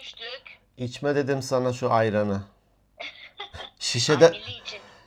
düştük. 0.00 0.58
İçme 0.76 1.14
dedim 1.16 1.42
sana 1.42 1.72
şu 1.72 1.92
ayranı. 1.92 2.42
Şişede 3.78 4.26
Ay, 4.30 4.42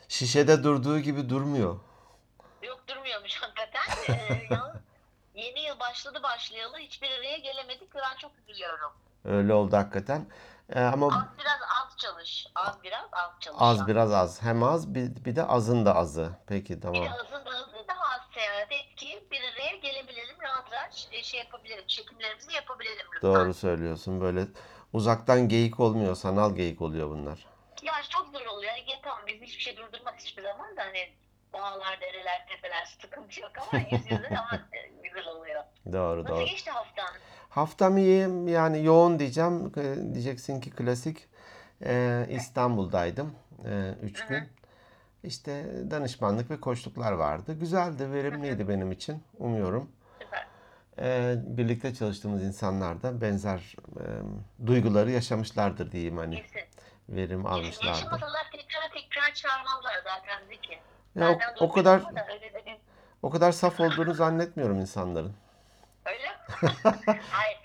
şişede 0.08 0.64
durduğu 0.64 1.00
gibi 1.00 1.30
durmuyor. 1.30 1.80
Yok 2.64 2.84
durmuyormuş 2.88 3.42
hakikaten. 3.42 4.14
Ee, 4.16 4.48
yeni 5.42 5.60
yıl 5.60 5.80
başladı 5.80 6.20
başlayalı 6.24 6.78
hiçbir 6.78 7.12
araya 7.12 7.38
gelemedik 7.38 7.96
ve 7.96 8.00
ben 8.00 8.18
çok 8.18 8.32
üzülüyorum. 8.40 8.92
Öyle 9.26 9.54
oldu 9.54 9.78
hakikaten. 9.78 10.26
Ee, 10.70 10.82
ama 10.82 11.08
Az 11.08 11.38
biraz 11.40 11.60
az 11.62 11.98
çalış. 11.98 12.48
Az 12.56 12.84
biraz 12.84 13.06
az 13.12 13.32
çalış. 13.40 13.58
az 13.62 13.88
biraz 13.88 14.12
az. 14.14 14.42
Hem 14.42 14.64
az 14.64 14.96
bir, 14.96 15.26
bir 15.26 15.36
de 15.36 15.44
azın 15.44 15.86
da 15.86 15.96
azı. 15.96 16.30
Peki 16.48 16.76
Bir 16.76 16.82
tamam. 16.82 17.06
de 17.06 17.10
azın 17.12 17.46
da 17.46 17.50
azı 17.50 17.88
daha 17.88 18.16
az 18.16 18.22
seyahat 18.34 18.70
ki 18.96 19.28
bir 19.32 19.42
araya 19.42 19.76
gelebilelim. 19.76 20.36
Rahat 20.42 20.72
rahat 20.72 20.94
şey- 20.94 21.24
şey 21.24 21.40
yapabilirim. 21.40 21.84
Çekimlerimizi 21.88 22.54
yapabilelim 22.56 23.06
lütfen. 23.16 23.34
Doğru 23.34 23.54
söylüyorsun. 23.54 24.22
Böyle 24.22 24.46
uzaktan 24.94 25.50
geyik 25.50 25.80
olmuyor. 25.80 26.16
Sanal 26.16 26.56
geyik 26.56 26.82
oluyor 26.82 27.10
bunlar. 27.10 27.46
Ya 27.84 27.94
çok 28.10 28.28
zor 28.28 28.46
oluyor. 28.46 28.72
Yani 28.72 29.02
tamam 29.04 29.20
biz 29.28 29.42
hiçbir 29.42 29.62
şey 29.64 29.78
durdurmaz 29.78 30.14
hiçbir 30.18 30.44
zaman 30.44 30.78
da 30.78 30.82
hani 30.82 31.10
dağlar, 31.54 32.02
dereler, 32.02 32.48
tepeler 32.50 32.86
sıkıntı 33.02 33.42
yok 33.42 33.52
ama 33.58 33.82
yüz 33.92 34.02
yüze 34.12 34.38
ama 34.38 34.62
güzel 35.04 35.28
oluyor. 35.28 35.64
Doğru 35.94 36.24
Nasıl 36.24 36.36
doğru. 36.36 36.46
geçti 36.46 36.72
haftan? 36.72 37.08
Haftam 37.50 37.98
iyi 37.98 38.50
yani 38.52 38.84
yoğun 38.84 39.20
diyeceğim. 39.20 39.72
Ee, 39.78 40.14
Diyeceksin 40.14 40.62
ki 40.62 40.70
klasik. 40.72 41.28
Ee, 41.86 42.28
İstanbul'daydım. 42.30 43.36
Ee, 43.66 43.94
üç 44.02 44.26
gün. 44.26 44.50
İşte 45.24 45.66
danışmanlık 45.92 46.52
ve 46.52 46.60
koçluklar 46.62 47.12
vardı. 47.12 47.54
Güzeldi, 47.60 48.12
verimliydi 48.12 48.70
benim 48.70 48.92
için. 48.92 49.24
Umuyorum. 49.40 49.92
Ee, 51.00 51.36
birlikte 51.38 51.94
çalıştığımız 51.94 52.44
insanlar 52.44 53.02
da 53.04 53.22
benzer 53.22 53.76
e, 54.00 54.06
duyguları 54.68 55.12
yaşamışlardır 55.12 55.92
diyeyim 55.92 56.18
hani. 56.18 56.36
İyisin. 56.36 56.62
Verim 57.10 57.46
almışlardı. 57.46 57.88
Yaşamasalar 57.88 58.52
tekrar 58.52 58.90
tekrar 58.94 59.34
çağırmazlar 59.34 59.94
zaten 60.04 60.46
Zeki. 60.48 60.80
Ya 61.16 61.32
o, 61.32 61.66
o 61.66 61.72
kadar 61.72 62.02
o 63.22 63.30
kadar 63.30 63.52
saf 63.52 63.80
olduğunu 63.80 64.14
zannetmiyorum 64.14 64.80
insanların. 64.80 65.34
Öyle 66.06 66.28
mi? 66.28 66.36
Hayır. 67.32 67.58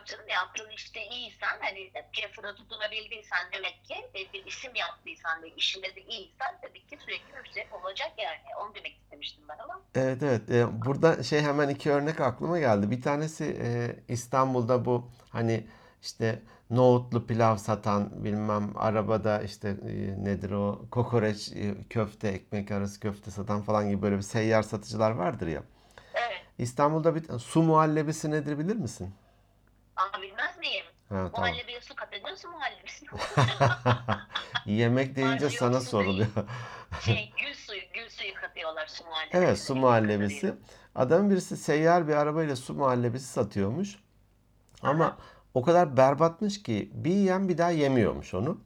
Yok 0.00 0.06
canım. 0.06 0.28
Yaptığın 0.28 0.70
işte 0.70 1.06
iyiysen, 1.06 1.58
hani 1.60 1.92
piyasada 2.12 2.54
tutunabildiysen 2.54 3.38
demek 3.52 3.84
ki 3.84 3.94
bir 4.34 4.46
isim 4.46 4.74
yaptıysan 4.74 5.42
ve 5.42 5.50
işinde 5.50 5.96
de 5.96 6.00
iyiysen 6.00 6.60
tabii 6.62 6.86
ki 6.86 6.98
sürekli 7.04 7.38
müşteri 7.40 7.66
olacak 7.82 8.12
yani. 8.18 8.38
Onu 8.60 8.74
demek 8.74 8.96
istemiştim 9.02 9.44
ben 9.48 9.58
ama. 9.64 9.80
Evet 9.94 10.22
evet. 10.22 10.50
Ee, 10.50 10.84
burada 10.84 11.22
şey 11.22 11.40
hemen 11.40 11.68
iki 11.68 11.90
örnek 11.90 12.20
aklıma 12.20 12.58
geldi. 12.58 12.90
Bir 12.90 13.02
tanesi 13.02 13.44
e, 13.62 13.96
İstanbul'da 14.08 14.84
bu 14.84 15.10
hani 15.30 15.66
işte 16.02 16.42
nohutlu 16.70 17.26
pilav 17.26 17.56
satan 17.56 18.24
bilmem 18.24 18.72
arabada 18.76 19.42
işte 19.42 19.68
e, 19.68 20.24
nedir 20.24 20.50
o 20.50 20.86
kokoreç 20.90 21.52
e, 21.52 21.74
köfte 21.90 22.28
ekmek 22.28 22.70
arası 22.70 23.00
köfte 23.00 23.30
satan 23.30 23.62
falan 23.62 23.90
gibi 23.90 24.02
böyle 24.02 24.16
bir 24.16 24.22
seyyar 24.22 24.62
satıcılar 24.62 25.10
vardır 25.10 25.46
ya. 25.46 25.62
Evet. 26.14 26.40
İstanbul'da 26.58 27.14
bir 27.14 27.38
su 27.38 27.62
muhallebisi 27.62 28.30
nedir 28.30 28.58
bilir 28.58 28.76
misin? 28.76 29.14
Ama 30.00 30.22
bilmez 30.22 30.58
miyim? 30.58 30.84
Ha 31.08 31.14
tamam. 31.14 31.30
Muhallebiye 31.36 31.80
su 31.80 31.94
katıyorsun 31.94 32.50
muhallebisi. 32.50 33.06
Yemek 34.66 35.16
deyince 35.16 35.44
Var, 35.46 35.50
sana 35.58 35.80
su 35.80 35.86
soruluyor. 35.86 36.28
şey 37.00 37.32
gül 37.40 37.54
suyu, 37.54 37.80
gül 37.94 38.08
suyu 38.10 38.34
katıyorlar 38.34 38.86
su 38.86 39.04
muhallebisine. 39.04 39.44
Evet 39.44 39.58
su 39.60 39.74
muhallebisi. 39.76 40.54
Adamın 40.94 41.30
birisi 41.30 41.56
seyyar 41.56 42.08
bir 42.08 42.14
arabayla 42.14 42.56
su 42.56 42.74
muhallebisi 42.74 43.26
satıyormuş. 43.26 43.96
Ama 44.82 45.04
Aha. 45.04 45.16
o 45.54 45.62
kadar 45.62 45.96
berbatmış 45.96 46.62
ki 46.62 46.90
bir 46.94 47.10
yiyen 47.10 47.48
bir 47.48 47.58
daha 47.58 47.70
yemiyormuş 47.70 48.34
onu. 48.34 48.60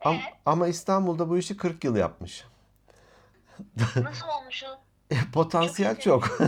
Am- 0.00 0.14
Evet. 0.14 0.34
Ama 0.46 0.66
İstanbul'da 0.68 1.28
bu 1.28 1.38
işi 1.38 1.56
40 1.56 1.84
yıl 1.84 1.96
yapmış. 1.96 2.44
Nasıl 3.96 4.28
olmuş 4.28 4.64
o? 4.64 4.78
Potansiyel 5.32 6.00
Çok 6.00 6.24
çok. 6.24 6.40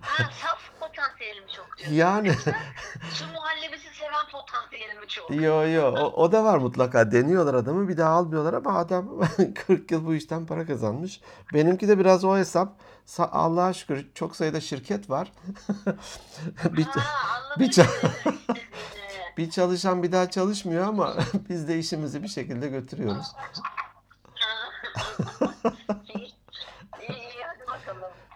Ha, 0.00 0.30
saf 0.42 0.63
potansiyelim 1.04 1.44
çok 1.56 1.78
diyorsun. 1.78 1.94
Yani 1.96 2.32
Su 3.12 3.24
muhallebisi 3.34 3.88
seven 3.94 4.26
potansiyelim 4.32 5.06
çok. 5.08 5.30
yo 5.30 5.68
yo 5.68 5.92
o, 5.92 6.22
o 6.22 6.32
da 6.32 6.44
var 6.44 6.58
mutlaka. 6.58 7.12
Deniyorlar 7.12 7.54
adamı 7.54 7.88
bir 7.88 7.96
daha 7.96 8.10
almıyorlar 8.10 8.52
ama 8.54 8.78
adam 8.78 9.20
40 9.66 9.90
yıl 9.90 10.06
bu 10.06 10.14
işten 10.14 10.46
para 10.46 10.66
kazanmış. 10.66 11.20
Benimki 11.54 11.88
de 11.88 11.98
biraz 11.98 12.24
o 12.24 12.36
hesap. 12.36 12.72
Sa- 13.06 13.30
Allah'a 13.30 13.72
şükür 13.72 14.06
çok 14.14 14.36
sayıda 14.36 14.60
şirket 14.60 15.10
var. 15.10 15.32
bir, 16.64 16.84
Ha, 16.84 17.58
bir 17.58 17.70
ça- 17.72 17.86
şimdi 18.22 18.36
istediğini. 18.36 19.36
bir 19.36 19.50
çalışan 19.50 20.02
bir 20.02 20.12
daha 20.12 20.30
çalışmıyor 20.30 20.86
ama 20.88 21.14
biz 21.48 21.68
de 21.68 21.78
işimizi 21.78 22.22
bir 22.22 22.28
şekilde 22.28 22.68
götürüyoruz. 22.68 23.26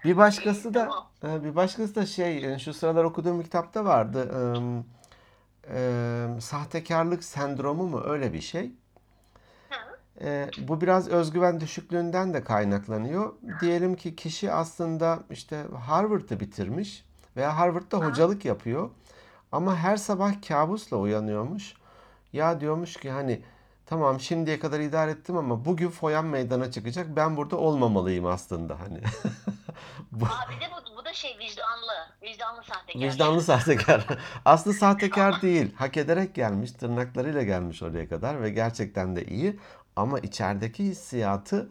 Bir 0.05 0.17
başkası 0.17 0.75
da 0.75 0.91
bir 1.23 1.57
başkası 1.57 1.95
da 1.95 2.07
şey 2.07 2.39
yani 2.41 2.61
şu 2.61 2.75
sıralar 2.75 3.05
okuduğum 3.05 3.39
bir 3.39 3.45
kitapta 3.45 3.85
vardı. 3.85 4.29
Eee, 5.75 6.41
sahtekarlık 6.41 7.25
sendromu 7.25 7.83
mu 7.89 8.03
öyle 8.05 8.33
bir 8.33 8.41
şey. 8.41 8.71
Eee, 10.21 10.51
bu 10.57 10.81
biraz 10.81 11.09
özgüven 11.09 11.61
düşüklüğünden 11.61 12.35
de 12.35 12.45
kaynaklanıyor. 12.45 13.33
Diyelim 13.61 13.97
ki 13.97 14.17
kişi 14.17 14.53
aslında 14.53 15.19
işte 15.31 15.65
Harvard'ı 15.87 16.41
bitirmiş 16.41 17.05
veya 17.37 17.57
Harvard'da 17.57 17.97
hocalık 17.99 18.45
yapıyor. 18.45 18.91
Ama 19.53 19.77
her 19.77 19.97
sabah 19.97 20.49
kabusla 20.49 20.97
uyanıyormuş. 20.97 21.75
Ya 22.33 22.61
diyormuş 22.61 22.97
ki 22.97 23.11
hani 23.11 23.43
tamam 23.87 24.21
şimdiye 24.21 24.59
kadar 24.61 24.81
idare 24.81 25.11
ettim 25.11 25.37
ama 25.37 25.65
bugün 25.65 25.89
foyan 25.89 26.27
meydana 26.27 26.71
çıkacak. 26.71 27.07
Ben 27.17 27.37
burada 27.37 27.57
olmamalıyım 27.57 28.27
aslında 28.27 28.81
hani. 28.81 29.01
Bu- 30.13 30.25
Aa, 30.27 30.51
bir 30.51 30.61
de 30.61 30.65
bu 30.98 30.98
da 31.09 31.13
şey 31.13 31.39
vicdanlı. 31.39 31.93
Vicdanlı 32.23 32.63
sahtekar. 32.65 33.01
Vicdanlı 33.01 33.43
sahtekar. 33.43 34.07
Aslında 34.45 34.77
sahtekar 34.77 35.43
değil. 35.43 35.75
Hak 35.75 35.97
ederek 35.97 36.35
gelmiş, 36.35 36.73
tırnaklarıyla 36.73 37.43
gelmiş 37.43 37.83
oraya 37.83 38.09
kadar 38.09 38.43
ve 38.43 38.51
gerçekten 38.51 39.17
de 39.17 39.25
iyi. 39.25 39.59
Ama 39.97 40.19
içerideki 40.19 40.85
hissiyatı 40.85 41.71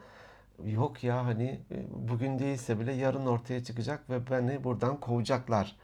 yok 0.66 1.04
ya 1.04 1.26
hani 1.26 1.62
e, 1.72 1.78
bugün 1.90 2.40
değilse 2.40 2.80
bile 2.80 2.94
yarın 2.94 3.26
ortaya 3.26 3.64
çıkacak 3.64 4.10
ve 4.10 4.30
beni 4.30 4.64
buradan 4.64 5.00
kovacaklar 5.00 5.76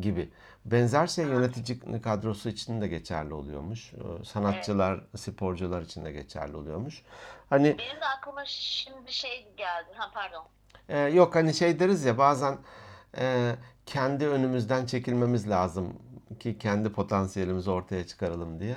gibi. 0.00 0.30
Benzer 0.64 1.06
şey 1.06 1.24
yönetici 1.24 2.02
kadrosu 2.02 2.48
için 2.48 2.80
de 2.80 2.88
geçerli 2.88 3.34
oluyormuş. 3.34 3.92
Ee, 3.94 4.24
Sanatçılar, 4.24 5.00
sporcular 5.16 5.82
için 5.82 6.04
de 6.04 6.12
geçerli 6.12 6.56
oluyormuş. 6.56 7.02
Hani 7.50 7.64
Benim 7.78 8.00
de 8.00 8.06
aklıma 8.18 8.44
şimdi 8.46 9.12
şey 9.12 9.46
geldi. 9.56 9.88
Ha 9.94 10.10
pardon. 10.14 10.44
ee, 10.88 10.98
yok 10.98 11.34
hani 11.34 11.54
şey 11.54 11.80
deriz 11.80 12.04
ya 12.04 12.18
bazen 12.18 12.58
e, 13.18 13.56
kendi 13.86 14.28
önümüzden 14.28 14.86
çekilmemiz 14.86 15.50
lazım 15.50 15.96
ki 16.40 16.58
kendi 16.58 16.92
potansiyelimizi 16.92 17.70
ortaya 17.70 18.06
çıkaralım 18.06 18.60
diye. 18.60 18.76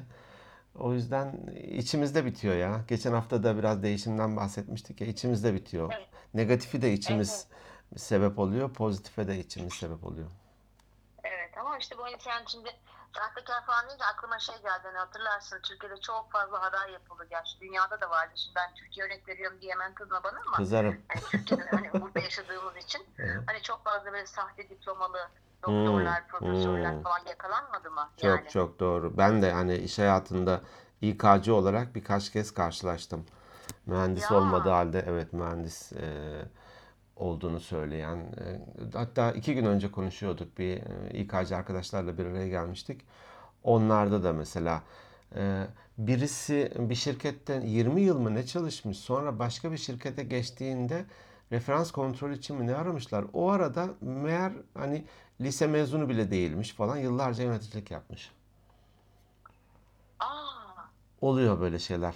O 0.79 0.93
yüzden 0.93 1.33
içimizde 1.71 2.25
bitiyor 2.25 2.55
ya. 2.55 2.81
Geçen 2.87 3.13
hafta 3.13 3.43
da 3.43 3.57
biraz 3.57 3.83
değişimden 3.83 4.37
bahsetmiştik 4.37 5.01
ya 5.01 5.07
içimizde 5.07 5.53
bitiyor. 5.53 5.93
Evet. 5.97 6.07
Negatifi 6.33 6.81
de 6.81 6.93
içimiz 6.93 7.47
sebep 7.97 8.39
oluyor, 8.39 8.73
pozitife 8.73 9.27
de 9.27 9.39
içimiz 9.39 9.73
sebep 9.73 10.05
oluyor. 10.05 10.27
Evet 11.23 11.57
ama 11.57 11.77
işte 11.77 11.97
bu 11.97 12.09
insan 12.09 12.45
şimdi 12.47 12.69
sahtekar 13.17 13.65
falan 13.65 13.87
deyince 13.87 14.05
aklıma 14.05 14.39
şey 14.39 14.55
geldi. 14.55 14.81
Hani 14.83 14.97
hatırlarsın 14.97 15.59
Türkiye'de 15.63 15.97
çok 16.01 16.31
fazla 16.31 16.61
haber 16.61 16.87
yapıldı. 16.89 17.27
Gerçi 17.29 17.59
dünyada 17.61 18.01
da 18.01 18.09
vardı. 18.09 18.31
Şimdi 18.35 18.55
ben 18.55 18.73
Türkiye 18.75 19.05
örnek 19.05 19.27
veriyorum 19.27 19.57
diye 19.61 19.71
hemen 19.73 19.93
kızma 19.93 20.23
bana 20.23 20.39
ama 20.47 20.57
Kızarım. 20.57 20.97
hani 21.07 21.21
Türkiye'de 21.21 21.69
hani 21.71 22.01
burada 22.01 22.19
yaşadığımız 22.19 22.77
için 22.77 23.05
Evet. 23.19 23.41
hani 23.47 23.61
çok 23.61 23.83
fazla 23.83 24.11
böyle 24.13 24.25
sahte 24.25 24.69
diplomalı 24.69 25.29
doktorlar, 25.63 26.21
Hmm, 26.21 26.27
profesörler 26.27 26.93
hmm. 26.93 27.03
falan 27.03 27.19
yakalanmadı 27.29 27.91
mı? 27.91 28.09
Çok 28.17 28.23
Yani. 28.23 28.49
çok 28.49 28.79
doğru. 28.79 29.17
Ben 29.17 29.41
de 29.41 29.51
hani 29.51 29.75
iş 29.75 29.99
hayatında 29.99 30.61
İK'cı 31.01 31.55
olarak 31.55 31.95
birkaç 31.95 32.31
kez 32.31 32.53
karşılaştım. 32.53 33.25
Mühendis 33.85 34.31
Ya. 34.31 34.37
olmadığı 34.37 34.69
halde 34.69 35.05
evet 35.07 35.33
mühendis 35.33 35.93
e, 35.93 36.05
olduğunu 37.15 37.59
söyleyen. 37.59 38.17
e, 38.17 38.59
hatta 38.93 39.31
iki 39.31 39.55
gün 39.55 39.65
önce 39.65 39.91
konuşuyorduk 39.91 40.57
bir 40.57 40.77
e, 40.77 41.19
İK'cı 41.19 41.55
arkadaşlarla 41.55 42.17
bir 42.17 42.25
araya 42.25 42.47
gelmiştik. 42.47 43.01
Onlarda 43.63 44.23
da 44.23 44.33
mesela 44.33 44.83
e, 45.35 45.67
birisi 45.97 46.71
bir 46.79 46.95
şirketten 46.95 47.61
20 47.61 48.01
yıl 48.01 48.19
mı 48.19 48.35
ne 48.35 48.45
çalışmış 48.45 48.97
sonra 48.97 49.39
başka 49.39 49.71
bir 49.71 49.77
şirkete 49.77 50.23
geçtiğinde 50.23 51.05
referans 51.51 51.91
kontrol 51.91 52.31
için 52.31 52.55
mi 52.55 52.67
ne 52.67 52.75
aramışlar. 52.75 53.25
O 53.33 53.49
arada 53.49 53.89
meğer 54.01 54.51
hani 54.73 55.05
lise 55.41 55.67
mezunu 55.67 56.09
bile 56.09 56.31
değilmiş 56.31 56.73
falan 56.73 56.97
yıllarca 56.97 57.43
yöneticilik 57.43 57.91
yapmış. 57.91 58.31
Aa, 60.19 60.53
Oluyor 61.21 61.59
böyle 61.59 61.79
şeyler. 61.79 62.15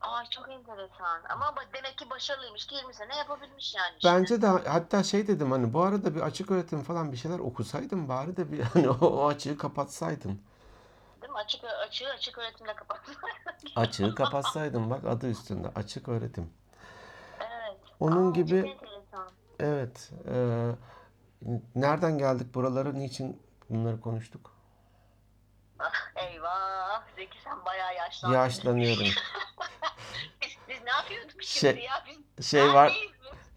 Aa 0.00 0.24
çok 0.30 0.48
enteresan. 0.50 1.20
Ama 1.28 1.54
demek 1.74 1.98
ki 1.98 2.10
başarılıymış 2.10 2.66
ki 2.66 2.74
20 2.74 2.94
sene 2.94 3.16
yapabilmiş 3.16 3.74
yani. 3.74 3.96
işte. 3.96 4.08
Bence 4.08 4.42
de 4.42 4.46
hatta 4.46 5.02
şey 5.02 5.26
dedim 5.26 5.50
hani 5.50 5.72
bu 5.72 5.80
arada 5.82 6.14
bir 6.14 6.20
açık 6.20 6.50
öğretim 6.50 6.82
falan 6.82 7.12
bir 7.12 7.16
şeyler 7.16 7.38
okusaydın 7.38 8.08
bari 8.08 8.36
de 8.36 8.52
bir 8.52 8.60
hani 8.74 8.88
o, 8.90 9.06
o 9.06 9.26
açığı 9.28 9.58
kapatsaydın. 9.58 10.40
Değil 11.22 11.32
mi? 11.32 11.38
Açık, 11.38 11.64
açığı 11.64 12.08
açık 12.08 12.38
öğretimle 12.38 12.74
kapattı. 12.74 13.12
Açığı 13.76 14.14
kapatsaydın 14.14 14.90
bak 14.90 15.04
adı 15.04 15.30
üstünde 15.30 15.68
açık 15.74 16.08
öğretim. 16.08 16.50
evet. 17.40 17.80
Onun 18.00 18.30
Aa, 18.30 18.34
gibi 18.34 18.76
evet 19.60 20.10
e, 20.28 20.66
nereden 21.74 22.18
geldik 22.18 22.54
buralara 22.54 22.92
niçin 22.92 23.42
bunları 23.70 24.00
konuştuk? 24.00 24.59
Ah, 25.80 25.92
eyvah. 26.16 27.02
Zeki 27.16 27.38
sen 27.44 27.64
bayağı 27.64 27.94
yaşlandın. 27.94 28.36
Yaşlanıyorum. 28.36 29.06
Biz, 30.42 30.56
biz 30.68 30.82
ne 30.84 30.90
yapıyorduk 30.90 31.42
Şey- 31.42 31.72
şimdi 31.72 31.84
ya? 31.84 32.04
Biz 32.38 32.46
şey 32.46 32.74
var 32.74 32.92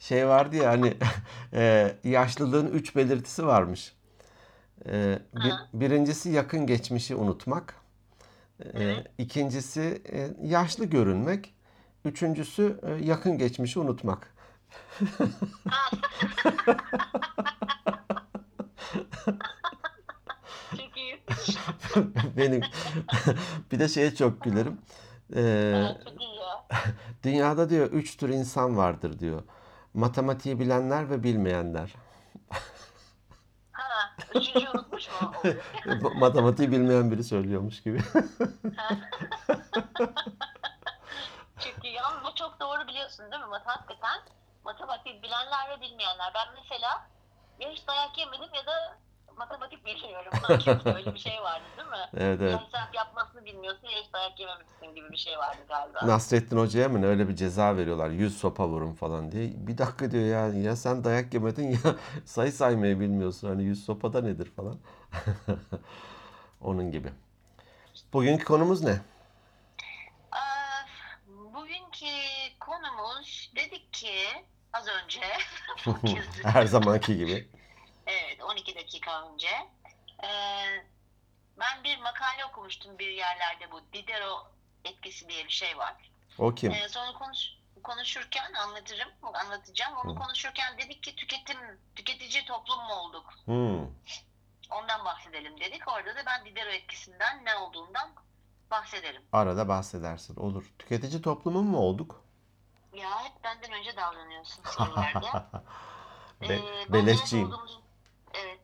şey 0.04 0.28
vardı 0.28 0.56
ya 0.56 0.70
hani 0.70 0.94
e, 1.54 1.96
yaşlılığın 2.04 2.68
üç 2.68 2.96
belirtisi 2.96 3.46
varmış. 3.46 3.96
E, 4.86 5.20
bir, 5.36 5.54
birincisi 5.74 6.30
yakın 6.30 6.68
geçmişi 6.68 7.16
unutmak. 7.16 7.76
E, 8.74 8.96
ikincisi 9.18 10.02
e, 10.12 10.30
yaşlı 10.48 10.86
görünmek. 10.86 11.54
Üçüncüsü 12.06 12.80
e, 12.84 13.06
yakın 13.06 13.38
geçmişi 13.38 13.80
unutmak. 13.80 14.34
Benim 22.38 22.62
bir 23.72 23.80
de 23.80 23.88
şeye 23.88 24.16
çok 24.16 24.42
gülerim. 24.42 24.82
E, 25.36 25.42
ya. 25.42 25.98
dünyada 27.24 27.70
diyor 27.70 27.92
üç 27.92 28.18
tür 28.18 28.30
insan 28.30 28.78
vardır 28.78 29.20
diyor. 29.20 29.44
Matematiği 29.94 30.60
bilenler 30.60 31.10
ve 31.10 31.24
bilmeyenler. 31.24 31.94
Ha, 33.72 34.16
üçüncü 34.36 34.70
unutmuş 34.70 35.10
mu? 35.22 35.34
Matematiği 36.16 36.72
bilmeyen 36.72 37.12
biri 37.12 37.24
söylüyormuş 37.24 37.84
gibi. 37.84 38.00
Çünkü 41.60 41.88
yalnız 41.88 42.24
bu 42.24 42.36
çok 42.36 42.60
doğru 42.60 42.88
biliyorsun 42.88 43.32
değil 43.32 43.44
mi? 43.44 43.50
Hakikaten 43.66 44.22
matematik 44.66 45.24
bilenler 45.24 45.70
ve 45.70 45.82
bilmeyenler. 45.82 46.32
Ben 46.36 46.48
mesela 46.62 47.08
ya 47.60 47.70
hiç 47.70 47.88
dayak 47.88 48.18
yemedim 48.18 48.54
ya 48.54 48.66
da 48.66 48.98
matematik 49.38 49.86
bilmiyorum. 49.86 50.32
Sanki 50.48 50.90
öyle 50.96 51.14
bir 51.14 51.20
şey 51.20 51.42
vardı 51.42 51.64
değil 51.78 51.90
mi? 51.90 51.96
Evet 52.18 52.40
evet. 52.42 52.60
Hesap 52.62 52.96
yapmasını 52.96 53.46
bilmiyorsun 53.46 53.88
ya 53.88 54.04
hiç 54.04 54.14
dayak 54.14 54.40
yememişsin 54.40 54.96
gibi 54.96 55.12
bir 55.12 55.18
şey 55.18 55.38
vardı 55.38 55.58
galiba. 55.68 56.08
Nasrettin 56.08 56.58
Hoca'ya 56.58 56.90
mı 56.90 57.02
ne 57.02 57.06
öyle 57.06 57.28
bir 57.30 57.36
ceza 57.36 57.78
veriyorlar. 57.78 58.10
100 58.10 58.38
sopa 58.38 58.68
vurun 58.68 58.94
falan 58.94 59.32
diye. 59.32 59.52
Bir 59.68 59.78
dakika 59.78 60.12
diyor 60.12 60.24
ya 60.26 60.48
ya 60.48 60.76
sen 60.76 61.04
dayak 61.04 61.34
yemedin 61.34 61.72
ya 61.72 61.80
sayı 62.26 62.52
saymayı 62.52 63.00
bilmiyorsun. 63.00 63.48
Hani 63.50 63.64
100 63.64 63.86
sopa 63.86 64.14
da 64.14 64.22
nedir 64.22 64.52
falan. 64.56 64.80
Onun 66.62 66.92
gibi. 66.92 67.10
Bugünkü 68.14 68.46
konumuz 68.46 68.84
ne? 68.84 68.92
Ee, 70.34 70.42
bugünkü 71.54 72.06
konumuz 72.60 73.52
dedik 73.56 73.94
ki 73.94 74.14
az 74.74 74.88
önce 74.88 75.22
Her 76.44 76.66
zamanki 76.66 77.18
gibi. 77.18 77.48
Evet, 78.44 78.52
12 78.52 78.76
dakika 78.76 79.30
önce. 79.34 79.48
Ee, 80.24 80.28
ben 81.60 81.84
bir 81.84 81.98
makale 82.00 82.46
okumuştum 82.46 83.00
bir 83.00 83.08
yerlerde 83.08 83.72
bu 83.72 83.82
Diderot 83.94 84.48
etkisi 84.86 85.30
diye 85.30 85.46
bir 85.46 85.50
şey 85.52 85.78
var. 85.78 85.94
O 86.40 86.56
kim? 86.56 86.72
Ee, 86.72 86.90
sonra 86.90 87.14
konuş, 87.14 87.40
konuşurken 87.84 88.54
anlatırım, 88.54 89.10
anlatacağım. 89.34 89.98
Onu 89.98 90.16
Hı. 90.16 90.20
konuşurken 90.20 90.78
dedik 90.78 91.04
ki 91.04 91.16
tüketim, 91.16 91.58
tüketici 91.96 92.46
toplum 92.46 92.78
mu 92.80 92.94
olduk? 92.94 93.34
Hmm. 93.46 93.88
Ondan 94.72 95.06
bahsedelim 95.06 95.60
dedik. 95.60 95.88
Orada 95.88 96.16
da 96.16 96.26
ben 96.26 96.46
Diderot 96.46 96.74
etkisinden 96.74 97.46
ne 97.46 97.56
olduğundan 97.56 98.10
bahsederim. 98.72 99.22
Arada 99.32 99.68
bahsedersin. 99.68 100.36
Olur. 100.36 100.74
Tüketici 100.80 101.22
toplumu 101.22 101.62
mu 101.64 101.78
olduk? 101.78 102.24
Ya 102.94 103.24
hep 103.24 103.44
benden 103.44 103.72
önce 103.72 103.96
davranıyorsun 103.98 104.64
sorularda. 104.78 105.50
Be- 106.42 106.54
Ee, 106.56 106.94
beleşçiyim. 106.94 107.48
olduğumuzu, 107.48 107.82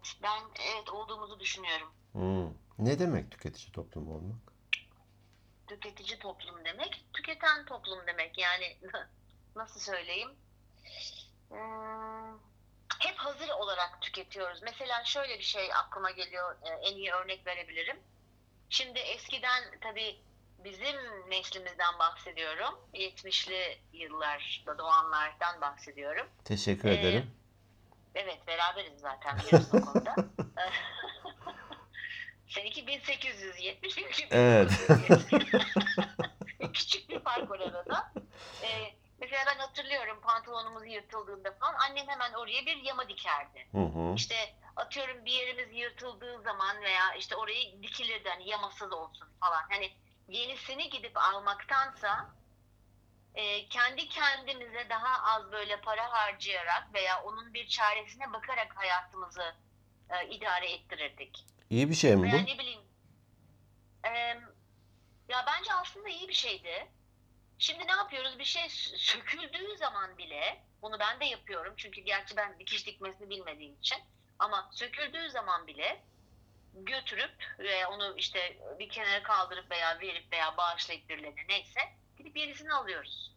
evet, 0.09 0.23
ben 0.23 0.63
evet 0.73 0.89
olduğumuzu 0.89 1.39
düşünüyorum. 1.39 1.87
Hmm. 2.11 2.53
Ne 2.79 2.99
demek 2.99 3.31
tüketici 3.31 3.71
toplumu 3.71 4.15
olmak? 4.15 4.49
tüketici 5.69 6.19
toplum 6.19 6.65
demek, 6.65 7.05
tüketen 7.13 7.65
toplum 7.65 8.07
demek. 8.07 8.37
Yani 8.37 8.77
nasıl 9.55 9.79
söyleyeyim? 9.79 10.29
Hmm, 11.49 12.33
hep 12.99 13.15
hazır 13.17 13.49
olarak 13.49 14.01
tüketiyoruz. 14.01 14.61
Mesela 14.63 15.03
şöyle 15.03 15.37
bir 15.37 15.43
şey 15.43 15.73
aklıma 15.73 16.11
geliyor, 16.11 16.55
e, 16.63 16.69
en 16.69 16.95
iyi 16.95 17.11
örnek 17.11 17.47
verebilirim. 17.47 17.99
Şimdi 18.69 18.99
eskiden 18.99 19.63
tabii 19.81 20.19
bizim 20.63 20.95
neslimizden 21.29 21.99
bahsediyorum. 21.99 22.79
70'li 22.93 23.81
yıllarda 23.93 24.77
doğanlardan 24.77 25.61
bahsediyorum. 25.61 26.27
Teşekkür 26.45 26.89
Ee, 26.89 26.93
ederim. 26.93 27.31
Evet 28.15 28.47
beraberiz 28.47 28.99
zaten 28.99 29.37
biliyorsun 29.39 29.81
konuda. 29.81 30.15
Seninki 32.47 32.87
1870, 32.87 33.97
benimki 33.97 34.27
Evet. 34.31 34.71
1970. 34.89 35.65
Küçük 36.73 37.09
bir 37.09 37.19
fark 37.19 37.49
var 37.49 37.59
arada. 37.59 38.13
Ee, 38.63 38.93
mesela 39.19 39.43
ben 39.47 39.59
hatırlıyorum 39.59 40.21
pantolonumuz 40.21 40.87
yırtıldığında 40.87 41.51
falan 41.59 41.73
annem 41.73 42.07
hemen 42.07 42.33
oraya 42.33 42.65
bir 42.65 42.77
yama 42.77 43.09
dikerdi. 43.09 43.67
Hı 43.71 43.77
hı. 43.77 44.15
İşte 44.15 44.35
atıyorum 44.75 45.25
bir 45.25 45.31
yerimiz 45.31 45.73
yırtıldığı 45.73 46.41
zaman 46.41 46.81
veya 46.81 47.13
işte 47.13 47.35
orayı 47.35 47.83
dikilirdi 47.83 48.29
hani 48.29 48.49
yamasız 48.49 48.93
olsun 48.93 49.27
falan. 49.39 49.63
Hani 49.69 49.91
yenisini 50.27 50.89
gidip 50.89 51.17
almaktansa 51.17 52.29
e, 53.35 53.69
kendi 53.69 54.09
kendimize 54.09 54.89
daha 54.89 55.35
az 55.35 55.51
böyle 55.51 55.81
para 55.81 56.11
harcayarak 56.11 56.93
veya 56.93 57.23
onun 57.23 57.53
bir 57.53 57.67
çaresine 57.67 58.33
bakarak 58.33 58.77
hayatımızı 58.77 59.55
e, 60.09 60.27
idare 60.27 60.71
ettirirdik. 60.71 61.45
İyi 61.69 61.89
bir 61.89 61.95
şey 61.95 62.15
mi 62.15 62.31
bu? 62.31 62.37
ne 62.37 62.59
bileyim. 62.59 62.81
e, 64.05 64.09
ya 65.29 65.45
bence 65.47 65.73
aslında 65.73 66.09
iyi 66.09 66.27
bir 66.27 66.33
şeydi. 66.33 66.87
Şimdi 67.59 67.87
ne 67.87 67.91
yapıyoruz? 67.91 68.39
Bir 68.39 68.45
şey 68.45 68.63
sö- 68.63 68.97
söküldüğü 68.97 69.77
zaman 69.77 70.17
bile, 70.17 70.63
bunu 70.81 70.99
ben 70.99 71.19
de 71.19 71.25
yapıyorum 71.25 71.73
çünkü 71.77 72.01
gerçi 72.01 72.37
ben 72.37 72.59
dikiş 72.59 72.85
dikmesini 72.85 73.29
bilmediğim 73.29 73.75
için. 73.75 73.97
Ama 74.39 74.69
söküldüğü 74.73 75.29
zaman 75.29 75.67
bile 75.67 76.03
götürüp 76.73 77.55
ve 77.59 77.87
onu 77.87 78.17
işte 78.17 78.57
bir 78.79 78.89
kenara 78.89 79.23
kaldırıp 79.23 79.71
veya 79.71 79.99
verip 79.99 80.31
veya 80.33 80.57
bağışlayıp 80.57 81.09
birilerine 81.09 81.47
neyse 81.49 81.79
gidip 82.19 82.37
yenisini 82.37 82.73
alıyoruz. 82.73 83.31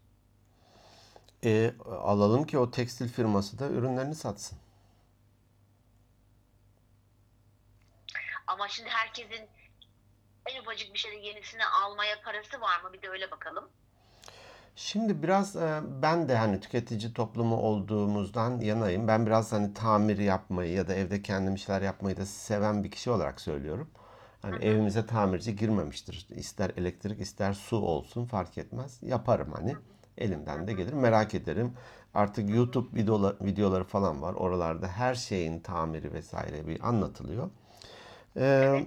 E, 1.44 1.74
alalım 1.86 2.46
ki 2.46 2.58
o 2.58 2.70
tekstil 2.70 3.08
firması 3.08 3.58
da 3.58 3.68
ürünlerini 3.68 4.14
satsın. 4.14 4.58
Ama 8.46 8.68
şimdi 8.68 8.90
herkesin 8.90 9.48
en 10.46 10.60
ufacık 10.62 10.94
bir 10.94 10.98
şeyde 10.98 11.26
yenisini 11.26 11.64
almaya 11.66 12.20
parası 12.24 12.60
var 12.60 12.82
mı? 12.82 12.92
Bir 12.92 13.02
de 13.02 13.08
öyle 13.08 13.30
bakalım. 13.30 13.68
Şimdi 14.76 15.22
biraz 15.22 15.56
e, 15.56 15.80
ben 16.02 16.28
de 16.28 16.36
hani 16.36 16.60
tüketici 16.60 17.14
toplumu 17.14 17.56
olduğumuzdan 17.56 18.60
yanayım. 18.60 19.08
Ben 19.08 19.26
biraz 19.26 19.52
hani 19.52 19.74
tamir 19.74 20.18
yapmayı 20.18 20.72
ya 20.72 20.88
da 20.88 20.94
evde 20.94 21.22
kendim 21.22 21.58
şeyler 21.58 21.82
yapmayı 21.82 22.16
da 22.16 22.26
seven 22.26 22.84
bir 22.84 22.90
kişi 22.90 23.10
olarak 23.10 23.40
söylüyorum. 23.40 23.90
Hani 24.42 24.64
evimize 24.64 25.06
tamirci 25.06 25.56
girmemiştir. 25.56 26.26
İster 26.30 26.70
elektrik 26.76 27.20
ister 27.20 27.52
su 27.52 27.76
olsun 27.76 28.24
fark 28.24 28.58
etmez. 28.58 28.98
Yaparım 29.02 29.52
hani. 29.52 29.76
Elimden 30.18 30.66
de 30.66 30.72
gelir. 30.72 30.92
Merak 30.92 31.34
ederim. 31.34 31.72
Artık 32.14 32.50
YouTube 32.50 33.00
videolar, 33.00 33.36
videoları 33.40 33.84
falan 33.84 34.22
var. 34.22 34.34
Oralarda 34.34 34.88
her 34.88 35.14
şeyin 35.14 35.60
tamiri 35.60 36.12
vesaire 36.12 36.66
bir 36.66 36.88
anlatılıyor. 36.88 37.50
Ee, 38.36 38.86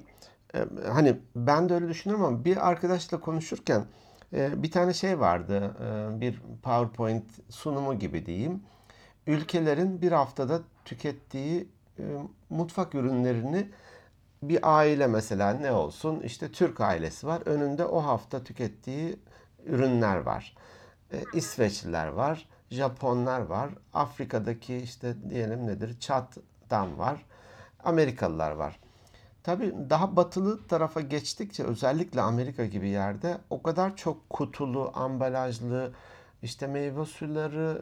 e, 0.55 0.65
hani 0.87 1.17
ben 1.35 1.69
de 1.69 1.73
öyle 1.73 1.89
düşünüyorum 1.89 2.25
ama 2.25 2.45
bir 2.45 2.69
arkadaşla 2.69 3.19
konuşurken 3.19 3.85
e, 4.33 4.63
bir 4.63 4.71
tane 4.71 4.93
şey 4.93 5.19
vardı. 5.19 5.75
E, 5.85 6.21
bir 6.21 6.41
PowerPoint 6.63 7.25
sunumu 7.49 7.99
gibi 7.99 8.25
diyeyim. 8.25 8.63
Ülkelerin 9.27 10.01
bir 10.01 10.11
haftada 10.11 10.61
tükettiği 10.85 11.67
e, 11.99 12.03
mutfak 12.49 12.95
ürünlerini 12.95 13.69
bir 14.49 14.77
aile 14.77 15.07
mesela 15.07 15.53
ne 15.53 15.71
olsun 15.71 16.19
işte 16.19 16.51
Türk 16.51 16.81
ailesi 16.81 17.27
var. 17.27 17.41
Önünde 17.45 17.85
o 17.85 17.99
hafta 17.99 18.43
tükettiği 18.43 19.19
ürünler 19.65 20.17
var. 20.17 20.55
E, 21.13 21.23
İsveçliler 21.33 22.07
var, 22.07 22.49
Japonlar 22.69 23.39
var, 23.39 23.69
Afrika'daki 23.93 24.77
işte 24.77 25.15
diyelim 25.29 25.67
nedir 25.67 25.99
Çat'tan 25.99 26.99
var, 26.99 27.25
Amerikalılar 27.83 28.51
var. 28.51 28.79
Tabii 29.43 29.73
daha 29.89 30.15
batılı 30.15 30.67
tarafa 30.67 31.01
geçtikçe 31.01 31.63
özellikle 31.63 32.21
Amerika 32.21 32.65
gibi 32.65 32.89
yerde 32.89 33.37
o 33.49 33.63
kadar 33.63 33.95
çok 33.95 34.29
kutulu, 34.29 34.91
ambalajlı, 34.93 35.93
işte 36.45 36.67
meyve 36.67 37.05
suları, 37.05 37.81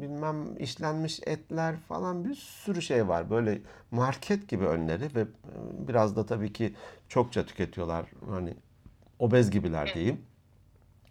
bilmem 0.00 0.56
işlenmiş 0.56 1.20
etler 1.26 1.76
falan 1.88 2.24
bir 2.24 2.34
sürü 2.34 2.82
şey 2.82 3.08
var. 3.08 3.30
Böyle 3.30 3.58
market 3.90 4.48
gibi 4.48 4.66
önleri 4.66 5.14
ve 5.14 5.20
e, 5.20 5.26
biraz 5.88 6.16
da 6.16 6.26
tabii 6.26 6.52
ki 6.52 6.74
çokça 7.08 7.46
tüketiyorlar. 7.46 8.06
Hani 8.30 8.54
obez 9.18 9.50
gibiler 9.50 9.84
Evet. 9.84 9.94
diyeyim. 9.94 10.26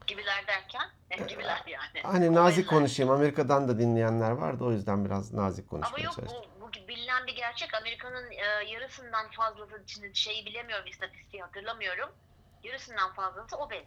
Gibiler 0.08 0.44
derken 0.48 0.82
ne 1.12 1.26
gibiler 1.28 1.64
yani. 1.68 2.04
Hani 2.04 2.34
nazik 2.34 2.70
konuşayım. 2.70 3.12
Amerika'dan 3.12 3.68
da 3.68 3.80
dinleyenler 3.80 4.32
vardı. 4.32 4.64
O 4.64 4.72
yüzden 4.72 5.06
biraz 5.06 5.34
nazik 5.34 5.66
Ama 5.66 5.82
konuşmaya 5.82 6.04
yok 6.04 6.16
çalıştım. 6.16 6.38
bu, 6.62 6.66
bu 6.66 6.88
bilinen 6.88 7.28
bir 7.28 7.36
gerçek. 7.36 7.74
Amerika'nın 7.74 8.32
e, 8.32 8.72
yarısından 8.72 9.32
fazlası 9.32 9.82
şeyi 10.14 10.46
bilemiyorum 10.46 10.86
istatistiği 10.88 11.44
hatırlamıyorum. 11.44 12.10
Yarısından 12.64 13.14
fazlası 13.14 13.58
obez. 13.58 13.84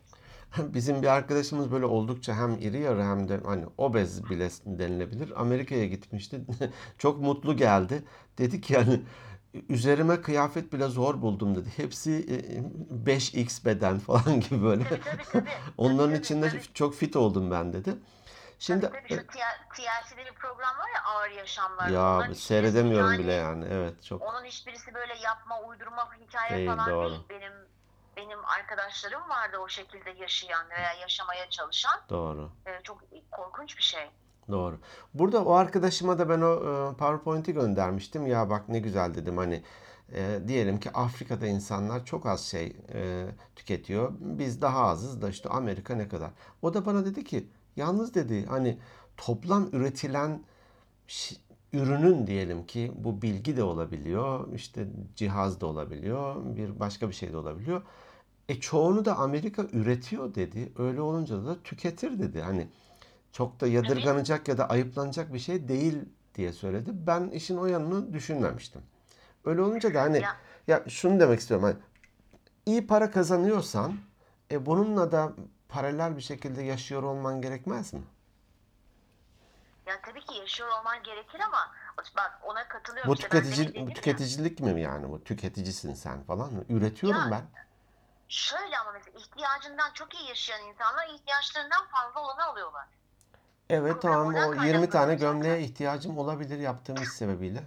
Bizim 0.75 1.02
bir 1.02 1.06
arkadaşımız 1.06 1.73
böyle 1.73 1.85
oldukça 1.87 2.35
hem 2.35 2.52
iri 2.59 2.78
yarı 2.78 3.02
hem 3.02 3.28
de 3.28 3.40
hani 3.45 3.64
obez 3.78 4.30
bile 4.30 4.49
denilebilir. 4.66 5.40
Amerika'ya 5.40 5.87
gitmişti. 5.87 6.40
Çok 6.99 7.21
mutlu 7.21 7.56
geldi. 7.56 8.04
Dedi 8.38 8.61
ki 8.61 8.73
yani 8.75 9.00
üzerime 9.68 10.23
kıyafet 10.23 10.73
bile 10.73 10.87
zor 10.88 11.23
buldum 11.23 11.54
dedi. 11.54 11.68
Hepsi 11.76 12.12
e, 12.12 13.11
5x 13.11 13.64
beden 13.64 13.99
falan 13.99 14.40
gibi 14.40 14.62
böyle. 14.62 14.85
Tabii 14.85 15.00
tabii 15.00 15.23
tabii. 15.33 15.49
Onların 15.78 16.11
Tabii, 16.11 16.18
içinde 16.23 16.49
tabii. 16.50 16.62
çok 16.75 16.95
fit 16.95 17.16
oldum 17.16 17.50
ben 17.50 17.73
dedi. 17.73 17.95
Şimdi 18.59 18.80
Tabii 18.90 18.92
tabii 19.09 19.09
şu 19.09 19.26
TLC'de 19.75 20.25
bir 20.26 20.35
program 20.35 20.78
var 20.78 20.88
ya 20.95 21.02
ağır 21.04 21.30
yaşamlar. 21.30 21.88
ya 21.88 22.16
Onların 22.16 22.33
seyredemiyorum 22.33 23.18
bile 23.18 23.33
yani. 23.33 23.64
Evet 23.71 24.02
çok 24.04 24.23
Onun 24.23 24.45
hiçbirisi 24.45 24.95
böyle 24.95 25.14
yapma, 25.25 25.61
uydurma 25.62 26.09
hikaye 26.21 26.56
Değil, 26.56 26.68
falan 26.71 26.90
doğru. 26.90 27.11
değil. 27.11 27.23
Benim 27.30 27.52
benim 28.16 28.44
arkadaşlarım 28.44 29.28
vardı 29.28 29.56
o 29.58 29.68
şekilde 29.68 30.11
yaşayan 30.11 30.70
veya 30.70 30.92
yaşamaya 31.00 31.50
çalışan. 31.50 32.00
doğru. 32.11 32.50
Ee, 32.66 32.80
çok 32.82 33.02
korkunç 33.30 33.76
bir 33.78 33.82
şey. 33.82 34.11
Doğru. 34.50 34.78
Burada 35.14 35.44
o 35.44 35.52
arkadaşıma 35.52 36.18
da 36.18 36.28
ben 36.28 36.40
o 36.40 36.52
e, 36.54 36.96
PowerPoint'i 36.96 37.52
göndermiştim. 37.52 38.26
Ya 38.26 38.50
bak 38.50 38.68
ne 38.68 38.78
güzel 38.78 39.14
dedim 39.14 39.37
hani 39.37 39.62
e, 40.12 40.40
diyelim 40.49 40.80
ki 40.80 40.90
Afrika'da 40.90 41.46
insanlar 41.46 42.04
çok 42.04 42.26
az 42.26 42.44
şey 42.44 42.76
e, 42.94 43.26
tüketiyor. 43.56 44.12
Biz 44.20 44.62
daha 44.62 44.87
azız 44.87 45.23
da 45.23 45.28
işte 45.28 45.49
Amerika 45.49 45.94
ne 45.94 46.08
kadar. 46.08 46.30
O 46.62 46.75
da 46.75 46.87
bana 46.87 47.04
dedi 47.04 47.25
ki 47.25 47.49
yalnız 47.76 48.14
dedi 48.14 48.46
hani 48.46 48.78
toplam 49.16 49.68
üretilen 49.73 50.44
ürünün 51.73 52.26
diyelim 52.26 52.66
ki 52.66 52.92
bu 52.96 53.23
bilgi 53.23 53.56
de 53.56 53.62
olabiliyor, 53.62 54.52
işte 54.52 54.87
cihaz 55.16 55.61
da 55.61 55.66
olabiliyor, 55.66 56.37
bir 56.56 56.80
başka 56.80 57.08
bir 57.08 57.14
şey 57.14 57.32
de 57.32 57.37
olabiliyor. 57.37 57.82
E 58.49 58.61
çoğunu 58.61 59.05
da 59.05 59.17
Amerika 59.17 59.62
üretiyor 59.73 60.35
dedi. 60.35 60.73
Öyle 60.79 61.00
olunca 61.00 61.47
da 61.47 61.62
tüketir 61.62 62.19
dedi. 62.19 62.41
Hani 62.43 62.69
çok 63.33 63.61
da 63.61 63.67
yadırganacak 63.67 64.49
ya 64.49 64.59
da 64.59 64.69
ayıplanacak 64.71 65.35
bir 65.35 65.38
şey 65.38 65.69
değil 65.69 65.99
diye 66.35 66.53
söyledi. 66.53 66.91
Ben 66.95 67.29
işin 67.31 67.57
o 67.57 67.67
yanını 67.67 68.12
düşünmemiştim. 68.12 68.83
Öyle 69.45 69.62
olunca 69.62 69.95
da 69.95 70.03
hani 70.03 70.21
Ya- 70.21 70.37
ya 70.67 70.85
şunu 70.88 71.21
demek 71.21 71.41
istiyorum 71.41 71.65
hani 71.65 71.76
iyi 72.67 72.87
para 72.87 73.11
kazanıyorsan 73.11 73.93
e 74.50 74.67
bununla 74.67 75.12
da 75.12 75.33
paralel 75.69 76.17
bir 76.17 76.23
şekilde 76.23 76.62
yaşıyor 76.62 77.03
olman 77.03 77.43
gerekmez 77.43 77.93
mi? 77.93 78.00
Ya 79.87 80.00
tabii 80.03 80.21
ki 80.21 80.35
yaşıyor 80.38 80.69
olman 80.81 81.03
gerekir 81.03 81.41
ama 81.41 81.73
bak 82.17 82.41
ona 82.47 82.69
katılıyorum. 82.69 83.11
Bu 83.11 83.15
İşte 83.15 83.29
tüketici 83.29 83.75
bu 83.75 83.88
ya, 83.88 83.95
tüketicilik 83.95 84.61
mi 84.61 84.83
yani 84.83 85.09
bu? 85.09 85.25
Tüketicisin 85.25 85.95
sen 85.95 86.23
falan 86.23 86.53
mı? 86.53 86.65
Üretiyorum 86.69 87.21
Ya, 87.21 87.31
ben. 87.31 87.43
Şöyle 88.28 88.78
ama 88.78 88.92
mesela 88.92 89.18
ihtiyacından 89.18 89.92
çok 89.92 90.14
iyi 90.14 90.28
yaşayan 90.28 90.62
insanlar 90.62 91.09
ihtiyaçlarından 91.09 91.87
fazla 91.87 92.21
olanı 92.21 92.45
alıyorlar. 92.45 92.87
Evet 93.71 94.02
Problem 94.02 94.12
tamam 94.12 94.35
o 94.35 94.38
20 94.38 94.56
kaynaklanıyor 94.56 94.90
tane 94.92 95.14
gömleğe 95.14 95.61
ihtiyacım 95.61 96.18
olabilir 96.18 96.59
yaptığım 96.59 96.97
iş 96.97 97.09
sebebiyle. 97.09 97.62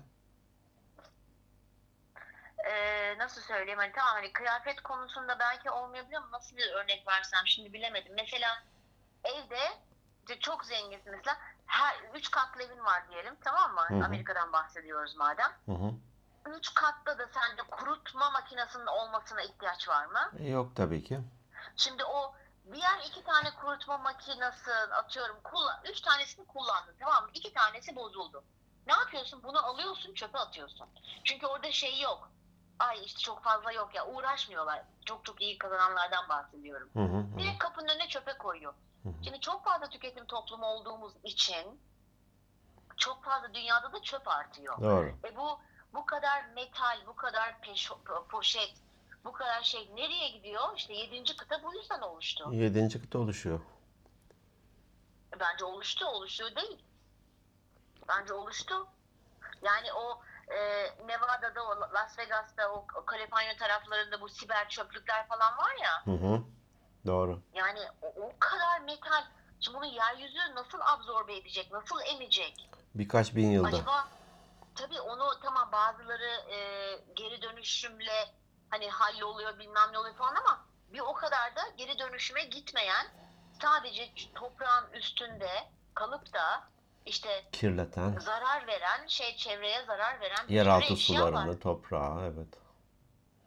Ee, 2.65 3.15
nasıl 3.17 3.41
söyleyeyim 3.41 3.79
hani 3.79 3.91
tamam 3.91 4.13
hani 4.13 4.33
kıyafet 4.33 4.81
konusunda 4.81 5.39
belki 5.39 5.69
olmayabilir 5.69 6.15
ama 6.17 6.31
nasıl 6.31 6.57
bir 6.57 6.71
örnek 6.71 7.07
versem 7.07 7.41
şimdi 7.45 7.73
bilemedim. 7.73 8.13
Mesela 8.15 8.63
evde 9.23 9.59
işte 10.21 10.39
çok 10.39 10.65
zenginsin 10.65 11.11
mesela 11.11 11.37
her 11.65 11.95
üç 12.15 12.31
katlı 12.31 12.63
evin 12.63 12.85
var 12.85 13.03
diyelim 13.11 13.35
tamam 13.41 13.73
mı? 13.73 13.85
Hı 13.87 13.93
hı. 13.93 14.05
Amerika'dan 14.05 14.53
bahsediyoruz 14.53 15.15
madem. 15.15 15.51
Hı 15.65 15.71
hı. 15.71 15.91
Üç 16.45 16.73
katta 16.73 17.19
da 17.19 17.27
sende 17.27 17.61
kurutma 17.61 18.29
makinesinin 18.29 18.85
olmasına 18.85 19.41
ihtiyaç 19.41 19.89
var 19.89 20.05
mı? 20.05 20.31
E, 20.39 20.47
Yok 20.49 20.75
tabii 20.75 21.03
ki. 21.03 21.19
Şimdi 21.75 22.03
o 22.05 22.33
diğer 22.73 22.99
iki 23.07 23.23
tane 23.23 23.51
kurutma 23.61 23.97
makinesi 23.97 24.71
atıyorum 24.71 25.37
kullan, 25.43 25.79
üç 25.91 26.01
tanesini 26.01 26.45
kullandın 26.47 26.95
tamam 26.99 27.23
mı? 27.23 27.29
İki 27.33 27.53
tanesi 27.53 27.95
bozuldu. 27.95 28.43
Ne 28.87 28.93
yapıyorsun? 28.93 29.43
Bunu 29.43 29.65
alıyorsun 29.65 30.13
çöpe 30.13 30.37
atıyorsun. 30.37 30.87
Çünkü 31.23 31.47
orada 31.47 31.71
şey 31.71 31.99
yok. 31.99 32.31
Ay 32.79 33.05
işte 33.05 33.19
çok 33.19 33.43
fazla 33.43 33.71
yok 33.71 33.95
ya 33.95 34.07
uğraşmıyorlar. 34.07 34.81
Çok 35.05 35.25
çok 35.25 35.41
iyi 35.41 35.57
kazananlardan 35.57 36.29
bahsediyorum. 36.29 36.89
Hı 36.93 36.99
hı 36.99 37.17
hı. 37.35 37.39
Direkt 37.39 37.59
kapının 37.59 37.87
önüne 37.87 38.07
çöpe 38.07 38.33
koyuyor. 38.37 38.73
Hı 39.03 39.09
hı. 39.09 39.13
Şimdi 39.23 39.39
çok 39.39 39.65
fazla 39.65 39.89
tüketim 39.89 40.25
toplumu 40.25 40.65
olduğumuz 40.65 41.13
için 41.23 41.81
çok 42.97 43.23
fazla 43.23 43.53
dünyada 43.53 43.93
da 43.93 44.01
çöp 44.01 44.27
artıyor. 44.27 44.81
Doğru. 44.81 45.15
E 45.23 45.35
bu 45.35 45.59
bu 45.93 46.05
kadar 46.05 46.45
metal, 46.55 46.97
bu 47.07 47.15
kadar 47.15 47.49
peşo- 47.63 48.27
poşet, 48.27 48.73
bu 49.25 49.31
kadar 49.31 49.63
şey 49.63 49.89
nereye 49.95 50.29
gidiyor? 50.29 50.63
İşte 50.77 50.93
yedinci 50.93 51.37
kıta 51.37 51.63
bu 51.63 51.73
yüzden 51.75 52.01
oluştu. 52.01 52.49
Yedinci 52.53 53.01
kıta 53.01 53.19
oluşuyor. 53.19 53.59
Bence 55.39 55.65
oluştu, 55.65 56.05
oluşuyor 56.05 56.55
değil. 56.55 56.79
Bence 58.07 58.33
oluştu. 58.33 58.87
Yani 59.61 59.93
o 59.93 60.21
e, 60.53 60.57
Nevada'da, 61.07 61.63
o 61.63 61.93
Las 61.93 62.19
Vegas'ta, 62.19 62.71
o, 62.71 62.85
o 62.95 63.05
Kaliforniya 63.05 63.57
taraflarında 63.57 64.21
bu 64.21 64.29
siber 64.29 64.69
çöplükler 64.69 65.27
falan 65.27 65.57
var 65.57 65.75
ya. 65.83 66.13
Hı 66.13 66.17
hı. 66.25 66.41
Doğru. 67.05 67.41
Yani 67.53 67.79
o, 68.01 68.07
o 68.07 68.31
kadar 68.39 68.79
metal. 68.79 69.23
Şimdi 69.59 69.77
bunu 69.77 69.85
yeryüzü 69.85 70.55
nasıl 70.55 70.79
absorbe 70.81 71.35
edecek, 71.37 71.71
nasıl 71.71 71.99
emecek? 72.15 72.69
Birkaç 72.95 73.35
bin 73.35 73.51
yılda. 73.51 73.67
Acaba 73.67 74.07
tabii 74.79 75.01
onu 75.01 75.39
tamam 75.39 75.69
bazıları 75.71 76.51
e, 76.51 76.57
geri 77.15 77.41
dönüşümle 77.41 78.33
hani 78.69 78.89
halloluyor 78.89 79.59
bilmem 79.59 79.93
ne 79.93 79.97
oluyor 79.97 80.15
falan 80.15 80.35
ama 80.35 80.65
bir 80.93 80.99
o 80.99 81.13
kadar 81.13 81.55
da 81.55 81.61
geri 81.77 81.99
dönüşüme 81.99 82.43
gitmeyen 82.43 83.07
sadece 83.61 84.11
toprağın 84.35 84.91
üstünde 84.93 85.49
kalıp 85.93 86.33
da 86.33 86.69
işte 87.05 87.45
Kirleten. 87.51 88.19
zarar 88.19 88.67
veren 88.67 89.07
şey 89.07 89.35
çevreye 89.35 89.83
zarar 89.85 90.21
veren 90.21 90.47
Yeraltı 90.47 90.95
sularını, 90.95 91.59
toprağı 91.59 92.21
evet. 92.23 92.53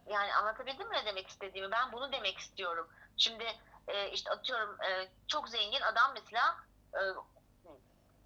Yani 0.07 0.35
anlatabildim 0.35 0.89
mi 0.89 0.95
ne 0.95 1.07
demek 1.07 1.29
istediğimi? 1.29 1.71
Ben 1.71 1.93
bunu 1.93 2.12
demek 2.12 2.39
istiyorum. 2.39 2.89
Şimdi 3.17 3.45
e, 3.89 4.11
işte 4.11 4.31
atıyorum 4.31 4.83
e, 4.83 5.09
çok 5.29 5.49
zengin 5.49 5.81
adam 5.81 6.11
mesela 6.15 6.57
e, 6.95 7.01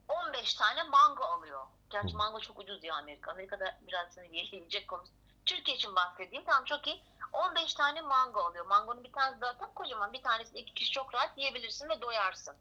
15 0.09 0.55
tane 0.55 0.83
mango 0.83 1.25
alıyor. 1.25 1.67
Gerçi 1.90 2.16
mango 2.16 2.40
çok 2.40 2.59
ucuz 2.59 2.85
ya 2.85 2.95
Amerika. 2.95 3.33
Amerika'da 3.33 3.78
biraz 3.88 4.16
hani 4.16 4.37
yiyecek 4.37 4.88
konusu. 4.88 5.12
Türkiye 5.47 5.76
için 5.76 5.97
bahsedeyim. 5.97 6.45
Tamam 6.47 6.64
çok 6.64 6.87
iyi. 6.87 7.02
15 7.33 7.75
tane 7.75 8.00
mango 8.00 8.40
alıyor. 8.40 8.66
Mangonun 8.66 9.05
bir 9.05 9.12
tanesi 9.12 9.38
zaten 9.40 9.69
kocaman. 9.75 10.12
Bir 10.12 10.23
tanesini 10.23 10.59
iki 10.59 10.75
kişi 10.75 10.93
çok 10.93 11.14
rahat 11.14 11.38
yiyebilirsin 11.38 11.88
ve 11.88 12.00
doyarsın. 12.00 12.55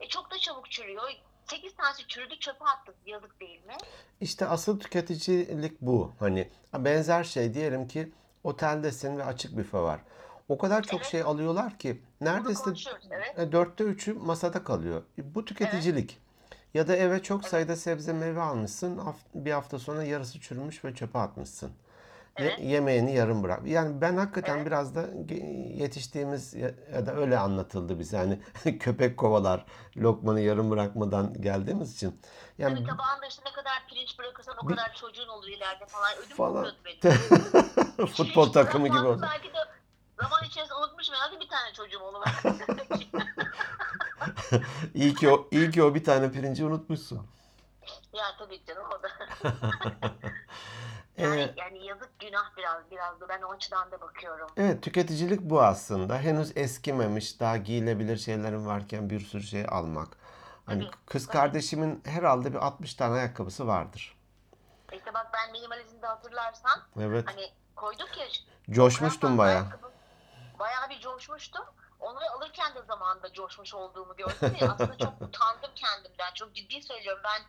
E 0.00 0.08
çok 0.08 0.30
da 0.30 0.38
çabuk 0.38 0.70
çürüyor. 0.70 1.10
8 1.50 1.76
tanesi 1.76 2.06
çürüdü 2.06 2.38
çöpe 2.38 2.64
attık. 2.64 2.94
Yazık 3.06 3.40
değil 3.40 3.66
mi? 3.66 3.76
İşte 4.20 4.46
asıl 4.46 4.80
tüketicilik 4.80 5.80
bu. 5.80 6.14
Hani 6.20 6.50
benzer 6.74 7.24
şey 7.24 7.54
diyelim 7.54 7.88
ki 7.88 8.12
oteldesin 8.44 9.18
ve 9.18 9.24
açık 9.24 9.56
büfe 9.56 9.78
var. 9.78 10.00
O 10.48 10.58
kadar 10.58 10.82
çok 10.82 11.00
Evet. 11.00 11.10
şey 11.10 11.22
alıyorlar 11.22 11.78
ki 11.78 12.02
neredeyse. 12.20 12.70
Evet. 13.10 13.38
e, 13.38 13.52
dörtte 13.52 13.84
üçü 13.84 14.14
masada 14.14 14.64
kalıyor. 14.64 15.02
Bu 15.18 15.44
tüketicilik. 15.44 16.18
Ya 16.74 16.88
da 16.88 16.96
eve 16.96 17.22
çok 17.22 17.44
sayıda 17.44 17.76
sebze 17.76 18.12
meyve 18.12 18.40
almışsın. 18.40 19.00
Bir 19.34 19.52
hafta 19.52 19.78
sonra 19.78 20.04
yarısı 20.04 20.40
çürümüş 20.40 20.84
ve 20.84 20.94
çöpe 20.94 21.18
atmışsın. 21.18 21.72
Evet. 22.36 22.58
yemeğini 22.60 23.14
yarım 23.14 23.42
bırak. 23.42 23.66
Yani 23.66 24.00
ben 24.00 24.16
hakikaten 24.16 24.56
Evet. 24.56 24.66
biraz 24.66 24.94
da 24.94 25.06
yetiştiğimiz 25.74 26.54
ya 26.54 27.06
da 27.06 27.14
öyle 27.16 27.38
anlatıldı 27.38 27.98
bize. 27.98 28.16
Hani 28.16 28.38
köpek 28.78 29.16
kovalar 29.16 29.64
lokmanı 29.96 30.40
yarım 30.40 30.70
bırakmadan 30.70 31.42
geldiğimiz 31.42 31.94
için. 31.94 32.20
Yani 32.58 32.74
Tabii 32.74 32.86
tabağında 32.88 33.26
işte 33.26 33.42
ne 33.46 33.52
kadar 33.52 33.72
pirinç 33.88 34.18
bırakırsan 34.18 34.54
o 34.64 34.68
Bir- 34.68 34.76
kadar 34.76 34.94
çocuğun 34.94 35.28
olur 35.28 35.48
ileride 35.48 35.86
falan. 35.86 36.10
Ödüm 36.26 36.36
Falan. 36.36 36.72
benim. 36.84 37.16
Hiç 38.06 38.16
futbol 38.16 38.42
pirinç 38.42 38.54
takımı 38.54 38.88
gibi 38.88 38.98
oldu. 38.98 39.22
Belki 39.22 39.48
de 39.48 39.58
zaman 40.22 40.44
içerisinde 40.44 40.74
unutmuşum 40.78 41.14
herhalde 41.14 41.40
bir 41.40 41.48
tane 41.48 41.72
çocuğum 41.76 42.00
onu. 42.00 42.22
İyi 44.94 45.14
ki 45.14 45.30
o, 45.30 45.48
iyi 45.50 45.70
ki 45.70 45.82
o 45.82 45.94
bir 45.94 46.04
tane 46.04 46.32
pirinci 46.32 46.64
unutmuşsun. 46.64 47.26
ya 48.12 48.24
tabii 48.38 48.64
canım 48.66 48.86
o 48.98 49.02
da. 49.02 49.08
Yani, 51.18 51.40
Ee, 51.40 51.54
yani 51.56 51.86
yazık 51.86 52.18
günah 52.18 52.56
biraz 52.56 52.90
biraz 52.90 53.20
da 53.20 53.28
ben 53.28 53.42
o 53.42 53.52
açıdan 53.52 53.90
da 53.90 54.00
bakıyorum. 54.00 54.48
evet, 54.56 54.82
tüketicilik 54.82 55.40
bu 55.40 55.62
aslında. 55.62 56.18
Henüz 56.18 56.56
eskimemiş, 56.56 57.40
daha 57.40 57.56
giyilebilir 57.56 58.16
şeylerin 58.16 58.66
varken 58.66 59.10
bir 59.10 59.20
sürü 59.20 59.42
şey 59.42 59.64
almak. 59.68 60.08
Hani 60.66 60.84
Tabii, 60.84 60.96
kız 61.06 61.26
tabii. 61.26 61.32
kardeşimin 61.32 62.02
herhalde 62.04 62.52
bir 62.52 62.58
60 62.58 62.94
tane 62.94 63.14
ayakkabısı 63.14 63.66
vardır. 63.66 64.16
İşte 64.92 65.14
bak 65.14 65.26
ben 65.34 65.52
minimalizmde 65.52 66.06
hatırlarsan 66.06 66.80
Evet. 67.00 67.24
hani 67.28 67.50
koyduk 67.76 68.18
ya 68.18 68.26
Coşmuştum 68.70 69.38
bayağı. 69.38 69.66
Bayağı 70.58 70.90
bir 70.90 71.00
coşmuştum. 71.00 71.64
Onları 72.02 72.30
alırken 72.30 72.74
de 72.74 72.82
zamanında 72.82 73.32
coşmuş 73.32 73.74
olduğumu 73.74 74.16
gördüm 74.16 74.56
ya 74.60 74.72
aslında 74.72 74.98
çok 74.98 75.12
utandım 75.22 75.70
kendimden. 75.74 76.34
Çok 76.34 76.54
ciddi 76.54 76.82
söylüyorum 76.82 77.22
ben 77.24 77.42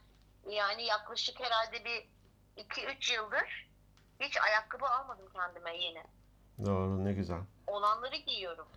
yani 0.52 0.84
yaklaşık 0.86 1.40
herhalde 1.40 1.86
bir 1.86 2.08
2-3 2.64 3.14
yıldır 3.14 3.70
hiç 4.20 4.38
ayakkabı 4.38 4.86
almadım 4.86 5.26
kendime 5.34 5.78
yeni. 5.78 6.04
Doğru, 6.66 7.06
ne 7.06 7.14
güzel. 7.14 7.40
Olanları 7.68 8.16
giyiyorum. 8.16 8.68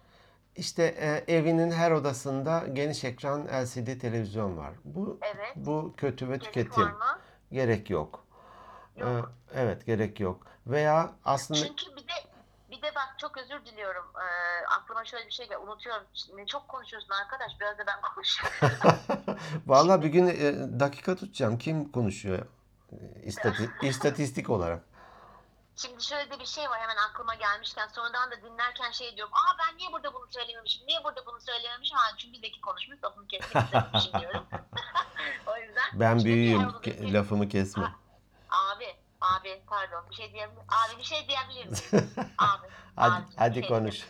İşte 0.57 0.85
e, 0.85 1.35
evinin 1.35 1.71
her 1.71 1.91
odasında 1.91 2.65
geniş 2.73 3.05
ekran 3.05 3.47
LCD 3.47 4.01
televizyon 4.01 4.57
var. 4.57 4.75
Bu 4.85 5.19
Evet. 5.23 5.53
bu 5.57 5.95
kötü 5.97 6.29
ve 6.31 6.39
tüketim. 6.39 6.89
Gerek 7.53 7.91
yok. 7.91 8.27
Yok. 8.97 9.09
Ee, 9.09 9.61
evet, 9.61 9.87
gerek 9.87 10.21
yok. 10.21 10.47
Veya 10.67 11.13
aslında 11.25 11.61
Çünkü 11.61 11.97
bir 11.97 12.09
de 12.09 12.13
bak 12.97 13.15
çok 13.19 13.37
özür 13.39 13.65
diliyorum. 13.65 14.05
Ee, 14.17 14.67
aklıma 14.67 15.05
şöyle 15.05 15.27
bir 15.27 15.31
şey 15.31 15.49
geldi. 15.49 15.59
Unutuyorum. 15.59 16.07
Ne 16.35 16.47
çok 16.47 16.69
konuşuyorsun 16.69 17.11
arkadaş. 17.11 17.53
Biraz 17.61 17.79
da 17.79 17.87
ben 17.87 18.01
konuşuyorum. 18.01 18.99
Vallahi 19.67 20.03
bir 20.03 20.09
gün 20.09 20.27
e, 20.27 20.81
dakika 20.81 21.17
tutacağım. 21.17 21.59
Kim 21.59 21.93
konuşuyor? 21.93 22.47
İstati- 23.25 23.71
istatistik 23.87 24.51
olarak. 24.51 24.83
Şimdi 25.77 26.03
şöyle 26.05 26.31
de 26.31 26.39
bir 26.41 26.47
şey 26.47 26.71
var 26.71 26.81
hemen 26.81 26.97
aklıma 27.11 27.35
gelmişken 27.35 27.89
sonradan 27.89 28.31
da 28.31 28.43
dinlerken 28.43 28.91
şey 28.91 29.17
diyorum. 29.17 29.35
Aa 29.35 29.57
ben 29.59 29.79
niye 29.79 29.93
burada 29.93 30.15
bunu 30.15 30.27
söylememişim? 30.31 30.87
Niye 30.87 31.05
burada 31.05 31.27
bunu 31.27 31.41
söylememişim? 31.41 31.97
Ha, 31.99 32.17
çünkü 32.17 32.39
Zeki 32.39 32.61
konuşmuş 32.61 33.05
lafını 33.05 33.27
kesmek 33.27 33.65
diyorum. 34.21 34.47
o 35.47 35.57
yüzden. 35.57 35.85
Ben 35.93 36.25
büyüğüm. 36.25 36.61
Ke- 36.61 37.13
Lafımı 37.13 37.49
kesme. 37.49 37.93
Abi, 38.51 38.97
abi 39.21 39.63
pardon 39.67 40.11
bir 40.11 40.15
şey 40.15 40.33
diyebilir 40.33 40.61
Abi 40.61 40.99
bir 40.99 41.05
şey 41.05 41.29
diyebilir 41.29 41.67
miyim? 41.67 41.79
Abi. 42.39 42.67
Hadi, 42.97 43.15
abi, 43.15 43.31
bir 43.31 43.37
hadi 43.37 43.61
şey 43.61 43.69
konuş. 43.69 44.07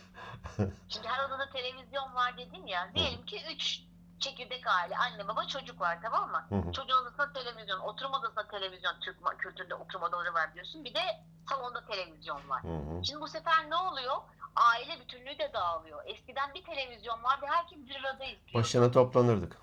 Şimdi 0.88 1.08
her 1.08 1.24
odada 1.24 1.50
televizyon 1.50 2.14
var 2.14 2.36
dedim 2.38 2.66
ya. 2.66 2.90
Diyelim 2.94 3.26
ki 3.26 3.42
3 3.54 3.82
çekirdek 4.20 4.66
aile. 4.66 4.96
Anne 4.96 5.28
baba 5.28 5.46
çocuk 5.46 5.80
var 5.80 5.98
tamam 6.02 6.30
mı? 6.30 6.46
Hı 6.48 6.54
hı. 6.54 6.72
Çocuğun 6.72 7.02
odasında 7.02 7.32
televizyon, 7.32 7.80
oturma 7.80 8.18
odasında 8.18 8.48
televizyon. 8.48 9.00
Türk 9.00 9.38
kültüründe 9.38 9.74
oturma 9.74 10.06
odaları 10.06 10.34
var 10.34 10.54
diyorsun. 10.54 10.84
Bir 10.84 10.94
de 10.94 11.00
salonda 11.48 11.86
televizyon 11.86 12.48
var. 12.48 12.62
Hı 12.62 12.68
hı. 12.68 13.04
Şimdi 13.04 13.20
bu 13.20 13.28
sefer 13.28 13.70
ne 13.70 13.76
oluyor? 13.76 14.16
Aile 14.56 15.00
bütünlüğü 15.00 15.38
de 15.38 15.50
dağılıyor. 15.54 16.02
Eskiden 16.06 16.54
bir 16.54 16.64
televizyon 16.64 17.22
vardı. 17.22 17.46
Herkes 17.48 17.78
bir 17.78 18.04
arada 18.04 18.24
izliyor. 18.24 18.54
Başına 18.54 18.90
toplanırdık. 18.90 19.56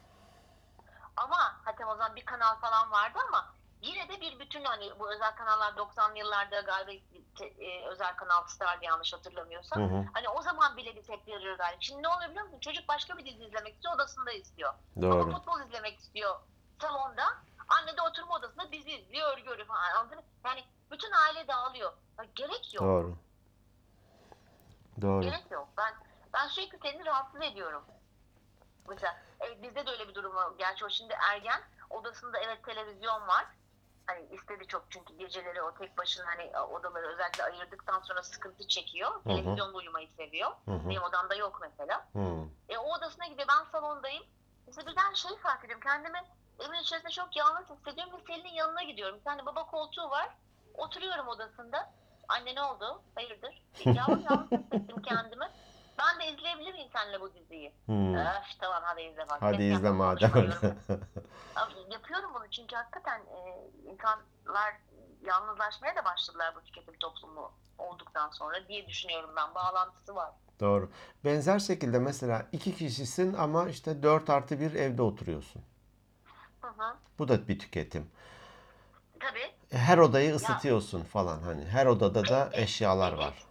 Ama 1.18 1.56
hatta 1.66 1.86
o 1.86 1.96
zaman 1.96 2.16
bir 2.16 2.26
kanal 2.26 2.56
falan 2.56 2.92
vardı 2.92 3.20
ama 3.28 3.54
yine 3.84 4.10
de 4.10 4.22
bir 4.22 4.40
bütün 4.40 4.64
hani 4.64 5.00
bu 5.00 5.14
özel 5.14 5.36
kanallar 5.36 5.74
90'lı 5.74 6.18
yıllarda 6.18 6.62
galiba 6.62 6.92
te- 7.38 7.66
e, 7.66 7.86
özel 7.88 8.16
kanal 8.16 8.48
stardı 8.48 8.86
yanlış 8.86 9.14
hatırlamıyorsam. 9.14 9.82
Hı 9.82 9.98
hı. 9.98 10.06
Hani 10.14 10.30
o 10.30 10.42
zaman 10.42 10.78
bile 10.78 10.96
bir 10.96 11.04
aradaydık. 11.64 11.84
Şimdi 11.84 12.04
ne 12.04 12.08
oluyor 12.08 12.30
biliyor 12.30 12.46
musun? 12.46 12.60
Çocuk 12.60 12.88
başka 12.88 13.18
bir 13.18 13.26
dizi 13.26 13.46
izlemek 13.46 13.74
istiyor, 13.76 13.96
odasında 13.96 14.32
izliyor. 14.32 14.74
Ama 14.98 15.02
Doğru. 15.02 15.32
futbol 15.32 15.62
izlemek 15.62 16.00
istiyor 16.00 16.36
salonda. 16.82 17.24
Anne 17.68 17.98
de 17.98 18.02
oturma 18.02 18.36
odasında 18.36 18.72
dizi 18.72 18.92
izliyor, 18.92 19.38
örgü 19.38 19.50
örüyor 19.50 19.68
falan. 19.68 19.96
Anladın 19.96 20.18
mı? 20.18 20.24
Yani 20.46 20.64
bütün 20.92 21.12
aile 21.12 21.48
dağılıyor. 21.48 21.94
Ya 22.18 22.26
gerek 22.36 22.74
yok. 22.74 22.84
Doğru. 22.84 23.18
Doğru. 25.02 25.22
Gerek 25.22 25.52
yok. 25.52 25.68
Ben 25.78 25.94
ben 26.34 26.48
sürekli 26.48 26.80
kendini 26.80 27.06
rahatsız 27.06 27.42
ediyorum. 27.42 27.84
Mesela 28.90 29.18
evet, 29.40 29.64
bizde 29.64 29.86
de 29.86 29.92
öyle 29.92 30.08
bir 30.08 30.16
durum 30.16 30.36
var. 30.36 30.52
Gerçi 30.58 30.86
o 30.86 30.90
şimdi 30.90 31.14
ergen. 31.32 31.62
Odasında 31.90 32.40
evet 32.40 32.66
televizyon 32.66 33.28
var. 33.28 33.46
Hani 34.06 34.26
istedi 34.32 34.68
çok 34.68 34.86
çünkü 34.90 35.18
geceleri 35.18 35.62
o 35.62 35.74
tek 35.74 35.98
başına 35.98 36.26
hani 36.26 36.58
odaları 36.60 37.08
özellikle 37.08 37.44
ayırdıktan 37.44 38.02
sonra 38.02 38.24
sıkıntı 38.24 38.68
çekiyor. 38.68 39.24
Televizyonda 39.24 39.78
uyumayı 39.78 40.08
seviyor. 40.10 40.52
Hı 40.66 40.72
hı. 40.72 40.90
Benim 40.90 41.04
odamda 41.04 41.36
yok 41.36 41.60
mesela. 41.62 42.08
Hı. 42.14 42.46
E 42.70 42.78
o 42.78 42.94
odasına 42.98 43.26
gidiyor. 43.28 43.48
Ben 43.48 43.72
salondayım. 43.72 44.24
Mesela 44.68 44.92
birden 44.92 45.14
şey 45.14 45.38
fark 45.38 45.66
ediyorum. 45.66 45.84
Kendimi 45.84 46.20
evin 46.60 46.82
içerisinde 46.84 47.12
çok 47.12 47.36
yalnız 47.36 47.70
hissediyorum 47.70 48.14
ve 48.14 48.24
Selin'in 48.28 48.54
yanına 48.54 48.84
gidiyorum. 48.84 49.20
Bir 49.20 49.24
tane 49.24 49.46
baba 49.46 49.66
koltuğu 49.66 50.10
var. 50.10 50.30
Oturuyorum 50.74 51.28
odasında. 51.28 51.94
Anne 52.28 52.56
ne 52.56 52.62
oldu? 52.62 53.02
Hayırdır? 53.16 53.64
Yalnız 53.86 54.26
yalnız 54.30 54.52
hissettim 54.52 55.02
kendimi. 55.06 55.46
Ben 55.98 56.20
de 56.20 56.32
izleyebilir 56.34 56.74
miyim 56.74 56.90
seninle 56.94 57.22
bu 57.22 57.34
diziyi? 57.34 57.74
Hı. 57.86 57.94
Öf 58.20 58.60
tamam 58.60 58.84
hadi 58.86 59.02
izle 59.02 59.30
bak. 59.30 59.42
Hadi 59.42 59.64
izle 59.64 59.90
madem 59.90 60.32
yapıyorum 61.92 62.34
bunu 62.34 62.52
çünkü 62.52 62.76
hakikaten 62.76 63.20
e, 63.20 63.70
insanlar 63.92 64.74
yalnızlaşmaya 65.26 65.96
da 65.96 66.06
başladılar 66.06 66.56
bu 66.56 66.62
tüketim 66.62 66.94
toplumu 67.00 67.52
olduktan 67.78 68.30
sonra 68.30 68.68
diye 68.68 68.88
düşünüyorum 68.88 69.30
ben. 69.36 69.56
Bağlantısı 69.56 70.16
var. 70.16 70.32
Doğru. 70.60 70.92
Benzer 71.26 71.60
şekilde 71.60 72.00
mesela 72.00 72.48
iki 72.52 72.76
kişisin 72.76 73.34
ama 73.34 73.70
işte 73.70 74.04
4 74.04 74.30
artı 74.30 74.60
bir 74.60 74.74
evde 74.74 75.02
oturuyorsun. 75.02 75.62
Hı 76.62 76.68
hı. 76.68 76.96
Bu 77.20 77.28
da 77.28 77.48
bir 77.48 77.60
tüketim. 77.60 78.12
Tabii. 79.20 79.54
Her 79.72 79.98
odayı 79.98 80.36
ısıtıyorsun 80.36 81.04
falan 81.04 81.40
hani. 81.42 81.66
Her 81.66 81.86
odada 81.86 82.28
da 82.28 82.50
Evet, 82.54 82.60
eşyalar 82.60 83.10
evet. 83.14 83.20
var. 83.20 83.44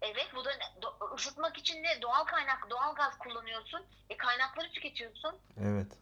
Evet 0.00 0.28
bu 0.36 0.44
da 0.44 0.50
ısıtmak 1.18 1.58
için 1.58 1.82
ne 1.82 2.02
doğal 2.02 2.24
kaynak 2.24 2.70
doğal 2.70 2.94
gaz 2.94 3.18
kullanıyorsun. 3.18 3.86
E 4.10 4.16
kaynakları 4.16 4.70
tüketiyorsun. 4.70 5.40
Evet. 5.60 5.92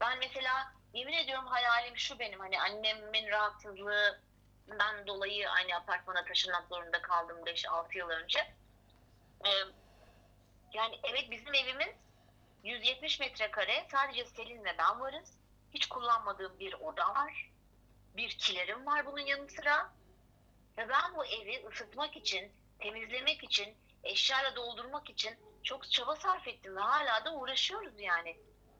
Ben 0.00 0.18
mesela 0.18 0.72
yemin 0.94 1.12
ediyorum 1.12 1.46
hayalim 1.46 1.96
şu 1.96 2.18
benim 2.18 2.40
hani 2.40 2.60
annemin 2.60 3.28
rahatsızlığından 3.30 5.06
dolayı 5.06 5.50
aynı 5.50 5.76
apartmana 5.76 6.24
taşınmak 6.24 6.68
zorunda 6.68 7.02
kaldım 7.02 7.36
5-6 7.46 7.98
yıl 7.98 8.08
önce. 8.08 8.38
Ee, 9.46 9.50
yani 10.72 11.00
evet 11.04 11.30
bizim 11.30 11.54
evimiz 11.54 11.94
170 12.64 13.20
metrekare 13.20 13.86
sadece 13.90 14.24
Selin 14.24 14.64
ve 14.64 14.78
ben 14.78 15.00
varız. 15.00 15.38
Hiç 15.74 15.86
kullanmadığım 15.86 16.58
bir 16.58 16.74
oda 16.74 17.08
var. 17.08 17.50
Bir 18.16 18.28
kilerim 18.28 18.86
var 18.86 19.06
bunun 19.06 19.20
yanı 19.26 19.48
sıra. 19.48 19.92
Ve 20.78 20.88
ben 20.88 21.16
bu 21.16 21.24
evi 21.24 21.66
ısıtmak 21.66 22.16
için, 22.16 22.52
temizlemek 22.78 23.44
için, 23.44 23.74
eşyayla 24.04 24.56
doldurmak 24.56 25.10
için 25.10 25.34
çok 25.62 25.90
çaba 25.90 26.16
sarf 26.16 26.48
ettim 26.48 26.76
ve 26.76 26.80
hala 26.80 27.24
da 27.24 27.34
uğraşıyoruz 27.34 28.00
yani. 28.00 28.36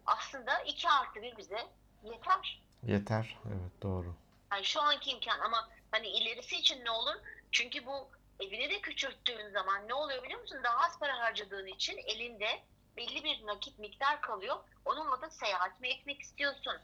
Aslında 0.07 0.59
iki 0.63 0.89
artı 0.89 1.23
bir 1.23 1.37
bize 1.37 1.67
yeter. 2.03 2.63
Yeter. 2.83 3.39
Evet 3.49 3.83
doğru. 3.83 4.15
Yani 4.53 4.65
şu 4.65 4.81
anki 4.81 5.11
imkan 5.11 5.41
ama 5.41 5.69
hani 5.91 6.09
ilerisi 6.09 6.57
için 6.57 6.85
ne 6.85 6.91
olur? 6.91 7.15
Çünkü 7.53 7.87
bu 7.87 8.09
evini 8.41 8.71
de 8.71 8.81
küçülttüğün 8.81 9.51
zaman 9.51 9.89
ne 9.89 9.95
oluyor 9.95 10.23
biliyor 10.23 10.41
musun? 10.41 10.59
Daha 10.65 10.85
az 10.87 10.99
para 10.99 11.19
harcadığın 11.19 11.67
için 11.67 11.99
elinde 12.07 12.63
belli 12.97 13.25
bir 13.25 13.47
nakit 13.47 13.79
miktar 13.79 14.21
kalıyor. 14.21 14.57
Onunla 14.85 15.23
da 15.23 15.31
seyahat 15.31 15.81
mi 15.81 15.89
etmek 15.89 16.21
istiyorsun? 16.21 16.77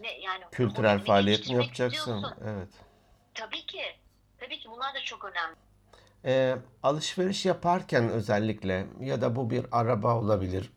Ne 0.00 0.18
yani 0.18 0.44
Kültürel 0.52 1.04
faaliyet 1.04 1.48
mi 1.48 1.54
yapacaksın? 1.54 1.98
istiyorsun. 1.98 2.34
Evet. 2.46 2.68
Tabii 3.34 3.66
ki. 3.66 3.96
Tabii 4.38 4.58
ki 4.58 4.70
bunlar 4.70 4.94
da 4.94 5.00
çok 5.00 5.24
önemli. 5.24 5.56
Ee, 6.24 6.56
alışveriş 6.82 7.46
yaparken 7.46 8.08
özellikle 8.08 8.86
ya 9.00 9.20
da 9.20 9.36
bu 9.36 9.50
bir 9.50 9.66
araba 9.72 10.16
olabilir, 10.16 10.72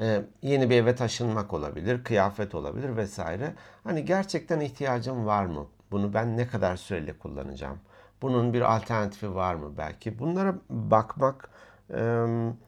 e, 0.00 0.22
yeni 0.42 0.70
bir 0.70 0.76
eve 0.76 0.94
taşınmak 0.94 1.54
olabilir, 1.54 2.04
kıyafet 2.04 2.54
olabilir 2.54 2.96
vesaire. 2.96 3.54
Hani 3.84 4.04
gerçekten 4.04 4.60
ihtiyacım 4.60 5.26
var 5.26 5.46
mı? 5.46 5.66
Bunu 5.90 6.14
ben 6.14 6.36
ne 6.36 6.46
kadar 6.48 6.76
süreyle 6.76 7.18
kullanacağım? 7.18 7.78
Bunun 8.22 8.52
bir 8.52 8.60
alternatifi 8.60 9.34
var 9.34 9.54
mı 9.54 9.74
belki? 9.78 10.18
Bunlara 10.18 10.54
bakmak 10.70 11.50
e, 11.94 12.26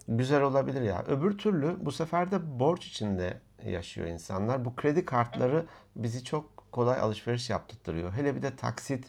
güzel 0.08 0.42
olabilir 0.42 0.82
ya. 0.82 1.04
Öbür 1.08 1.38
türlü 1.38 1.76
bu 1.80 1.92
sefer 1.92 2.30
de 2.30 2.60
borç 2.60 2.86
içinde 2.86 3.40
yaşıyor 3.66 4.06
insanlar. 4.06 4.64
Bu 4.64 4.76
kredi 4.76 5.04
kartları 5.04 5.66
bizi 5.96 6.24
çok 6.24 6.72
kolay 6.72 7.00
alışveriş 7.00 7.50
yaptırtıyor. 7.50 8.12
Hele 8.12 8.36
bir 8.36 8.42
de 8.42 8.56
taksit 8.56 9.06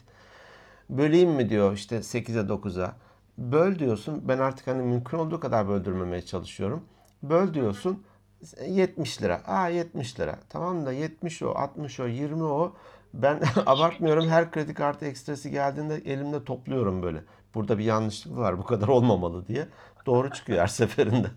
böleyim 0.90 1.30
mi 1.30 1.48
diyor 1.48 1.72
işte 1.72 1.96
8'e 1.96 2.48
9'a. 2.48 2.96
Böl 3.38 3.78
diyorsun. 3.78 4.28
Ben 4.28 4.38
artık 4.38 4.66
hani 4.66 4.82
mümkün 4.82 5.18
olduğu 5.18 5.40
kadar 5.40 5.68
böldürmemeye 5.68 6.22
çalışıyorum. 6.22 6.88
Böl 7.22 7.54
diyorsun. 7.54 8.06
70 8.66 9.22
lira. 9.22 9.42
Aa 9.46 9.68
70 9.68 10.20
lira. 10.20 10.38
Tamam 10.48 10.86
da 10.86 10.92
70 10.92 11.42
o, 11.42 11.50
60 11.50 12.00
o, 12.00 12.06
20 12.06 12.42
o. 12.42 12.76
Ben 13.14 13.42
abartmıyorum. 13.66 14.28
Her 14.28 14.50
kredi 14.50 14.74
kartı 14.74 15.06
ekstresi 15.06 15.50
geldiğinde 15.50 15.94
elimde 15.94 16.44
topluyorum 16.44 17.02
böyle. 17.02 17.24
Burada 17.54 17.78
bir 17.78 17.84
yanlışlık 17.84 18.36
var. 18.36 18.58
Bu 18.58 18.64
kadar 18.64 18.88
olmamalı 18.88 19.46
diye. 19.46 19.68
Doğru 20.06 20.30
çıkıyor 20.30 20.60
her 20.60 20.66
seferinde. 20.80 21.28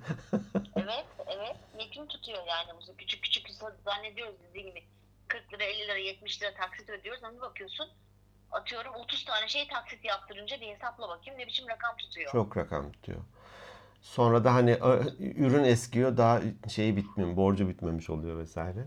Evet, 0.75 1.05
evet. 1.27 1.55
Yakın 1.79 2.07
tutuyor 2.07 2.39
yani. 2.47 2.79
Bu 2.89 2.97
küçük 2.97 3.23
küçük 3.23 3.47
zannediyoruz 3.85 4.35
dediğim 4.49 4.67
gibi. 4.67 4.83
40 5.27 5.53
lira, 5.53 5.63
50 5.63 5.83
lira, 5.83 5.97
70 5.97 6.41
lira 6.41 6.53
taksit 6.53 6.89
ödüyoruz. 6.89 7.23
Ama 7.23 7.41
bakıyorsun 7.41 7.87
atıyorum 8.55 8.93
30 8.95 9.25
tane 9.25 9.47
şey 9.47 9.67
taksit 9.67 10.05
yaptırınca 10.05 10.61
bir 10.61 10.67
hesapla 10.67 11.09
bakayım 11.09 11.39
ne 11.39 11.47
biçim 11.47 11.67
rakam 11.69 11.95
tutuyor. 11.97 12.31
Çok 12.31 12.57
rakam 12.57 12.91
tutuyor. 12.91 13.19
Sonra 14.01 14.43
da 14.43 14.53
hani 14.53 14.77
ürün 15.19 15.63
eskiyor 15.63 16.17
daha 16.17 16.41
şeyi 16.69 16.97
bitmiyor, 16.97 17.35
borcu 17.35 17.69
bitmemiş 17.69 18.09
oluyor 18.09 18.37
vesaire. 18.37 18.85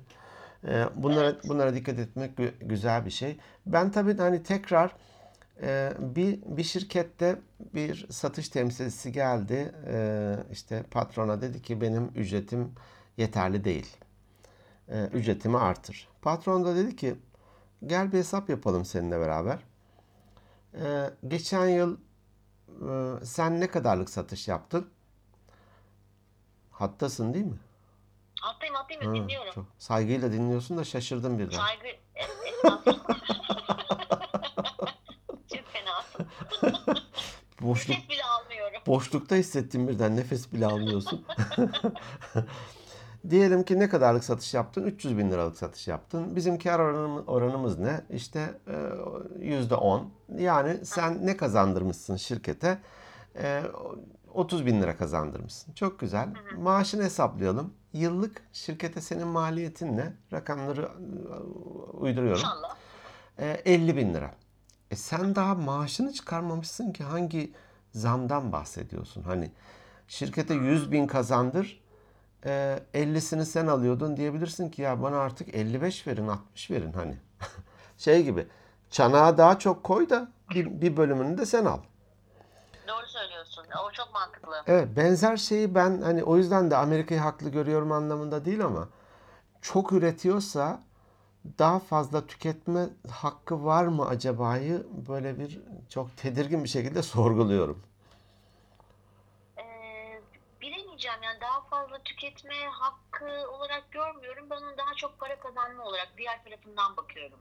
Ee, 0.69 0.85
Bunlara 0.95 1.25
Evet. 1.31 1.49
bunlara 1.49 1.75
dikkat 1.75 1.99
etmek 1.99 2.39
gü- 2.39 2.59
güzel 2.69 3.07
bir 3.07 3.11
şey. 3.11 3.39
Ben 3.67 3.91
tabii 3.93 4.17
hani 4.17 4.43
tekrar 4.43 4.91
e, 5.63 5.93
bir 5.99 6.39
bir 6.47 6.63
şirkette 6.65 7.37
bir 7.61 8.07
satış 8.11 8.49
temsilcisi 8.49 9.13
geldi. 9.13 9.73
Ee, 9.87 10.37
işte 10.53 10.83
patrona 10.91 11.43
dedi 11.43 11.63
ki 11.63 11.81
benim 11.81 12.05
ücretim 12.15 12.73
yeterli 13.17 13.65
değil. 13.65 13.97
Ee, 14.89 15.05
Ücretimi 15.13 15.59
artır. 15.59 16.09
Patron 16.23 16.65
da 16.65 16.77
dedi 16.77 16.97
ki 16.97 17.15
gel 17.87 18.13
bir 18.13 18.19
hesap 18.19 18.51
yapalım 18.51 18.85
seninle 18.85 19.21
beraber. 19.21 19.59
Ee, 20.75 21.11
geçen 21.29 21.69
yıl 21.69 21.97
e, 22.69 23.25
sen 23.25 23.61
ne 23.61 23.67
kadarlık 23.71 24.11
satış 24.11 24.49
yaptın? 24.49 24.91
Hattasın 26.71 27.35
değil 27.35 27.45
mi? 27.45 27.59
Hattayım 28.41 28.75
hattayım 28.75 29.03
Ha, 29.07 29.15
dinliyorum. 29.15 29.53
çok 29.55 29.65
saygıyla 29.79 30.33
dinliyorsun 30.33 30.79
da 30.79 30.85
şaşırdım 30.85 31.39
birden. 31.39 31.57
Saygı 31.57 31.87
e- 31.87 31.99
estağfurullah. 32.15 33.19
Çok 35.55 35.65
fenasın. 35.73 36.27
Boşluk 37.61 37.89
Nefes 37.97 38.09
bile 38.11 38.25
almıyorum. 38.25 38.81
boşlukta 38.87 39.35
hissettim 39.37 39.89
birden 39.89 40.17
nefes 40.17 40.53
bile 40.53 40.67
almıyorsun. 40.67 41.27
Diyelim 43.31 43.63
ki 43.63 43.79
ne 43.79 43.89
kadarlık 43.89 44.25
satış 44.25 44.55
yaptın? 44.55 44.85
300 44.85 45.19
bin 45.19 45.31
liralık 45.31 45.57
satış 45.57 45.89
yaptın. 45.89 46.37
Bizim 46.37 46.59
kar 46.59 46.79
oranım- 46.79 47.25
oranımız 47.27 47.79
ne? 47.79 48.01
İşte 48.11 48.55
e, 48.67 48.75
yüzde 49.47 49.75
on. 49.75 50.11
Yani 50.39 50.85
sen 50.85 51.27
ne 51.27 51.37
kazandırmışsın 51.37 52.17
şirkete? 52.17 52.79
E, 53.37 53.63
30 54.35 54.67
bin 54.67 54.83
lira 54.83 54.97
kazandırmışsın. 54.97 55.73
Çok 55.73 56.01
güzel. 56.01 56.29
Maaşını 56.59 57.03
hesaplayalım. 57.03 57.75
Yıllık 57.93 58.43
şirkete 58.53 59.01
senin 59.01 59.27
maliyetin 59.27 59.97
ne? 59.97 60.13
Rakamları 60.33 60.83
e, 60.83 61.35
uyduruyorum. 61.97 62.39
İnşallah. 62.41 62.77
E, 63.39 63.47
50 63.65 63.97
bin 63.97 64.15
lira. 64.15 64.35
E 64.91 64.97
sen 64.97 65.35
daha 65.35 65.55
maaşını 65.55 66.13
çıkarmamışsın 66.13 66.93
ki 66.93 67.05
hangi 67.05 67.53
zamdan 67.93 68.53
bahsediyorsun? 68.53 69.23
Hani 69.23 69.51
şirkete 70.09 70.55
100 70.55 70.93
bin 70.93 71.07
kazandır, 71.07 71.81
e, 72.47 72.79
50'sini 72.95 73.45
sen 73.45 73.67
alıyordun 73.67 74.17
diyebilirsin 74.17 74.71
ki 74.71 74.83
ya 74.83 75.03
bana 75.03 75.19
artık 75.19 75.55
55 75.55 76.07
verin, 76.07 76.29
60 76.29 76.71
verin 76.71 76.93
hani. 76.93 77.17
Şey 77.99 78.23
gibi 78.23 78.47
çanağa 78.91 79.39
daha 79.39 79.59
çok 79.59 79.85
koy 79.85 80.11
da 80.11 80.29
bir, 80.51 80.81
bir 80.81 80.97
bölümünü 80.97 81.39
de 81.39 81.47
sen 81.47 81.65
al. 81.65 81.79
Doğru 82.89 83.07
söylüyorsun. 83.07 83.65
O 83.89 83.93
çok 83.93 84.15
mantıklı. 84.15 84.63
Evet 84.67 84.89
benzer 84.97 85.37
şeyi 85.37 85.75
ben 85.75 86.03
hani 86.03 86.25
o 86.25 86.37
yüzden 86.37 86.71
de 86.71 86.77
Amerika'yı 86.77 87.21
haklı 87.21 87.51
görüyorum 87.51 87.93
anlamında 87.93 88.45
değil 88.45 88.65
ama 88.65 88.89
çok 89.63 89.93
üretiyorsa 89.93 90.81
daha 91.59 91.79
fazla 91.79 92.27
tüketme 92.27 92.89
hakkı 93.11 93.65
var 93.65 93.85
mı 93.85 94.07
acaba'yı 94.07 94.87
böyle 95.09 95.39
bir 95.39 95.61
çok 95.89 96.17
tedirgin 96.17 96.65
bir 96.65 96.69
şekilde 96.69 97.03
sorguluyorum. 97.03 97.83
Ee, 99.59 100.21
bilemeyeceğim 100.61 101.23
yani 101.23 101.28
fazla 101.99 102.05
tüketme 102.05 102.55
hakkı 102.71 103.51
olarak 103.51 103.93
görmüyorum. 103.93 104.47
Ben 104.51 104.57
onu 104.57 104.79
daha 104.79 104.95
çok 104.97 105.19
para 105.21 105.41
kazanma 105.41 105.85
olarak 105.85 106.09
diğer 106.19 106.45
tarafından 106.45 106.97
bakıyorum. 106.97 107.39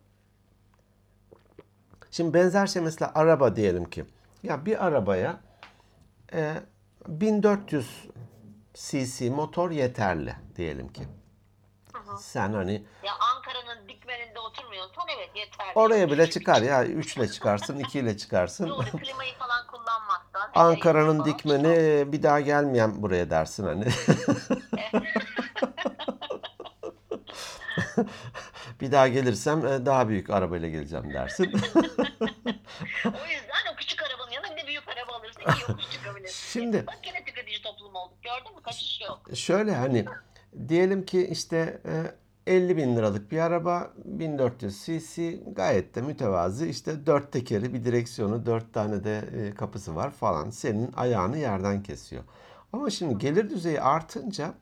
Şimdi 2.11 2.33
benzer 2.33 2.67
şey 2.67 2.81
mesela 2.81 3.11
araba 3.15 3.55
diyelim 3.55 3.89
ki. 3.89 4.05
Ya 4.43 4.65
bir 4.65 4.85
arabaya 4.85 5.39
e, 6.33 6.53
1400 7.07 8.05
cc 8.73 9.29
motor 9.29 9.71
yeterli 9.71 10.35
diyelim 10.55 10.93
ki. 10.93 11.03
Sen 12.19 12.53
hani 12.53 12.85
Ya 13.03 13.13
Ankara'nın 13.35 13.89
dikmeninde 13.89 14.39
oturmuyorsan 14.39 15.03
evet 15.17 15.29
yeterli. 15.35 15.71
oraya 15.75 16.11
bile 16.11 16.29
çıkar 16.29 16.61
ya 16.61 16.85
3 16.85 17.17
ile 17.17 17.27
çıkarsın 17.27 17.79
2 17.79 17.99
ile 17.99 18.17
çıkarsın. 18.17 18.69
Doğru 18.69 18.85
klimayı 18.85 19.33
falan. 19.33 19.56
Ankara'nın 20.55 21.25
dikmeni 21.25 22.11
bir 22.11 22.23
daha 22.23 22.39
gelmeyen 22.39 23.01
buraya 23.01 23.29
dersin 23.29 23.63
hani. 23.63 23.85
bir 28.81 28.91
daha 28.91 29.07
gelirsem 29.07 29.65
e, 29.65 29.85
daha 29.85 30.09
büyük 30.09 30.29
arabayla 30.29 30.69
geleceğim 30.69 31.13
dersin. 31.13 31.51
O 33.05 33.23
yüzden 33.25 33.73
o 33.73 33.75
küçük 33.77 34.01
arabanın 34.03 34.31
yanına 34.31 34.55
bir 34.57 34.61
de 34.63 34.67
büyük 34.67 34.83
araba 34.87 35.13
alırsın 35.17 35.39
ki 35.41 35.47
yokuş 35.69 35.91
çıkabilirsin. 35.91 36.49
Şimdi- 36.59 36.87
Bak 36.87 36.99
yine 37.07 37.23
tüketici 37.25 37.61
toplum 37.61 37.95
olduk. 37.95 38.17
Gördün 38.23 38.55
mü? 38.55 38.61
Kaçış 38.63 39.01
yok. 39.01 39.21
Şöyle 39.35 39.75
hani 39.75 40.05
diyelim 40.67 41.05
ki 41.05 41.27
işte 41.31 41.81
e, 41.85 41.93
50 42.47 42.77
bin 42.77 42.95
liralık 42.95 43.31
bir 43.31 43.39
araba 43.39 43.93
1400 44.05 44.85
cc 44.85 45.39
gayet 45.55 45.95
de 45.95 46.01
mütevazi 46.01 46.67
işte 46.67 47.05
dört 47.05 47.31
tekeri 47.31 47.73
bir 47.73 47.85
direksiyonu 47.85 48.45
dört 48.45 48.73
tane 48.73 49.03
de 49.03 49.17
e, 49.17 49.53
kapısı 49.55 49.95
var 49.95 50.11
falan 50.11 50.49
senin 50.49 50.91
ayağını 50.93 51.37
yerden 51.37 51.83
kesiyor. 51.83 52.23
Ama 52.73 52.89
şimdi 52.89 53.17
gelir 53.17 53.49
düzeyi 53.49 53.81
artınca 53.81 54.53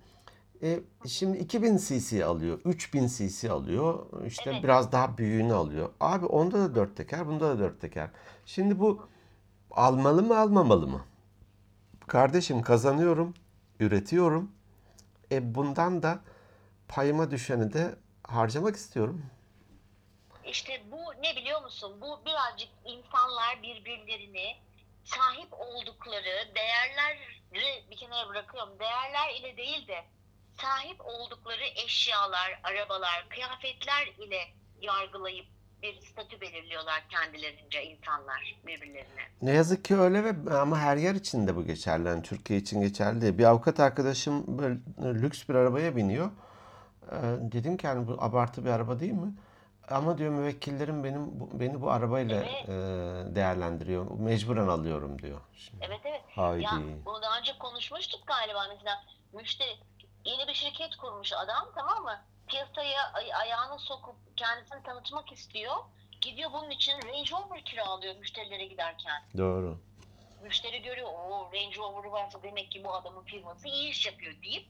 e, 0.62 0.80
şimdi 1.08 1.38
2000 1.38 1.78
cc 1.78 2.26
alıyor 2.26 2.60
3000 2.66 3.08
cc 3.08 3.52
alıyor 3.52 4.06
işte 4.28 4.50
Evet. 4.52 4.64
biraz 4.64 4.92
daha 4.92 5.18
büyüğünü 5.18 5.54
alıyor. 5.54 5.90
Abi 6.00 6.26
onda 6.26 6.60
da 6.60 6.76
dört 6.76 6.96
teker 6.98 7.28
bunda 7.28 7.50
da 7.50 7.60
dört 7.60 7.82
teker. 7.82 8.10
Şimdi 8.46 8.80
bu 8.80 9.08
almalı 9.72 10.24
mı 10.24 10.38
almamalı 10.40 10.88
mı? 10.88 11.02
Kardeşim 12.08 12.62
kazanıyorum, 12.62 13.34
üretiyorum. 13.80 14.52
E 15.32 15.56
bundan 15.56 16.04
da 16.04 16.20
payıma 16.88 17.32
düşeni 17.32 17.74
de 17.74 17.96
harcamak 18.24 18.76
istiyorum. 18.76 19.26
İşte 20.46 20.84
bu 20.92 21.22
ne 21.22 21.36
biliyor 21.36 21.62
musun? 21.62 22.02
Bu 22.02 22.26
birazcık 22.26 22.70
insanlar 22.86 23.64
birbirlerini 23.64 24.56
sahip 25.04 25.54
oldukları 25.54 26.56
değerleri 26.56 27.84
bir 27.92 27.98
kenara 27.98 28.30
bırakıyorum. 28.30 28.80
Değerler 28.80 29.34
ile 29.40 29.58
değil 29.58 29.88
de 29.88 30.04
sahip 30.62 31.02
oldukları 31.06 31.64
eşyalar, 31.86 32.60
arabalar, 32.64 33.26
kıyafetler 33.30 34.08
ile 34.08 34.40
yargılayıp 34.82 35.46
bir 35.82 36.02
statü 36.02 36.42
belirliyorlar 36.42 37.04
kendilerince 37.10 37.84
insanlar 37.84 38.56
birbirlerine. 38.68 39.22
Ne 39.42 39.52
yazık 39.52 39.86
ki 39.86 39.98
öyle 39.98 40.24
ve 40.24 40.58
ama 40.58 40.80
her 40.80 40.98
yer 40.98 41.16
için 41.16 41.48
de 41.48 41.56
bu 41.56 41.66
geçerli. 41.66 42.08
Yani 42.08 42.24
Türkiye 42.24 42.60
için 42.60 42.82
geçerli 42.82 43.22
değil. 43.22 43.38
Bir 43.38 43.44
avukat 43.44 43.80
arkadaşım 43.80 44.60
böyle 44.60 44.76
lüks 45.22 45.50
bir 45.50 45.56
arabaya 45.56 45.96
biniyor. 45.96 46.32
Ee, 47.12 47.18
dedim 47.52 47.78
ki 47.78 47.88
hani 47.88 48.08
bu 48.08 48.18
abartı 48.24 48.66
bir 48.66 48.70
araba 48.70 49.00
değil 49.00 49.12
mi? 49.14 49.34
Ama 49.90 50.18
diyor 50.18 50.32
müvekkillerim 50.32 51.04
benim 51.04 51.40
bu- 51.40 51.60
beni 51.60 51.82
bu 51.82 51.92
arabayla 51.92 52.36
Evet. 52.44 52.70
e, 52.70 53.36
değerlendiriyor. 53.36 54.12
Mecburen 54.12 54.68
alıyorum 54.68 55.22
diyor. 55.22 55.42
Şimdi, 55.54 55.86
Evet 55.86 56.00
evet. 56.06 56.22
haydi. 56.36 56.64
Ya 56.64 56.72
bunu 57.06 57.22
daha 57.22 57.40
önce 57.40 57.58
konuşmuştuk 57.60 58.28
galiba 58.28 58.66
mesela 58.76 59.04
müşteri 59.34 59.70
yeni 60.26 60.48
bir 60.48 60.54
şirket 60.54 60.96
kurmuş 60.96 61.34
adam 61.34 61.66
tamam 61.76 62.04
mı? 62.04 62.20
Piyasaya 62.48 63.12
ay- 63.14 63.34
ayağını 63.34 63.80
sokup 63.80 64.16
kendisini 64.38 64.84
tanıtmak 64.84 65.32
istiyor. 65.32 65.76
Gidiyor 66.22 66.50
bunun 66.54 66.70
için 66.70 66.94
Range 66.94 67.32
Rover 67.32 67.62
kiralıyor 67.66 68.16
müşterilere 68.16 68.66
giderken. 68.66 69.24
Doğru. 69.38 69.78
Müşteri 70.44 70.82
görüyor 70.82 71.08
o 71.30 71.50
Range 71.54 71.78
Rover'ı 71.78 72.12
varsa 72.12 72.44
demek 72.44 72.72
ki 72.72 72.84
bu 72.84 72.94
adamın 72.94 73.24
firması 73.24 73.68
iyi 73.68 73.90
iş 73.90 74.06
yapıyor 74.08 74.34
deyip 74.44 74.68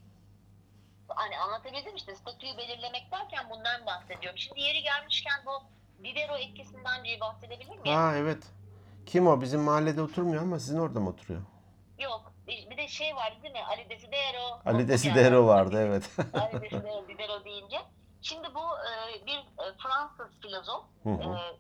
hani 1.08 1.38
anlatabildim 1.38 1.96
işte 1.96 2.16
statüyü 2.16 2.58
belirlemek 2.58 3.12
derken 3.12 3.50
bundan 3.50 3.86
bahsediyorum. 3.86 4.38
Şimdi 4.38 4.62
yeri 4.62 4.82
gelmişken 4.82 5.42
bu 5.46 5.52
Vivero 6.04 6.38
etkisinden 6.38 7.04
bir 7.04 7.20
bahsedebilir 7.20 7.78
miyim? 7.78 7.96
Ha 7.96 8.16
evet. 8.16 8.44
Kim 9.06 9.28
o? 9.28 9.42
Bizim 9.42 9.62
mahallede 9.62 10.02
oturmuyor 10.02 10.42
ama 10.42 10.60
sizin 10.60 10.80
orada 10.80 11.00
mı 11.00 11.10
oturuyor? 11.10 11.42
Yok. 12.00 12.32
Bir 12.48 12.78
de 12.78 12.88
şey 12.88 13.16
vardı 13.16 13.36
değil 13.44 13.54
mi? 13.54 13.64
Ali 13.70 13.90
Desidero. 13.90 14.60
Ali 14.66 14.88
Desidero 14.88 15.48
vardı 15.48 15.78
evet. 15.88 16.10
Ali 16.34 16.62
Desidero, 16.62 17.08
Diderot 17.08 17.46
deyince. 17.46 17.78
Şimdi 18.22 18.48
bu 18.56 18.60
e, 18.60 19.26
bir 19.26 19.38
e, 19.38 19.78
Fransız 19.84 20.40
filozof. 20.42 20.84
Hı 21.04 21.10
hı. 21.10 21.38
e, 21.38 21.58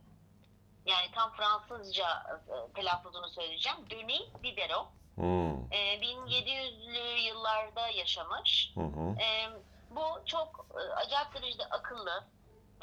yani 0.85 1.11
tam 1.15 1.31
Fransızca 1.31 2.07
e, 2.29 2.73
telaffuzunu 2.73 3.29
söyleyeceğim. 3.29 3.77
Denis 3.89 4.43
Diderot. 4.43 4.87
Hmm, 5.15 5.71
E, 5.71 5.99
1700'lü 6.01 7.17
yıllarda 7.19 7.87
yaşamış. 7.87 8.71
hı 8.75 8.81
hı. 8.81 9.15
E, 9.21 9.49
bu 9.89 10.25
çok 10.25 10.65
e, 10.73 10.93
acayip 10.93 11.33
derecede 11.33 11.65
akıllı 11.65 12.23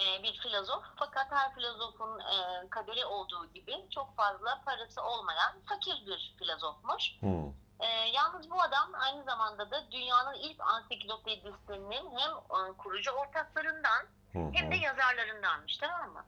e, 0.01 0.23
bir 0.23 0.39
filozof. 0.39 0.85
Fakat 0.97 1.27
her 1.33 1.55
filozofun 1.55 2.21
e, 2.21 2.69
kaderi 2.71 3.05
olduğu 3.05 3.47
gibi 3.53 3.87
çok 3.91 4.17
fazla 4.17 4.63
parası 4.65 5.03
olmayan 5.03 5.53
fakir 5.69 6.07
bir 6.07 6.35
filozofmuş. 6.39 7.17
Hı. 7.21 7.53
Ee, 7.81 7.87
yalnız 7.87 8.51
bu 8.51 8.63
adam 8.63 8.91
aynı 8.95 9.25
zamanda 9.25 9.71
da 9.71 9.91
dünyanın 9.91 10.35
ilk 10.35 10.61
ansiklopedisinin 10.61 12.19
hem 12.19 12.31
e, 12.31 12.77
kurucu 12.79 13.11
ortaklarından 13.11 14.07
Hı 14.33 14.39
hem 14.55 14.71
de 14.73 14.77
yazarlarındanmış 14.77 15.77
tamam 15.77 16.13
mı? 16.13 16.25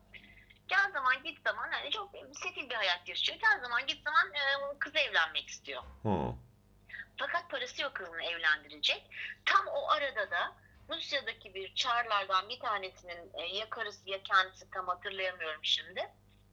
Gel 0.69 0.93
zaman 0.93 1.23
git 1.23 1.43
zaman 1.45 1.69
hani 1.73 1.91
çok 1.91 2.11
sefil 2.33 2.71
bir 2.71 2.75
hayat 2.75 3.09
yaşıyor. 3.09 3.39
Gel 3.41 3.61
zaman 3.61 3.87
git 3.87 4.05
zaman 4.05 4.27
e, 4.35 4.79
kız 4.79 4.97
evlenmek 4.97 5.49
istiyor. 5.49 5.83
Hı. 6.03 6.35
Fakat 7.19 7.51
parası 7.51 7.83
yok 7.83 7.95
kızını 7.95 8.23
evlendirecek. 8.23 9.11
Tam 9.45 9.67
o 9.67 9.89
arada 9.89 10.31
da 10.31 10.57
Rusya'daki 10.89 11.55
bir 11.55 11.75
çarlardan 11.75 12.49
bir 12.49 12.61
tanesinin 12.61 13.31
e, 13.35 13.43
ya 13.43 13.71
karısı 13.71 14.11
ya 14.11 14.23
kendisi 14.23 14.71
tam 14.71 14.89
hatırlayamıyorum 14.89 15.65
şimdi. 15.65 16.01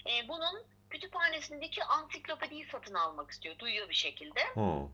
E, 0.10 0.28
bunun 0.28 0.66
kütüphanesindeki 0.90 1.84
ansiklopediyi 1.84 2.66
satın 2.66 2.94
almak 2.94 3.32
istiyor. 3.32 3.60
Duyuyor 3.60 3.90
bir 3.90 3.94
şekilde. 3.94 4.42
Hı. 4.54 4.88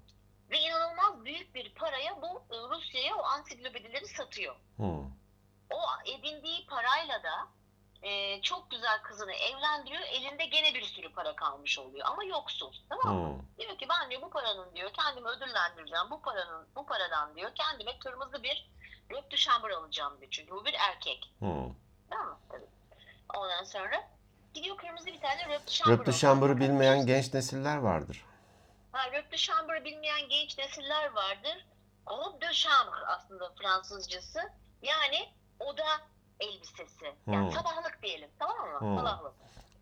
Ve 0.49 0.59
inanılmaz 0.59 1.25
büyük 1.25 1.55
bir 1.55 1.73
paraya 1.73 2.21
bu 2.21 2.45
e, 2.51 2.55
Rusya'ya 2.55 3.15
o 3.15 3.23
ansiklopedileri 3.23 4.07
satıyor. 4.07 4.55
Hı. 4.77 4.83
O 5.69 5.81
edindiği 6.05 6.65
parayla 6.65 7.23
da 7.23 7.47
e, 8.01 8.41
çok 8.41 8.71
güzel 8.71 9.01
kızını 9.01 9.33
evlendiriyor. 9.33 10.01
Elinde 10.01 10.45
gene 10.45 10.73
bir 10.73 10.81
sürü 10.83 11.13
para 11.13 11.35
kalmış 11.35 11.79
oluyor. 11.79 12.07
Ama 12.09 12.23
yoksul. 12.23 12.73
Tamam 12.89 13.15
mı? 13.17 13.37
Hı. 13.37 13.59
Diyor 13.59 13.77
ki 13.77 13.87
ben 13.89 14.09
diyor 14.09 14.21
bu 14.21 14.29
paranın 14.29 14.75
diyor 14.75 14.91
kendimi 14.93 15.27
ödüllendireceğim. 15.27 16.09
Bu 16.11 16.21
paranın 16.21 16.67
bu 16.75 16.85
paradan 16.85 17.35
diyor 17.35 17.51
kendime 17.55 17.99
kırmızı 17.99 18.43
bir 18.43 18.69
Röp 19.11 19.31
de 19.31 19.35
Chamber 19.35 19.69
alacağım 19.69 20.19
diyor. 20.19 20.31
Çünkü 20.31 20.51
bu 20.51 20.65
bir 20.65 20.73
erkek. 20.73 21.31
Hı. 21.39 21.45
Tamam 22.09 22.27
mı? 22.27 22.39
Tabii. 22.49 22.65
Ondan 23.37 23.63
sonra 23.63 24.07
gidiyor 24.53 24.77
kırmızı 24.77 25.05
bir 25.05 25.21
tane 25.21 25.45
Röp 25.45 25.67
de 25.67 25.71
Chamber 25.71 25.93
Röptü 25.93 26.03
alıyor. 26.11 26.19
şambırı 26.19 26.59
bilmeyen 26.59 27.05
genç 27.05 27.33
nesiller 27.33 27.77
vardır. 27.77 28.25
Ha, 28.91 29.11
Röp 29.11 29.31
de 29.31 29.37
Chamber'ı 29.37 29.85
bilmeyen 29.85 30.29
genç 30.29 30.57
nesiller 30.57 31.11
vardır. 31.11 31.65
Robe 32.09 32.41
de 32.41 32.53
Chambre 32.53 33.05
aslında 33.07 33.53
Fransızcası. 33.61 34.39
Yani 34.81 35.29
oda 35.59 35.85
elbisesi. 36.39 37.05
Yani 37.27 37.45
Hmm. 37.45 37.51
sabahlık 37.51 37.99
diyelim. 38.03 38.29
Tamam 38.39 38.57
mı? 38.57 38.79
Hmm. 38.79 38.95
Sabahlık. 38.97 39.33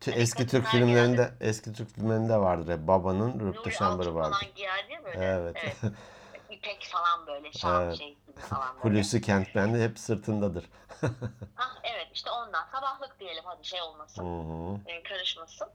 Hani 0.06 0.14
Eski 0.16 0.46
Türk 0.46 0.66
filmlerinde 0.66 1.34
eski 1.40 1.72
Türk 1.72 1.90
filmlerinde 1.90 2.36
vardır 2.38 2.72
hep 2.72 2.88
babanın 2.88 3.40
röptü 3.40 3.72
şambırı 3.72 4.08
Alço 4.08 4.18
vardır. 4.18 4.38
falan 4.40 4.54
giyer 4.54 4.88
değil 4.88 4.98
mi 5.00 5.04
böyle? 5.04 5.24
Evet. 5.24 5.56
İpek 6.50 6.88
falan 6.92 7.26
böyle 7.26 7.52
şal 7.52 7.82
Evet. 7.82 7.98
şey 7.98 8.18
gibi 8.26 8.40
falan 8.40 8.76
böyle. 8.84 8.94
Hulusi 8.94 9.20
Kentmen'de 9.20 9.84
hep 9.84 9.98
sırtındadır. 9.98 10.64
Ah, 11.58 11.78
evet 11.84 12.06
işte 12.14 12.30
ondan. 12.30 12.66
Sabahlık 12.72 13.20
diyelim 13.20 13.44
hadi 13.46 13.64
şey 13.64 13.80
Hı 13.80 13.84
olmasın. 13.84 14.24
hı. 14.24 14.90
e, 14.90 15.02
karışmasın. 15.02 15.68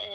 E, 0.00 0.06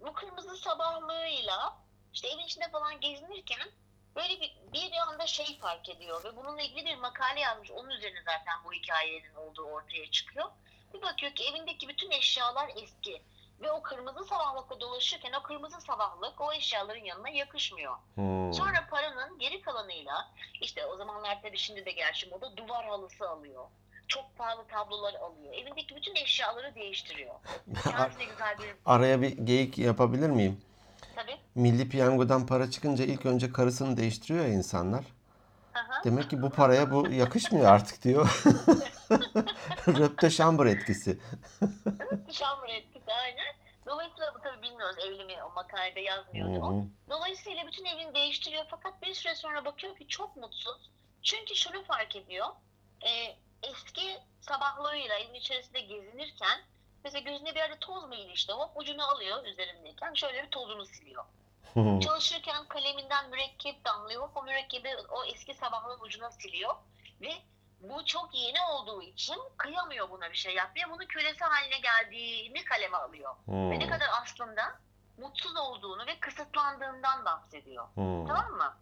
bu 0.00 0.12
kırmızı 0.12 0.56
sabahlığıyla 0.56 1.76
işte 2.12 2.28
evin 2.28 2.44
içinde 2.44 2.68
falan 2.72 3.00
gezinirken 3.00 3.68
böyle 4.16 4.40
bir, 4.40 4.56
bir 4.72 4.92
anda 5.08 5.26
şey 5.26 5.58
fark 5.58 5.88
ediyor 5.88 6.24
ve 6.24 6.36
bununla 6.36 6.62
ilgili 6.62 6.84
bir 6.84 6.96
makale 6.96 7.40
yazmış. 7.40 7.70
Onun 7.70 7.90
üzerine 7.90 8.18
zaten 8.18 8.64
bu 8.64 8.72
hikayenin 8.72 9.34
olduğu 9.34 9.64
ortaya 9.64 10.10
çıkıyor. 10.10 10.46
Bir 10.94 11.02
bakıyor 11.02 11.32
ki 11.32 11.44
evindeki 11.44 11.88
bütün 11.88 12.10
eşyalar 12.10 12.70
eski. 12.76 13.22
Ve 13.60 13.72
o 13.72 13.82
kırmızı 13.82 14.24
sabahlıkla 14.24 14.80
dolaşırken 14.80 15.32
o 15.32 15.42
kırmızı 15.42 15.80
sabahlık 15.80 16.40
o 16.40 16.52
eşyaların 16.52 17.04
yanına 17.04 17.28
yakışmıyor. 17.28 17.92
Hı. 17.92 18.54
Sonra 18.54 18.86
paranın 18.90 19.38
geri 19.38 19.62
kalanıyla 19.62 20.30
işte 20.60 20.86
o 20.86 20.96
zamanlar 20.96 21.42
tabii 21.42 21.58
şimdi 21.58 21.84
de 21.84 21.90
gerçi 21.90 22.28
moda 22.28 22.56
duvar 22.56 22.86
halısı 22.86 23.28
alıyor. 23.28 23.64
Çok 24.08 24.38
pahalı 24.38 24.66
tablolar 24.66 25.14
alıyor. 25.14 25.54
Evindeki 25.54 25.96
bütün 25.96 26.14
eşyaları 26.14 26.74
değiştiriyor. 26.74 27.34
Kendine 27.84 28.24
güzel 28.24 28.58
bir 28.58 28.76
Araya 28.84 29.22
bir 29.22 29.38
geyik 29.38 29.78
yapabilir 29.78 30.30
miyim? 30.30 30.60
Tabii. 31.16 31.36
Milli 31.54 31.88
piyangodan 31.88 32.46
para 32.46 32.70
çıkınca 32.70 33.04
ilk 33.04 33.26
önce 33.26 33.52
karısını 33.52 33.96
değiştiriyor 33.96 34.44
ya 34.44 34.52
insanlar. 34.52 35.04
Aha. 35.74 36.04
Demek 36.04 36.30
ki 36.30 36.42
bu 36.42 36.50
paraya 36.50 36.90
bu 36.90 37.08
yakışmıyor 37.10 37.66
artık 37.66 38.02
diyor. 38.04 38.42
Röpte 39.88 40.30
şambır 40.30 40.66
etkisi. 40.66 41.18
Şambur 42.30 42.68
etkisi 42.68 43.12
aynen. 43.12 43.54
Dolayısıyla 43.86 44.34
bu 44.34 44.38
tabii 44.42 44.62
bilmiyoruz 44.62 44.96
evli 45.06 45.24
mi 45.24 45.42
o 45.50 45.54
makalede 45.54 46.00
yazmıyordu. 46.00 46.64
o. 46.64 46.84
Dolayısıyla 47.10 47.66
bütün 47.66 47.84
evini 47.84 48.14
değiştiriyor 48.14 48.64
fakat 48.70 49.02
bir 49.02 49.14
süre 49.14 49.34
sonra 49.34 49.64
bakıyor 49.64 49.96
ki 49.96 50.08
çok 50.08 50.36
mutsuz. 50.36 50.90
Çünkü 51.22 51.54
şunu 51.54 51.84
fark 51.84 52.16
ediyor. 52.16 52.46
E, 53.06 53.10
eski 53.62 54.18
sabahlığıyla 54.40 55.18
evin 55.18 55.34
içerisinde 55.34 55.80
gezinirken 55.80 56.60
mesela 57.04 57.30
gözüne 57.30 57.50
bir 57.50 57.60
yerde 57.60 57.78
toz 57.78 58.04
mu 58.04 58.14
ilişti 58.14 58.52
hop 58.52 58.70
ucunu 58.76 59.10
alıyor 59.10 59.44
üzerindeyken 59.44 60.14
şöyle 60.14 60.42
bir 60.42 60.50
tozunu 60.50 60.86
siliyor. 60.86 61.24
Çalışırken 62.00 62.68
kaleminden 62.68 63.30
mürekkep 63.30 63.84
damlıyor 63.84 64.22
hop 64.22 64.36
o 64.36 64.42
mürekkebi 64.42 64.88
o 65.10 65.24
eski 65.24 65.54
sabahlığın 65.54 66.00
ucuna 66.00 66.30
siliyor 66.30 66.74
ve 67.20 67.32
bu 67.80 68.04
çok 68.04 68.34
yeni 68.34 68.60
olduğu 68.60 69.02
için 69.02 69.36
kıyamıyor 69.56 70.10
buna 70.10 70.30
bir 70.30 70.36
şey 70.36 70.54
yapmaya. 70.54 70.90
Bunun 70.90 71.06
kölesi 71.06 71.44
haline 71.44 71.78
geldiğini 71.78 72.64
kaleme 72.64 72.96
alıyor. 72.96 73.36
Ve 73.48 73.78
ne 73.78 73.86
kadar 73.88 74.08
aslında 74.22 74.78
mutsuz 75.18 75.56
olduğunu 75.56 76.06
ve 76.06 76.20
kısıtlandığından 76.20 77.24
bahsediyor. 77.24 77.88
Tamam 77.96 78.52
mı? 78.52 78.76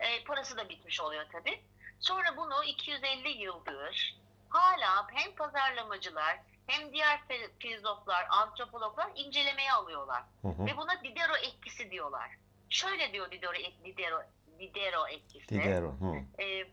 E, 0.00 0.24
parası 0.24 0.56
da 0.56 0.68
bitmiş 0.68 1.00
oluyor 1.00 1.26
tabii. 1.32 1.60
Sonra 2.00 2.36
bunu 2.36 2.64
250 2.64 3.28
yıldır 3.28 4.18
hala 4.48 5.06
hem 5.12 5.34
pazarlamacılar 5.34 6.38
hem 6.68 6.92
diğer 6.92 7.20
filozoflar, 7.58 8.26
antropologlar 8.30 9.10
incelemeye 9.14 9.72
alıyorlar. 9.72 10.22
Hı 10.42 10.48
hı. 10.48 10.66
Ve 10.66 10.76
buna 10.76 11.04
Diderot 11.04 11.38
etkisi 11.42 11.90
diyorlar. 11.90 12.30
Şöyle 12.70 13.12
diyor 13.12 13.30
Diderot, 13.30 13.84
Diderot, 13.84 14.24
Diderot 14.58 15.10
etkisi. 15.10 15.48
Diderot. 15.48 16.00
Hı. 16.00 16.42
Ee, 16.42 16.70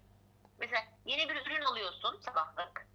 mesela 0.59 0.83
yeni 1.05 1.29
bir 1.29 1.35
ürün 1.35 1.61
alıyorsun 1.61 2.19
sabahlık. 2.25 2.87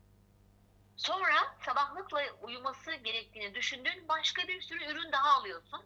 Sonra 0.96 1.56
sabahlıkla 1.64 2.20
uyuması 2.42 2.94
gerektiğini 2.94 3.54
düşündüğün 3.54 4.08
başka 4.08 4.48
bir 4.48 4.62
sürü 4.62 4.84
ürün 4.84 5.12
daha 5.12 5.38
alıyorsun. 5.38 5.84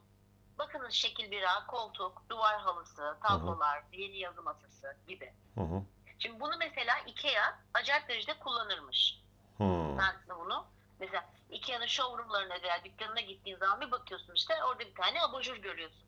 Bakınız 0.59 0.92
şekil 0.92 1.31
bira, 1.31 1.66
koltuk, 1.66 2.22
duvar 2.29 2.61
halısı, 2.61 3.18
tablolar, 3.22 3.83
yeni 3.92 4.18
yazı 4.18 4.42
masası 4.42 4.96
gibi. 5.09 5.33
Hı 5.55 5.61
hı. 5.61 5.83
Şimdi 6.18 6.40
bunu 6.40 6.57
mesela 6.59 6.98
Ikea 6.98 7.59
acayip 7.74 8.09
derecede 8.09 8.38
kullanırmış. 8.38 9.20
Hı. 9.59 9.64
Ben 9.98 10.38
bunu 10.38 10.66
mesela 11.04 11.24
Ikea'nın 11.50 11.86
showroomlarına 11.86 12.62
veya 12.62 12.84
dükkanına 12.84 13.20
gittiğin 13.20 13.56
zaman 13.58 13.80
bir 13.80 13.90
bakıyorsun 13.90 14.34
işte 14.34 14.64
orada 14.64 14.78
bir 14.80 14.94
tane 14.94 15.22
abajur 15.22 15.56
görüyorsun. 15.56 16.04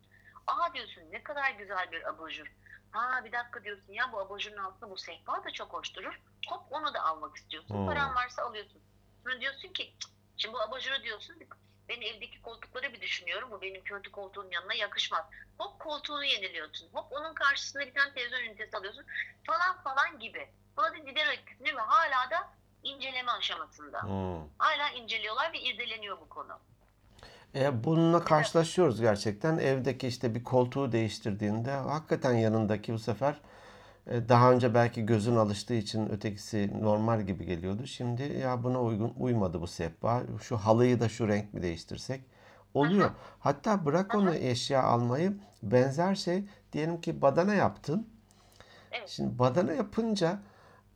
Aa 0.46 0.74
diyorsun 0.74 1.02
ne 1.10 1.22
kadar 1.22 1.50
güzel 1.50 1.92
bir 1.92 2.08
abajur. 2.08 2.46
Ha 2.90 3.24
bir 3.24 3.32
dakika 3.32 3.64
diyorsun 3.64 3.92
ya 3.92 4.12
bu 4.12 4.20
abajurun 4.20 4.56
altında 4.56 4.90
bu 4.90 4.96
sehpa 4.96 5.44
da 5.44 5.50
çok 5.50 5.72
hoş 5.72 5.94
durur. 5.94 6.20
Hop 6.48 6.62
onu 6.70 6.94
da 6.94 7.02
almak 7.04 7.36
istiyorsun. 7.36 7.74
Hmm. 7.74 7.86
Paran 7.86 8.14
varsa 8.14 8.42
alıyorsun. 8.42 8.82
Sonra 9.24 9.40
diyorsun 9.40 9.68
ki 9.68 9.94
"Cık, 9.98 10.10
şimdi 10.36 10.54
bu 10.54 10.60
abajuru 10.60 11.02
diyorsun 11.02 11.36
ben 11.88 12.00
evdeki 12.00 12.42
koltukları 12.42 12.92
bir 12.92 13.00
düşünüyorum. 13.00 13.50
Bu 13.50 13.62
benim 13.62 13.84
kötü 13.84 14.12
koltuğun 14.12 14.50
yanına 14.50 14.74
yakışmaz. 14.74 15.24
Hop 15.58 15.80
koltuğunu 15.80 16.24
yeniliyorsun. 16.24 16.90
Hop 16.92 17.12
onun 17.12 17.34
karşısında 17.34 17.86
bir 17.86 17.94
tane 17.94 18.14
televizyon 18.14 18.40
ünitesi 18.40 18.76
alıyorsun. 18.76 19.06
Falan 19.46 19.82
falan 19.82 20.18
gibi. 20.18 20.50
Buna 20.76 20.92
da 20.92 21.32
etkisini 21.32 21.76
ve 21.76 21.80
hala 21.80 22.30
da 22.30 22.52
inceleme 22.86 23.30
aşamasında. 23.30 24.02
Hı. 24.02 24.38
Hala 24.58 24.90
inceliyorlar 25.02 25.52
ve 25.52 25.60
irdeleniyor 25.60 26.20
bu 26.20 26.28
konu. 26.28 26.58
E, 27.54 27.84
bununla 27.84 28.24
karşılaşıyoruz 28.24 29.00
gerçekten. 29.00 29.58
Evdeki 29.58 30.08
işte 30.08 30.34
bir 30.34 30.44
koltuğu 30.44 30.92
değiştirdiğinde 30.92 31.70
hakikaten 31.70 32.32
yanındaki 32.32 32.92
bu 32.92 32.98
sefer 32.98 33.40
e, 34.06 34.28
daha 34.28 34.52
önce 34.52 34.74
belki 34.74 35.06
gözün 35.06 35.36
alıştığı 35.36 35.74
için 35.74 36.08
ötekisi 36.10 36.70
normal 36.82 37.22
gibi 37.22 37.46
geliyordu. 37.46 37.86
Şimdi 37.86 38.22
ya 38.22 38.62
buna 38.62 38.82
uygun 38.82 39.14
uymadı 39.18 39.60
bu 39.60 39.66
sehpa. 39.66 40.22
Şu 40.42 40.56
halıyı 40.56 41.00
da 41.00 41.08
şu 41.08 41.28
renk 41.28 41.54
mi 41.54 41.62
değiştirsek? 41.62 42.20
Oluyor. 42.74 43.10
Hatta 43.40 43.84
bırak 43.84 44.14
onu 44.14 44.34
eşya 44.34 44.82
almayı 44.82 45.36
benzer 45.62 46.14
şey 46.14 46.44
diyelim 46.72 47.00
ki 47.00 47.22
badana 47.22 47.54
yaptın. 47.54 48.08
Evet. 48.92 49.08
Şimdi 49.08 49.38
badana 49.38 49.72
yapınca 49.72 50.38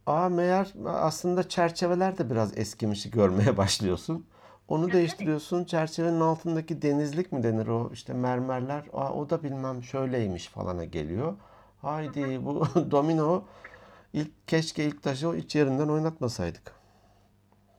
aa 0.07 0.29
meğer 0.29 0.73
aslında 0.87 1.49
çerçeveler 1.49 2.19
de 2.19 2.31
biraz 2.31 2.59
eskimişi 2.59 3.11
görmeye 3.11 3.57
başlıyorsun. 3.57 4.27
Onu 4.69 4.83
tabii. 4.83 4.93
değiştiriyorsun. 4.93 5.65
Çerçevenin 5.65 6.21
altındaki 6.21 6.83
denizlik 6.83 7.33
mi 7.33 7.43
denir 7.43 7.67
o 7.67 7.91
işte 7.93 8.13
mermerler. 8.13 8.85
Aa 8.93 9.13
o 9.13 9.31
da 9.31 9.43
bilmem 9.43 9.83
şöyleymiş 9.83 10.49
falana 10.49 10.85
geliyor. 10.85 11.37
Haydi 11.83 12.45
bu 12.45 12.67
domino 12.91 13.45
ilk 14.13 14.49
keşke 14.49 14.85
ilk 14.85 15.03
taşı 15.03 15.29
o 15.29 15.35
iç 15.35 15.55
yerinden 15.55 15.89
oynatmasaydık. 15.89 16.73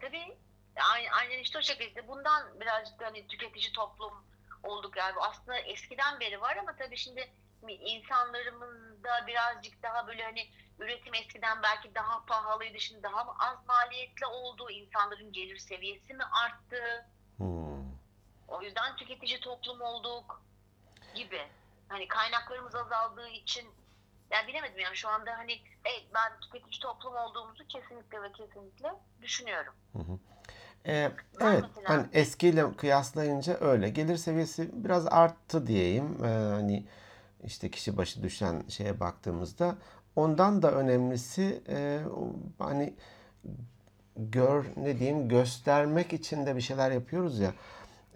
Tabii. 0.01 0.37
Aynen, 1.19 1.39
işte 1.41 1.59
o 1.59 1.61
şekilde. 1.61 2.07
Bundan 2.07 2.43
birazcık 2.61 2.99
da 2.99 3.05
hani 3.05 3.27
tüketici 3.27 3.71
toplum 3.73 4.13
olduk 4.63 4.97
yani. 4.97 5.13
Aslında 5.29 5.57
eskiden 5.57 6.19
beri 6.19 6.41
var 6.41 6.57
ama 6.57 6.75
tabii 6.75 6.97
şimdi 6.97 7.21
insanlarımız 7.67 8.90
da 9.03 9.27
birazcık 9.27 9.83
daha 9.83 10.07
böyle 10.07 10.23
hani 10.23 10.47
üretim 10.79 11.13
eskiden 11.13 11.63
belki 11.63 11.95
daha 11.95 12.25
pahalıydı 12.25 12.79
şimdi 12.79 13.03
daha 13.03 13.23
mı 13.23 13.31
az 13.39 13.57
maliyetli 13.67 14.25
oldu 14.25 14.69
insanların 14.69 15.31
gelir 15.31 15.57
seviyesi 15.57 16.13
mi 16.13 16.23
arttı 16.23 17.05
Hmm. 17.37 17.91
o 18.47 18.61
yüzden 18.61 18.95
tüketici 18.95 19.39
toplum 19.39 19.81
olduk 19.81 20.41
gibi 21.15 21.41
hani 21.87 22.07
kaynaklarımız 22.07 22.75
azaldığı 22.75 23.27
için 23.27 23.67
yani 24.31 24.47
bilemedim 24.47 24.79
yani 24.79 24.95
şu 24.95 25.09
anda 25.09 25.37
hani 25.37 25.53
evet, 25.85 26.05
ben 26.15 26.39
tüketici 26.39 26.79
toplum 26.79 27.15
olduğumuzu 27.15 27.67
kesinlikle 27.67 28.21
ve 28.21 28.31
kesinlikle 28.31 28.93
düşünüyorum. 29.21 29.73
Ee, 30.85 31.11
Ben 31.39 31.45
evet, 31.45 31.61
mesela 31.61 31.89
hani 31.89 32.07
eskiyle 32.13 32.75
kıyaslayınca 32.75 33.57
öyle. 33.61 33.89
Gelir 33.89 34.17
seviyesi 34.17 34.69
biraz 34.73 35.07
arttı 35.07 35.67
diyeyim. 35.67 36.25
Ee, 36.25 36.27
hani 36.27 36.87
işte 37.43 37.71
kişi 37.71 37.97
başı 37.97 38.23
düşen 38.23 38.63
şeye 38.69 38.99
baktığımızda 38.99 39.75
ondan 40.15 40.61
da 40.61 40.71
önemlisi 40.71 41.63
e, 41.69 42.01
hani 42.59 42.93
gör 44.17 44.65
ne 44.77 44.99
diyeyim 44.99 45.29
göstermek 45.29 46.13
için 46.13 46.45
de 46.45 46.55
bir 46.55 46.61
şeyler 46.61 46.91
yapıyoruz 46.91 47.39
ya. 47.39 47.53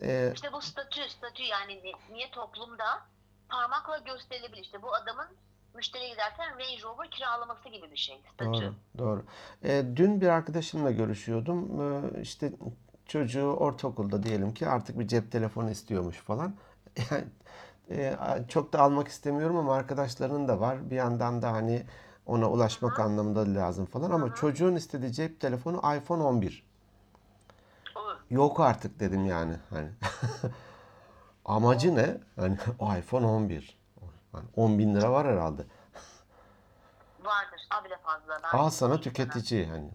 Ee, 0.01 0.31
işte 0.35 0.53
bu 0.53 0.61
statü, 0.61 1.09
statü 1.09 1.43
yani 1.43 1.83
ni- 1.83 2.13
niye 2.13 2.31
toplumda 2.31 2.85
parmakla 3.49 3.97
gösterilebilir. 3.97 4.61
İşte 4.61 4.81
bu 4.81 4.95
adamın 4.95 5.27
müşteriye 5.75 6.09
giderken 6.09 6.51
Range 6.51 6.83
Rover 6.83 7.11
kiralaması 7.11 7.69
gibi 7.69 7.91
bir 7.91 7.97
şey. 7.97 8.21
Statü. 8.33 8.51
Doğru, 8.51 8.73
doğru. 8.97 9.25
Ee, 9.63 9.83
dün 9.95 10.21
bir 10.21 10.27
arkadaşımla 10.27 10.91
görüşüyordum. 10.91 11.81
Ee, 11.81 12.21
işte 12.21 12.51
çocuğu 13.05 13.47
ortaokulda 13.53 14.23
diyelim 14.23 14.53
ki 14.53 14.67
artık 14.67 14.99
bir 14.99 15.07
cep 15.07 15.31
telefonu 15.31 15.71
istiyormuş 15.71 16.17
falan. 16.17 16.55
Yani 17.11 17.25
e, 17.89 18.17
çok 18.47 18.73
da 18.73 18.79
almak 18.79 19.07
istemiyorum 19.07 19.57
ama 19.57 19.75
arkadaşlarının 19.75 20.47
da 20.47 20.59
var. 20.59 20.89
Bir 20.89 20.95
yandan 20.95 21.41
da 21.41 21.51
hani 21.51 21.85
ona 22.25 22.49
ulaşmak 22.49 22.99
anlamında 22.99 23.59
lazım 23.59 23.85
falan 23.85 24.11
ama 24.11 24.35
çocuğun 24.35 24.75
istediği 24.75 25.11
cep 25.13 25.39
telefonu 25.41 25.77
iPhone 25.77 26.23
11. 26.23 26.65
Olur. 27.95 28.17
Yok 28.29 28.59
artık 28.59 28.99
dedim 28.99 29.25
yani 29.25 29.55
hani. 29.69 29.89
Amacı 31.45 31.95
ne? 31.95 32.17
Hani 32.35 32.57
o 32.79 32.95
iPhone 32.95 33.25
11. 33.25 33.77
Hani 34.31 34.45
10 34.55 34.79
bin 34.79 34.95
lira 34.95 35.11
var 35.11 35.27
herhalde. 35.27 35.61
Vardır. 37.23 37.61
Ha 37.69 37.83
bile 37.85 37.97
fazla. 37.97 38.39
Ben 38.53 38.57
Al 38.57 38.69
sana 38.69 39.01
tüketici 39.01 39.65
hani. 39.65 39.89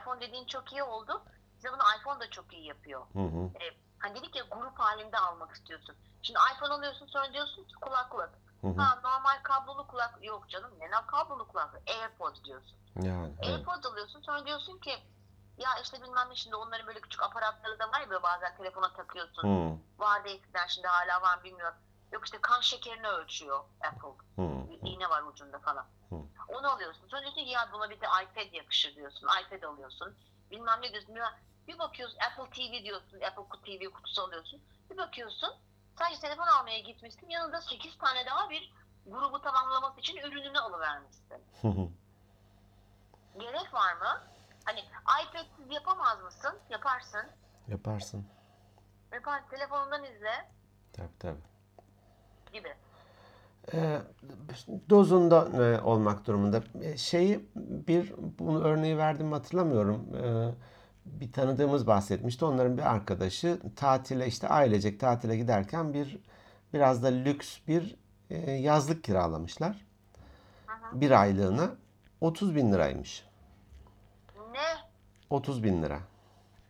iPhone 0.00 0.20
dediğin 0.20 0.46
çok 0.46 0.72
iyi 0.72 0.82
oldu. 0.82 1.22
Bize 1.58 1.68
bunu 1.68 1.82
iPhone 2.00 2.20
da 2.20 2.30
çok 2.30 2.52
iyi 2.52 2.66
yapıyor. 2.66 3.00
Hı 3.12 3.18
hı. 3.18 3.44
E, 3.44 3.66
hani 3.98 4.14
dedik 4.14 4.36
ya 4.36 4.44
grup 4.50 4.78
halinde 4.78 5.18
almak 5.18 5.52
istiyorsun. 5.52 5.94
Şimdi 6.22 6.38
iPhone 6.54 6.74
alıyorsun 6.74 7.06
sonra 7.06 7.32
diyorsun 7.32 7.64
ki 7.64 7.74
kulaklık. 7.74 8.30
Hı 8.60 8.68
hı. 8.68 8.80
Ha 8.80 9.00
normal 9.04 9.42
kablolu 9.42 9.86
kulak 9.86 10.18
yok 10.22 10.48
canım 10.48 10.70
ne 10.78 10.90
ne 10.90 11.06
kablolu 11.06 11.48
kulaklık 11.48 11.82
AirPods 11.90 12.44
diyorsun. 12.44 12.76
Yani 13.02 13.34
evet. 13.42 13.54
AirPods 13.54 13.86
alıyorsun 13.86 14.20
sonra 14.20 14.46
diyorsun 14.46 14.78
ki 14.78 14.98
ya 15.58 15.68
işte 15.82 16.02
bilmem 16.02 16.28
ne 16.30 16.34
şimdi 16.34 16.56
onların 16.56 16.86
böyle 16.86 17.00
küçük 17.00 17.22
aparatları 17.22 17.78
da 17.78 17.88
var 17.92 18.00
ya 18.00 18.10
böyle 18.10 18.22
bazen 18.22 18.56
telefona 18.56 18.92
takıyorsun. 18.92 19.42
Hı 19.42 19.76
Vardı 19.98 20.28
eskiden 20.28 20.66
şimdi 20.66 20.86
hala 20.88 21.22
var 21.22 21.44
bilmiyorum. 21.44 21.76
Yok 22.12 22.24
işte 22.24 22.38
kan 22.40 22.60
şekerini 22.60 23.08
ölçüyor 23.08 23.64
Apple. 23.80 24.42
hı. 24.42 24.68
Bir 24.68 24.90
iğne 24.90 25.08
var 25.10 25.22
ucunda 25.22 25.58
falan. 25.58 25.86
Hı. 26.08 26.16
Onu 26.48 26.70
alıyorsun. 26.70 27.08
Sonra 27.08 27.20
diyorsun 27.20 27.44
ki 27.44 27.50
ya 27.50 27.68
buna 27.72 27.90
bir 27.90 28.00
de 28.00 28.06
iPad 28.06 28.52
yakışır 28.52 28.94
diyorsun. 28.94 29.28
iPad 29.42 29.62
alıyorsun. 29.62 30.14
Bilmem 30.50 30.82
ne 30.82 30.92
diyorsun. 30.92 31.14
Ya 31.14 31.34
Bir 31.68 31.78
bakıyorsun 31.78 32.18
Apple 32.18 32.50
TV 32.50 32.84
diyorsun. 32.84 33.20
Apple 33.20 33.60
TV 33.64 33.90
kutusu 33.92 34.22
alıyorsun. 34.22 34.60
Bir 34.90 34.96
bakıyorsun 34.96 35.50
sadece 35.98 36.20
telefon 36.20 36.46
almaya 36.46 36.78
gitmişsin. 36.78 37.28
Yanında 37.28 37.60
8 37.60 37.98
tane 37.98 38.26
daha 38.26 38.50
bir 38.50 38.72
grubu 39.06 39.40
tamamlaması 39.40 40.00
için 40.00 40.16
ürününü 40.16 40.58
alıvermişsin. 40.58 41.42
Gerek 43.38 43.74
var 43.74 43.92
mı? 43.96 44.22
Hani 44.64 44.80
iPad'siz 45.22 45.70
yapamaz 45.74 46.22
mısın? 46.22 46.58
Yaparsın. 46.70 47.22
Yaparsın. 47.68 48.26
Yapar, 49.12 49.48
telefonundan 49.50 50.04
izle 50.04 50.50
Tabii 50.92 51.18
tabii. 51.18 51.40
gibi. 52.52 52.74
Ee, 53.74 54.00
dozunda 54.90 55.64
e, 55.64 55.80
olmak 55.80 56.26
durumunda. 56.26 56.62
E, 56.82 56.96
şeyi 56.96 57.48
bir 57.56 58.12
bunu 58.38 58.64
örneği 58.64 58.98
verdim 58.98 59.32
hatırlamıyorum. 59.32 60.16
Ee, 60.16 60.54
bir 61.06 61.32
tanıdığımız 61.32 61.86
bahsetmişti. 61.86 62.44
Onların 62.44 62.78
bir 62.78 62.82
arkadaşı 62.82 63.60
tatile 63.76 64.26
işte 64.26 64.48
ailecek 64.48 65.00
tatile 65.00 65.36
giderken 65.36 65.94
bir 65.94 66.18
biraz 66.72 67.02
da 67.02 67.08
lüks 67.08 67.58
bir 67.68 67.96
e, 68.30 68.50
yazlık 68.50 69.04
kiralamışlar. 69.04 69.86
Bir 70.92 71.10
aylığına 71.10 71.70
30 72.20 72.54
bin 72.54 72.72
liraymış. 72.72 73.24
Ne? 74.52 74.76
30 75.30 75.62
bin 75.62 75.82
lira. 75.82 76.00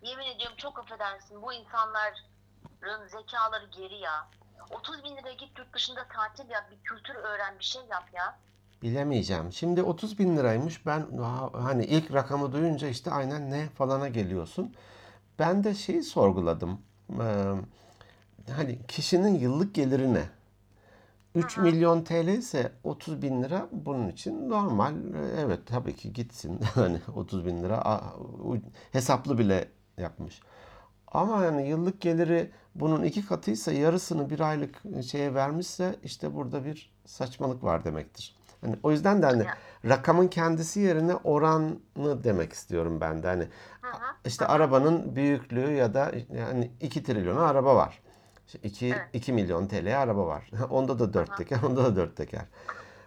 Yemin 0.03 0.27
ediyorum 0.27 0.57
çok 0.57 0.79
affedersin. 0.79 1.43
Bu 1.43 1.53
insanların 1.53 3.07
zekaları 3.09 3.67
geri 3.67 3.95
ya. 3.95 4.29
30 4.71 5.05
bin 5.05 5.17
liraya 5.17 5.35
git 5.35 5.59
yurt 5.59 5.75
dışında 5.75 6.09
tatil 6.09 6.51
yap, 6.51 6.71
bir 6.71 6.85
kültür 6.85 7.15
öğren, 7.15 7.59
bir 7.59 7.65
şey 7.65 7.83
yap 7.91 8.05
ya. 8.13 8.39
Bilemeyeceğim. 8.87 9.53
Şimdi 9.53 9.83
30 9.83 10.19
bin 10.19 10.37
liraymış. 10.37 10.87
Ben 10.87 11.07
ha- 11.19 11.51
hani 11.53 11.85
ilk 11.85 12.13
rakamı 12.13 12.53
duyunca 12.53 12.89
işte 12.89 13.11
aynen 13.11 13.51
ne 13.51 13.69
falana 13.69 14.09
geliyorsun. 14.09 14.75
Ben 15.39 15.65
de 15.65 15.75
şeyi 15.75 16.03
sorguladım. 16.03 16.81
Ee, 17.21 17.53
hani 18.53 18.79
kişinin 18.89 19.35
yıllık 19.39 19.75
geliri 19.75 20.15
ne? 20.15 20.23
3 21.35 21.59
milyon 21.59 22.05
TL 22.05 22.29
ise 22.29 22.73
30 22.85 23.23
bin 23.23 23.43
lira 23.43 23.69
bunun 23.73 24.09
için 24.09 24.51
normal. 24.51 24.95
Ee, 24.95 25.41
Evet 25.41 25.61
tabii 25.67 25.97
ki 25.97 26.13
gitsin. 26.13 26.61
Hani 26.75 26.99
30 27.15 27.47
bin 27.47 27.63
lira 27.63 28.03
hesaplı 28.93 29.39
bile 29.39 29.69
yapmış. 29.99 30.41
Ama 31.09 31.45
yani 31.45 31.69
yıllık 31.69 32.01
geliri 32.01 32.51
bunun 32.75 33.03
iki 33.03 33.27
katıysa 33.27 33.73
yarısını 33.73 34.31
bir 34.31 34.41
aylık 34.41 34.83
şeye 35.11 35.35
vermişse 35.35 35.97
işte 36.05 36.35
burada 36.35 36.65
bir 36.65 36.93
saçmalık 37.07 37.65
var 37.65 37.85
demektir. 37.85 38.36
Hani 38.61 38.77
o 38.83 38.91
yüzden 38.91 39.23
de 39.23 39.27
hani 39.27 39.47
rakamın 39.89 40.29
kendisi 40.29 40.81
yerine 40.81 41.15
oranı 41.15 42.25
demek 42.25 42.53
istiyorum 42.53 43.01
ben 43.01 43.23
de. 43.23 43.27
Hani 43.27 43.43
Hı 43.83 43.91
hı. 43.91 44.15
işte 44.25 44.47
arabanın 44.47 45.17
büyüklüğü 45.17 45.73
ya 45.73 45.95
da 45.95 46.13
yani 46.35 46.71
2 46.81 47.03
trilyona 47.03 47.47
araba 47.47 47.77
var. 47.77 48.03
İşte 48.47 48.59
2, 48.63 48.87
Evet. 48.87 49.09
2 49.13 49.33
milyon 49.33 49.67
TL'ye 49.67 49.97
araba 49.97 50.27
var. 50.27 50.51
Onda 50.71 50.99
da 50.99 51.15
4 51.15 51.37
teker, 51.37 51.63
onda 51.63 51.85
da 51.85 51.97
4 51.97 52.17
teker. 52.17 52.45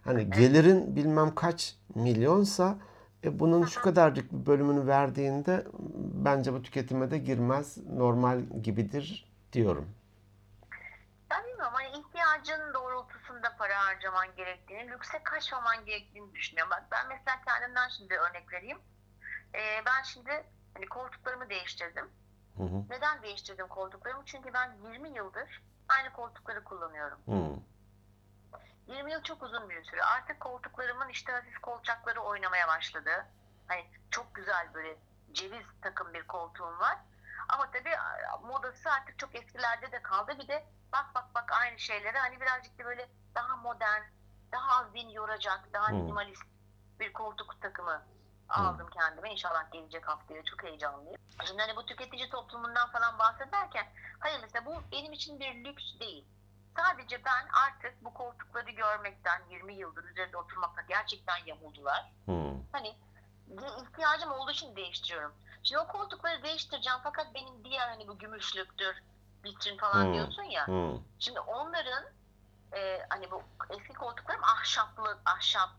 Hani 0.04 0.30
gelirin 0.30 0.96
bilmem 0.96 1.36
kaç 1.36 1.76
milyonsa 1.96 2.78
e, 3.24 3.40
bunun 3.40 3.66
şu 3.66 3.82
kadarcık 3.82 4.32
bir 4.32 4.46
bölümünü 4.46 4.88
verdiğinde 4.88 5.66
bence 6.14 6.54
bu 6.54 6.62
tüketime 6.62 7.12
de 7.12 7.18
girmez, 7.18 7.78
normal 7.94 8.40
gibidir 8.64 9.32
diyorum. 9.54 9.86
Ben 11.32 11.44
bilmiyorum 11.44 11.74
hani 11.74 11.88
ihtiyacın 11.88 12.74
doğrultusunda 12.74 12.89
para 13.60 13.86
harcaman 13.86 14.36
gerektiğini, 14.36 14.92
lükse 14.92 15.24
kaçmaman 15.24 15.86
gerektiğini 15.86 16.36
düşünüyorum. 16.36 16.72
Bak 16.72 16.84
ben 16.92 17.08
mesela 17.08 17.42
kendimden 17.46 17.90
şimdi 17.90 18.18
örnek 18.18 18.54
vereyim. 18.54 18.80
Ee, 19.56 19.82
ben 19.86 20.04
şimdi 20.04 20.44
hani 20.74 20.86
koltuklarımı 20.86 21.50
değiştirdim. 21.50 22.10
Hı 22.58 22.64
hı. 22.64 22.84
Neden 22.90 23.22
değiştirdim 23.24 23.68
koltuklarımı? 23.68 24.24
Çünkü 24.26 24.54
ben 24.54 24.78
20 24.92 25.10
yıldır 25.10 25.64
aynı 25.90 26.14
koltukları 26.14 26.64
kullanıyorum. 26.64 27.20
Hı. 27.26 27.60
20 28.88 29.12
yıl 29.12 29.24
çok 29.24 29.44
uzun 29.44 29.70
bir 29.70 29.84
süre. 29.84 30.04
Artık 30.04 30.40
koltuklarımın 30.40 31.10
işte 31.10 31.32
hafif 31.32 31.58
kolçakları 31.62 32.22
oynamaya 32.22 32.68
başladı. 32.68 33.26
Hani 33.68 33.86
çok 34.12 34.36
güzel 34.36 34.74
böyle 34.74 34.98
ceviz 35.32 35.66
takım 35.82 36.14
bir 36.14 36.28
koltuğum 36.28 36.80
var. 36.80 36.98
Ama 37.50 37.72
tabii 37.72 37.96
modası 38.44 38.92
artık 38.92 39.20
çok 39.20 39.36
eskilerde 39.36 39.92
de 39.92 40.02
kaldı. 40.02 40.32
Bir 40.40 40.48
de 40.48 40.66
bak 40.94 41.06
bak 41.16 41.26
bak 41.36 41.52
aynı 41.52 41.80
şeylere 41.80 42.20
hani 42.20 42.42
birazcık 42.42 42.80
da 42.80 42.86
böyle 42.86 43.10
daha 43.36 43.56
modern, 43.56 44.02
daha 44.52 44.80
az 44.80 44.94
beni 44.94 45.16
yoracak, 45.16 45.74
daha 45.74 45.88
Hmm. 45.88 45.96
minimalist 45.96 46.44
bir 47.00 47.14
koltuk 47.14 47.62
takımı 47.62 48.02
aldım 48.50 48.90
kendime. 48.90 49.32
İnşallah 49.32 49.72
gelecek 49.72 50.08
haftaya 50.08 50.44
çok 50.44 50.64
heyecanlıyım. 50.64 51.22
Şimdi 51.46 51.62
hani 51.62 51.76
bu 51.76 51.86
tüketici 51.86 52.30
toplumundan 52.30 52.92
falan 52.92 53.20
bahsederken 53.20 53.88
hayır 54.20 54.40
mesela 54.42 54.66
bu 54.66 54.82
benim 54.92 55.14
için 55.14 55.40
bir 55.40 55.66
lüks 55.66 56.00
değil. 56.00 56.26
Sadece 56.78 57.26
ben 57.26 57.48
artık 57.68 58.04
bu 58.06 58.14
koltukları 58.14 58.72
görmekten 58.72 59.42
20 59.50 59.74
yıldır 59.74 60.04
üzerinde 60.04 60.38
oturmakta 60.38 60.82
gerçekten 60.82 61.38
yamuldular. 61.46 62.12
Hı. 62.26 62.52
Hani 62.72 62.96
ihtiyacım 63.82 64.32
olduğu 64.32 64.52
için 64.52 64.76
değiştiriyorum. 64.76 65.34
Şimdi 65.64 65.80
o 65.82 65.88
koltukları 65.88 66.44
değiştireceğim 66.44 67.00
fakat 67.04 67.34
benim 67.36 67.64
diğer 67.64 67.88
hani 67.88 68.08
bu 68.08 68.18
gümüşlüktür, 68.18 69.04
vitrin 69.46 69.78
falan 69.78 70.06
Hmm. 70.06 70.14
diyorsun 70.14 70.44
ya. 70.44 70.68
Hı. 70.68 70.98
Şimdi 71.20 71.40
onların 71.40 72.04
e, 72.74 73.06
hani 73.10 73.32
bu 73.32 73.44
eski 73.70 73.94
koltuklarım 73.94 74.44
ahşaplı, 74.44 75.20
ahşap 75.26 75.70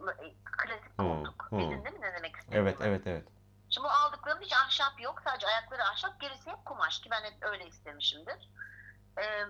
e, 0.00 0.34
klasik 0.58 0.98
Hmm, 0.98 1.08
koltuk. 1.08 1.46
hmm. 1.50 1.58
Bildin 1.58 1.84
değil 1.84 1.94
mi 1.96 2.00
ne 2.00 2.14
demek 2.14 2.36
istediğimi? 2.36 2.68
Evet, 2.68 2.78
evet, 2.80 3.06
evet. 3.06 3.28
Şimdi 3.70 3.84
bu 3.84 3.90
aldıklarım 3.90 4.40
hiç 4.40 4.52
ahşap 4.52 5.00
yok. 5.00 5.22
Sadece 5.24 5.46
ayakları 5.46 5.84
ahşap, 5.84 6.20
gerisi 6.20 6.50
hep 6.50 6.64
kumaş 6.64 7.00
ki 7.00 7.10
ben 7.10 7.24
hep 7.24 7.34
öyle 7.42 7.66
istemişimdir. 7.66 8.50
Ee, 9.18 9.44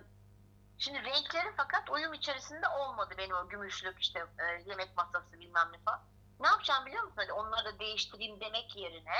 şimdi 0.78 1.04
renkleri 1.04 1.52
fakat 1.56 1.90
uyum 1.90 2.12
içerisinde 2.14 2.68
olmadı 2.68 3.14
benim 3.18 3.36
o 3.36 3.48
gümüşlük 3.48 4.00
işte 4.02 4.26
e, 4.38 4.44
yemek 4.70 4.96
masası 4.96 5.32
bilmem 5.40 5.68
ne 5.72 5.78
falan. 5.78 6.00
Ne 6.40 6.48
yapacağım 6.48 6.86
biliyor 6.86 7.02
musun? 7.02 7.16
Hani 7.16 7.32
onları 7.32 7.64
da 7.64 7.78
değiştireyim 7.78 8.40
demek 8.40 8.76
yerine 8.76 9.16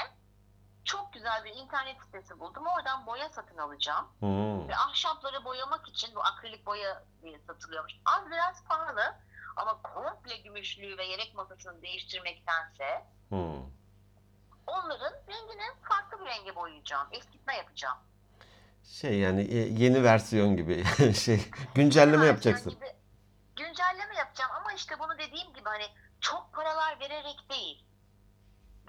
çok 0.84 1.12
güzel 1.12 1.44
bir 1.44 1.50
internet 1.56 1.96
sitesi 2.02 2.40
buldum. 2.40 2.64
Oradan 2.66 3.06
boya 3.06 3.28
satın 3.28 3.58
alacağım. 3.58 4.06
Hı. 4.20 4.68
Ve 4.68 4.76
ahşapları 4.76 5.44
boyamak 5.44 5.88
için 5.88 6.14
bu 6.14 6.20
akrilik 6.24 6.66
boya 6.66 7.04
diye 7.22 7.38
satılıyormuş. 7.38 7.92
Az 8.04 8.30
biraz 8.30 8.64
pahalı 8.64 9.14
ama 9.56 9.82
komple 9.82 10.36
gümüşlüğü 10.36 10.98
ve 10.98 11.04
yelek 11.04 11.34
masasını 11.34 11.82
değiştirmektense 11.82 13.04
o 13.30 13.62
onların 14.66 15.12
rengini 15.28 15.62
farklı 15.88 16.20
bir 16.20 16.26
renge 16.26 16.56
boyayacağım. 16.56 17.08
Eskitme 17.12 17.56
yapacağım. 17.56 17.98
Şey 18.84 19.18
yani 19.18 19.42
e, 19.42 19.56
yeni 19.56 20.04
versiyon 20.04 20.56
gibi 20.56 20.84
şey 21.14 21.50
güncelleme 21.74 22.26
yapacaksın. 22.26 22.72
gibi 22.72 22.86
güncelleme 23.56 24.14
yapacağım 24.16 24.50
ama 24.60 24.72
işte 24.72 24.98
bunu 24.98 25.18
dediğim 25.18 25.54
gibi 25.54 25.64
hani 25.64 25.84
çok 26.20 26.52
paralar 26.52 27.00
vererek 27.00 27.50
değil. 27.50 27.84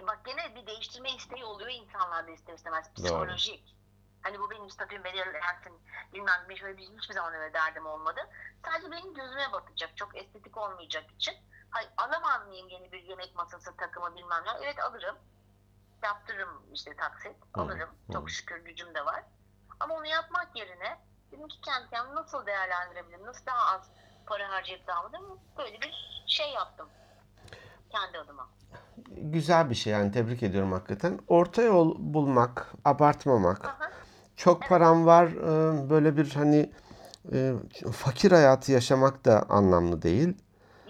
Bak 0.02 0.26
gene 0.26 0.56
bir 0.56 0.68
değiştirme 0.68 1.12
isteği 1.12 1.46
oluyor 1.46 1.70
insanlarda 1.70 2.32
ister 2.32 2.54
istemez. 2.54 2.94
Psikolojik. 2.94 3.76
Hani 4.22 4.40
bu 4.40 4.50
benim 4.52 4.70
statüm 4.70 5.04
belirlensin 5.04 5.82
bilmem 6.14 6.46
ne 6.50 6.56
şöyle 6.56 6.78
bir 6.78 6.84
hiçbir 6.84 7.14
zaman 7.14 7.34
öyle 7.34 7.54
derdim 7.54 7.86
olmadı. 7.86 8.30
Sadece 8.66 8.92
benim 8.92 9.14
gözüme 9.14 9.52
batacak. 9.52 9.98
Çok 9.98 10.18
estetik 10.18 10.58
olmayacak 10.58 11.12
için. 11.12 11.34
Hayır, 11.70 11.90
alamaz 11.98 12.48
mıyım 12.48 12.70
yeni 12.70 12.92
bir 12.92 13.04
yemek 13.04 13.36
masası 13.36 13.78
takımı 13.78 14.16
bilmem 14.16 14.44
ne? 14.46 14.52
Evet 14.62 14.80
alırım. 14.80 15.18
Yaptırırım 16.04 16.64
işte 16.74 16.96
taksit. 16.96 17.36
Alırım. 17.54 17.90
hı. 18.08 18.14
Çok 18.14 18.30
şükür 18.30 18.58
gücüm 18.58 18.96
de 18.96 19.06
var. 19.06 19.24
Ama 19.80 19.96
onu 19.96 20.06
yapmak 20.08 20.56
yerine 20.56 21.00
dedim 21.32 21.48
ki 21.48 21.62
kendi 21.62 21.90
kendimi 21.90 22.16
nasıl 22.16 22.46
değerlendirebilirim? 22.46 23.26
Nasıl 23.26 23.46
daha 23.46 23.76
az 23.76 23.92
para 24.26 24.50
harcayıp 24.50 24.88
daha 24.88 25.04
mı? 25.04 25.38
Böyle 25.58 25.82
bir 25.82 26.24
şey 26.28 26.52
yaptım. 26.52 26.90
Kendi 27.90 28.18
adıma. 28.18 28.48
Güzel 29.18 29.70
bir 29.70 29.76
şey 29.76 29.94
yani 29.94 30.12
tebrik 30.12 30.44
ediyorum 30.44 30.72
hakikaten. 30.72 31.20
Orta 31.28 31.62
yol 31.62 31.96
bulmak, 32.00 32.74
abartmamak. 32.86 33.66
Aha. 33.66 33.90
Çok 34.36 34.62
param 34.70 35.06
var 35.06 35.28
e, 35.28 35.90
böyle 35.90 36.18
bir 36.18 36.32
hani 36.34 36.72
e, 37.34 37.54
fakir 37.92 38.32
hayatı 38.32 38.72
yaşamak 38.72 39.26
da 39.26 39.46
anlamlı 39.50 40.02
değil. 40.02 40.38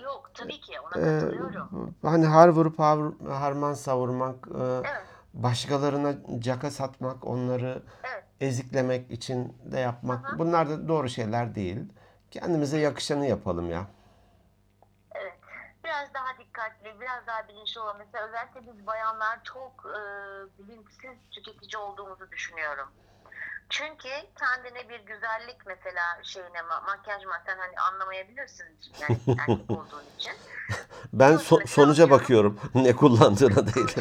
Yok 0.03 0.31
tabii 0.33 0.61
ki 0.61 0.73
ona 0.79 1.01
E, 1.01 1.19
katılıyorum. 1.19 1.95
hani 2.01 2.25
har 2.25 2.49
vurup 2.49 2.79
har- 2.79 3.29
harman 3.33 3.73
savurmak, 3.73 4.47
Evet. 4.57 4.85
başkalarına 5.33 6.13
caka 6.39 6.71
satmak, 6.71 7.27
onları 7.27 7.83
Evet. 8.03 8.23
eziklemek 8.41 9.11
için 9.11 9.53
de 9.65 9.79
yapmak. 9.79 10.25
Aha. 10.29 10.39
Bunlar 10.39 10.69
da 10.69 10.87
doğru 10.87 11.09
şeyler 11.09 11.55
değil. 11.55 11.79
Kendimize 12.31 12.77
yakışanı 12.79 13.25
yapalım 13.27 13.69
ya. 13.69 13.87
Evet. 16.59 16.65
Biraz 16.65 16.67
daha 16.67 16.77
dikkatli, 16.79 17.01
biraz 17.01 17.27
daha 17.27 17.47
bilinçli 17.47 17.79
olalım. 17.81 17.97
Mesela 17.99 18.27
özellikle 18.27 18.73
biz 18.73 18.87
bayanlar 18.87 19.39
çok 19.43 19.85
e, 19.85 19.99
bilinçsiz 20.57 21.29
tüketici 21.31 21.77
olduğumuzu 21.81 22.31
düşünüyorum. 22.31 22.91
Çünkü 23.69 24.09
kendine 24.39 24.89
bir 24.89 24.99
güzellik 24.99 25.65
mesela 25.65 26.19
şeyine 26.23 26.57
ma- 26.57 26.85
makyaj 26.85 27.25
madden 27.25 27.57
hani 27.57 27.79
anlamayabilirsin 27.79 28.79
yani 29.01 29.17
erkek 29.39 29.71
olduğun 29.71 30.03
için. 30.17 30.33
Ben 31.13 31.33
so- 31.33 31.67
sonuca 31.67 32.09
bakıyorum. 32.09 32.59
Ne 32.75 32.95
kullandığına 32.95 33.73
değil. 33.75 33.95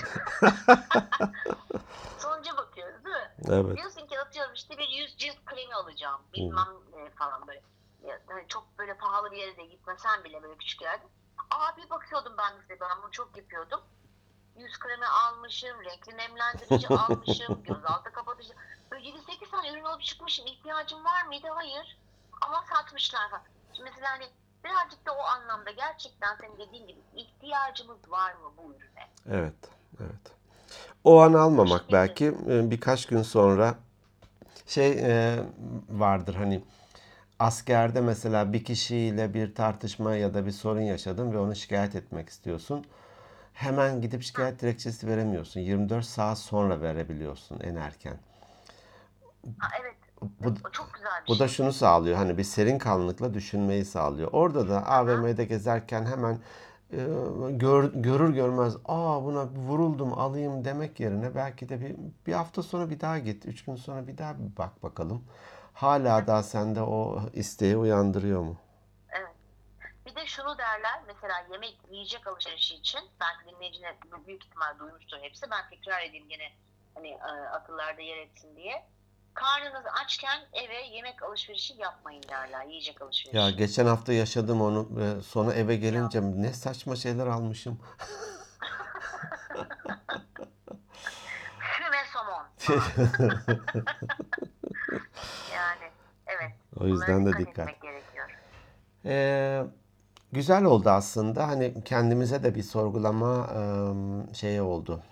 Sonuca 2.19 2.57
bakıyoruz 2.57 3.05
değil 3.05 3.17
mi? 3.17 3.31
Evet. 3.49 3.77
Diyorsun 3.77 4.07
ki 4.07 4.21
atıyorum 4.21 4.55
işte 4.55 4.79
bir 4.79 4.89
yüz 4.89 5.17
cilt 5.17 5.45
kremi 5.45 5.75
alacağım 5.75 6.21
bilmem 6.33 6.69
ne 6.97 7.11
falan 7.11 7.47
böyle. 7.47 7.63
Ya, 8.03 8.21
hani 8.27 8.49
çok 8.49 8.79
böyle 8.79 8.97
pahalı 8.97 9.31
bir 9.31 9.37
yere 9.37 9.57
de 9.57 9.65
gitmesen 9.65 10.25
bile 10.25 10.43
böyle 10.43 10.57
küçük 10.59 10.83
yerde. 10.83 11.05
Abi 11.51 11.91
bakıyordum 11.91 12.33
ben 12.39 12.53
mesela 12.57 12.81
ben 12.81 13.03
bunu 13.03 13.11
çok 13.11 13.37
yapıyordum. 13.37 13.81
Yüz 14.57 14.79
kremi 14.79 15.07
almışım, 15.07 15.85
renkli 15.85 16.17
nemlendirici 16.17 16.89
almışım, 16.95 17.63
gözaltı 17.65 18.13
kapatıcı. 18.13 18.53
Böyle 18.91 19.09
7-8 19.09 19.51
tane 19.51 19.73
ürün 19.73 19.85
alıp 19.85 20.03
çıkmışım. 20.03 20.47
İhtiyacım 20.47 21.05
var 21.05 21.27
mıydı? 21.27 21.47
Hayır. 21.55 21.99
Ama 22.41 22.65
satmışlar 22.75 23.31
falan. 23.31 23.43
Şimdi 23.75 23.91
mesela 23.91 24.11
hani 24.11 24.25
birazcık 24.65 25.07
da 25.07 25.13
o 25.13 25.23
anlamda 25.23 25.71
gerçekten 25.71 26.37
senin 26.41 26.59
dediğin 26.59 26.87
gibi 26.87 27.01
ihtiyacımız 27.17 28.11
var 28.11 28.33
mı 28.33 28.53
bu 28.57 28.75
ürüne? 28.75 29.09
Evet. 29.31 29.55
Evet. 30.01 30.35
O 31.05 31.21
an 31.21 31.33
almamak 31.33 31.85
belki 31.93 32.27
e, 32.27 32.71
birkaç 32.71 33.07
gün 33.07 33.23
sonra 33.23 33.75
şey 34.67 34.93
e, 34.93 35.39
vardır 35.89 36.35
hani 36.35 36.65
askerde 37.39 38.01
mesela 38.01 38.53
bir 38.53 38.65
kişiyle 38.65 39.35
bir 39.35 39.55
tartışma 39.55 40.15
ya 40.17 40.35
da 40.35 40.47
bir 40.47 40.51
sorun 40.51 40.81
yaşadın 40.81 41.33
ve 41.33 41.39
onu 41.39 41.57
şikayet 41.57 41.95
etmek 41.97 42.29
istiyorsun. 42.29 42.85
Hemen 43.55 44.01
gidip 44.03 44.23
şikayet 44.23 44.61
dilekçesi 44.63 45.07
veremiyorsun. 45.07 45.61
24 45.61 46.05
saat 46.05 46.39
sonra 46.39 46.81
verebiliyorsun 46.83 47.61
en 47.61 47.75
erken. 47.77 48.17
Ha, 49.59 49.69
evet. 49.83 49.95
Bu, 50.41 50.55
çok 50.73 50.95
güzel 50.95 51.11
bir 51.23 51.29
Bu 51.29 51.39
da 51.39 51.49
şey. 51.49 51.57
şunu 51.57 51.73
sağlıyor. 51.73 52.17
Hani 52.17 52.39
bir 52.39 52.45
serin 52.45 52.79
kanlılıkla 52.79 53.35
düşünmeyi 53.35 53.85
sağlıyor. 53.85 54.29
Orada 54.33 54.69
da 54.69 54.87
AVM'de 54.87 55.45
gezerken 55.45 56.07
hemen 56.07 56.39
e, 56.93 56.97
gör, 57.51 57.93
görür 57.95 58.35
görmez 58.35 58.77
aa 58.85 59.25
buna 59.25 59.47
vuruldum 59.47 60.13
alayım 60.13 60.65
demek 60.65 61.01
yerine 61.01 61.35
belki 61.35 61.69
de 61.69 61.81
bir, 61.81 61.97
bir 62.27 62.33
hafta 62.33 62.63
sonra 62.63 62.91
bir 62.91 63.01
daha 63.01 63.19
git. 63.19 63.47
Üç 63.47 63.65
gün 63.65 63.77
sonra 63.77 64.07
bir 64.09 64.19
daha 64.19 64.35
bir 64.39 64.57
bak 64.59 64.83
bakalım. 64.83 65.23
Hala 65.75 66.27
daha 66.27 66.43
sende 66.43 66.83
o 66.83 67.21
isteği 67.33 67.77
uyandırıyor 67.77 68.41
mu? 68.43 68.57
Evet. 69.09 69.35
Bir 70.07 70.15
de 70.15 70.27
şunu 70.27 70.59
derler 70.59 71.03
mesela 71.07 71.35
yemek 71.53 71.79
yiyecek 71.91 72.27
alışverişi 72.27 72.75
için 72.75 73.01
belki 73.21 73.57
dinleyicine 73.57 73.97
büyük 74.27 74.45
ihtimal 74.45 74.79
duymuştur 74.79 75.17
hepsi. 75.21 75.47
Ben 75.51 75.71
tekrar 75.71 76.03
edeyim 76.03 76.29
gene 76.29 76.53
hani 76.95 77.09
e, 77.09 77.49
akıllarda 77.53 78.03
yer 78.03 78.17
etsin 78.17 78.57
diye. 78.57 78.87
Karnınız 79.35 79.85
açken 80.05 80.41
eve 80.53 80.97
yemek 80.97 81.23
alışverişi 81.23 81.75
yapmayın 81.79 82.23
derler. 82.29 82.67
Yiyecek 82.67 83.03
alışverişi. 83.03 83.37
Ya 83.37 83.51
geçen 83.51 83.87
hafta 83.87 84.13
yaşadım 84.13 84.61
onu 84.61 84.89
ve 84.91 85.23
sonra 85.23 85.55
eve 85.55 85.77
gelince 85.77 86.21
ne 86.23 86.53
saçma 86.53 86.97
şeyler 86.97 87.27
almışım. 87.27 87.81
Falan. 92.27 92.47
yani 95.55 95.91
evet. 96.27 96.53
O 96.81 96.87
yüzden 96.87 97.27
de 97.27 97.39
dikkat. 97.39 97.69
Ee, 99.05 99.65
güzel 100.33 100.65
oldu 100.65 100.91
aslında. 100.91 101.49
Hani 101.49 101.85
kendimize 101.85 102.43
de 102.43 102.55
bir 102.55 102.63
sorgulama 102.63 103.49
şeyi 104.33 104.63
oldu. 104.63 105.03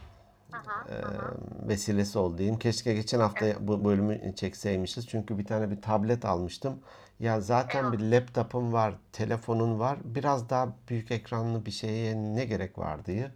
E, 0.88 0.92
hı 0.92 0.98
hı. 0.98 1.68
vesilesi 1.68 2.18
oldu 2.18 2.38
diyeyim. 2.38 2.58
Keşke 2.58 2.94
geçen 2.94 3.20
hafta 3.20 3.46
bu 3.60 3.84
bölümü 3.84 4.34
çekseymişiz. 4.34 5.08
Çünkü 5.08 5.38
bir 5.38 5.44
tane 5.44 5.70
bir 5.70 5.82
tablet 5.82 6.24
almıştım. 6.24 6.78
Ya 7.20 7.40
zaten 7.40 7.84
Evet. 7.84 7.92
bir 7.92 8.10
laptopum 8.12 8.72
var, 8.72 8.94
telefonun 9.12 9.78
var. 9.78 9.98
Biraz 10.04 10.50
daha 10.50 10.68
büyük 10.88 11.10
ekranlı 11.10 11.66
bir 11.66 11.70
şeye 11.70 12.16
ne 12.16 12.44
gerek 12.44 12.78
var 12.78 13.04
diye. 13.04 13.30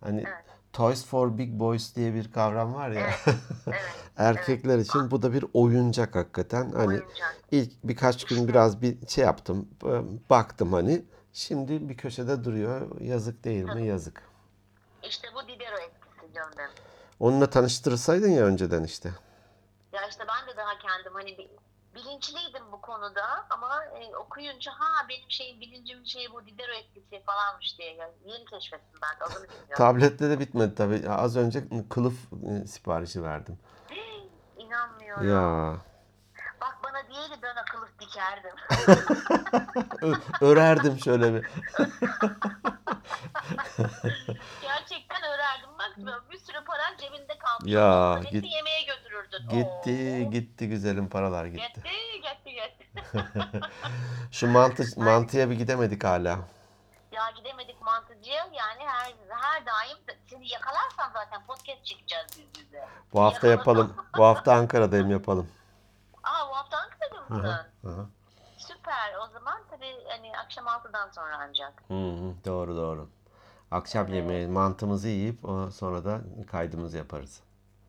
Hani 0.00 0.20
Evet. 0.20 0.44
Toys 0.78 1.04
for 1.06 1.38
Big 1.38 1.52
Boys 1.52 1.96
diye 1.96 2.14
bir 2.14 2.32
kavram 2.32 2.74
var 2.74 2.90
ya. 2.90 3.00
Evet. 3.00 3.18
Evet. 3.66 3.80
Erkekler 4.16 4.78
için 4.78 5.10
bu 5.10 5.22
da 5.22 5.32
bir 5.32 5.44
oyuncak 5.54 6.16
hakikaten. 6.16 6.72
Hani 6.72 6.88
Oyuncak. 6.88 7.36
ilk 7.50 7.72
birkaç 7.84 8.24
gün 8.24 8.48
biraz 8.48 8.82
bir 8.82 9.08
şey 9.08 9.24
yaptım. 9.24 9.68
e, 9.84 9.90
Baktım 10.30 10.72
hani. 10.72 11.04
Şimdi 11.32 11.88
bir 11.88 11.96
köşede 11.96 12.44
duruyor. 12.44 13.00
Yazık 13.00 13.44
değil 13.44 13.64
mi? 13.64 13.86
Yazık. 13.86 14.22
İşte 15.02 15.28
bu 15.34 15.48
Didero 15.48 15.76
etkisi 15.76 16.34
canım. 16.34 16.70
Onunla 17.20 17.50
tanıştırsaydın 17.50 18.28
ya 18.30 18.44
önceden 18.44 18.84
işte. 18.84 19.08
Ya 19.92 20.00
işte 20.10 20.24
ben 20.28 20.54
de 20.54 20.56
daha 20.56 20.78
kendim 20.78 21.12
hani 21.14 21.38
bir- 21.38 21.50
bilinçliydim 21.98 22.72
bu 22.72 22.80
konuda 22.80 23.46
ama 23.50 23.84
e, 23.84 24.16
okuyunca 24.16 24.72
ha 24.72 25.08
benim 25.08 25.30
şeyim 25.30 25.60
bilincimin 25.60 26.04
şeyi 26.04 26.32
bu 26.32 26.46
Didero 26.46 26.72
etkisi 26.72 27.22
falanmış 27.26 27.78
diye 27.78 27.94
yani 27.94 28.12
yeni 28.24 28.44
keşfettim 28.44 29.00
ben 29.02 29.20
de 29.20 29.24
adını 29.24 29.44
bilmiyorum. 29.44 29.76
Tablette 29.76 30.30
de 30.30 30.40
bitmedi 30.40 30.74
tabii. 30.74 31.10
Az 31.10 31.36
önce 31.36 31.64
kılıf 31.90 32.14
e, 32.32 32.66
siparişi 32.66 33.22
verdim. 33.22 33.58
İnanmıyorum. 34.58 35.28
Ya. 35.28 35.76
Bana 36.88 37.08
diyeydi 37.08 37.34
ben 37.42 37.56
akıllı 37.56 37.88
dikerdim. 38.00 38.54
Örerdim 40.40 40.98
şöyle 40.98 41.34
bir. 41.34 41.40
Gerçekten 44.62 45.22
örerdim. 45.22 45.70
Bak 45.78 45.92
bir 46.30 46.38
sürü 46.38 46.64
paran 46.64 46.96
cebinde 46.98 47.38
kalmış. 47.38 47.72
Ya, 47.72 48.20
git- 48.30 48.52
yemeğe 48.52 48.82
götürürdün. 48.82 49.48
Gitti, 49.48 50.24
Oo. 50.26 50.30
gitti 50.30 50.68
güzelim 50.68 51.08
paralar 51.08 51.44
gitti. 51.44 51.62
Gitti, 51.74 51.90
gitti, 52.22 52.52
gitti. 52.52 52.86
Şu 54.32 54.46
mantı 54.46 54.84
mantıya 54.96 55.50
bir 55.50 55.54
gidemedik 55.54 56.04
hala. 56.04 56.38
ya 57.12 57.30
gidemedik 57.36 57.82
mantıcıya 57.82 58.36
yani 58.52 58.86
her 58.86 59.14
her 59.30 59.66
daim 59.66 59.98
seni 60.30 60.48
yakalarsan 60.52 61.10
zaten 61.14 61.46
podcast 61.46 61.84
çekeceğiz 61.84 62.26
yüz 62.38 62.64
yüze. 62.64 62.88
Bu 63.12 63.22
hafta 63.22 63.46
yapalım. 63.46 63.96
Bu 64.18 64.24
hafta 64.24 64.52
Ankara'dayım 64.54 65.10
yapalım. 65.10 65.50
Ankara'da 67.16 67.52
mısın? 67.62 67.70
Hı 67.82 67.88
hı. 67.88 68.06
Süper. 68.58 69.14
O 69.14 69.32
zaman 69.32 69.62
tabii 69.70 70.04
hani 70.08 70.38
akşam 70.38 70.64
6'dan 70.68 71.08
sonra 71.10 71.36
ancak. 71.40 71.82
Hı 71.88 71.94
hı, 71.94 72.34
doğru 72.44 72.76
doğru. 72.76 73.08
Akşam 73.70 74.06
Evet. 74.06 74.14
yemeği 74.16 74.48
mantımızı 74.48 75.08
yiyip 75.08 75.44
o- 75.44 75.70
sonra 75.70 76.04
da 76.04 76.20
kaydımızı 76.50 76.96
yaparız. 76.98 77.42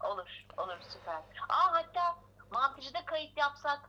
Olur. 0.04 0.46
Olur 0.58 0.78
süper. 0.82 1.16
Aa 1.50 1.74
hatta 1.74 2.16
mantıcıda 2.52 3.06
kayıt 3.06 3.38
yapsak 3.38 3.80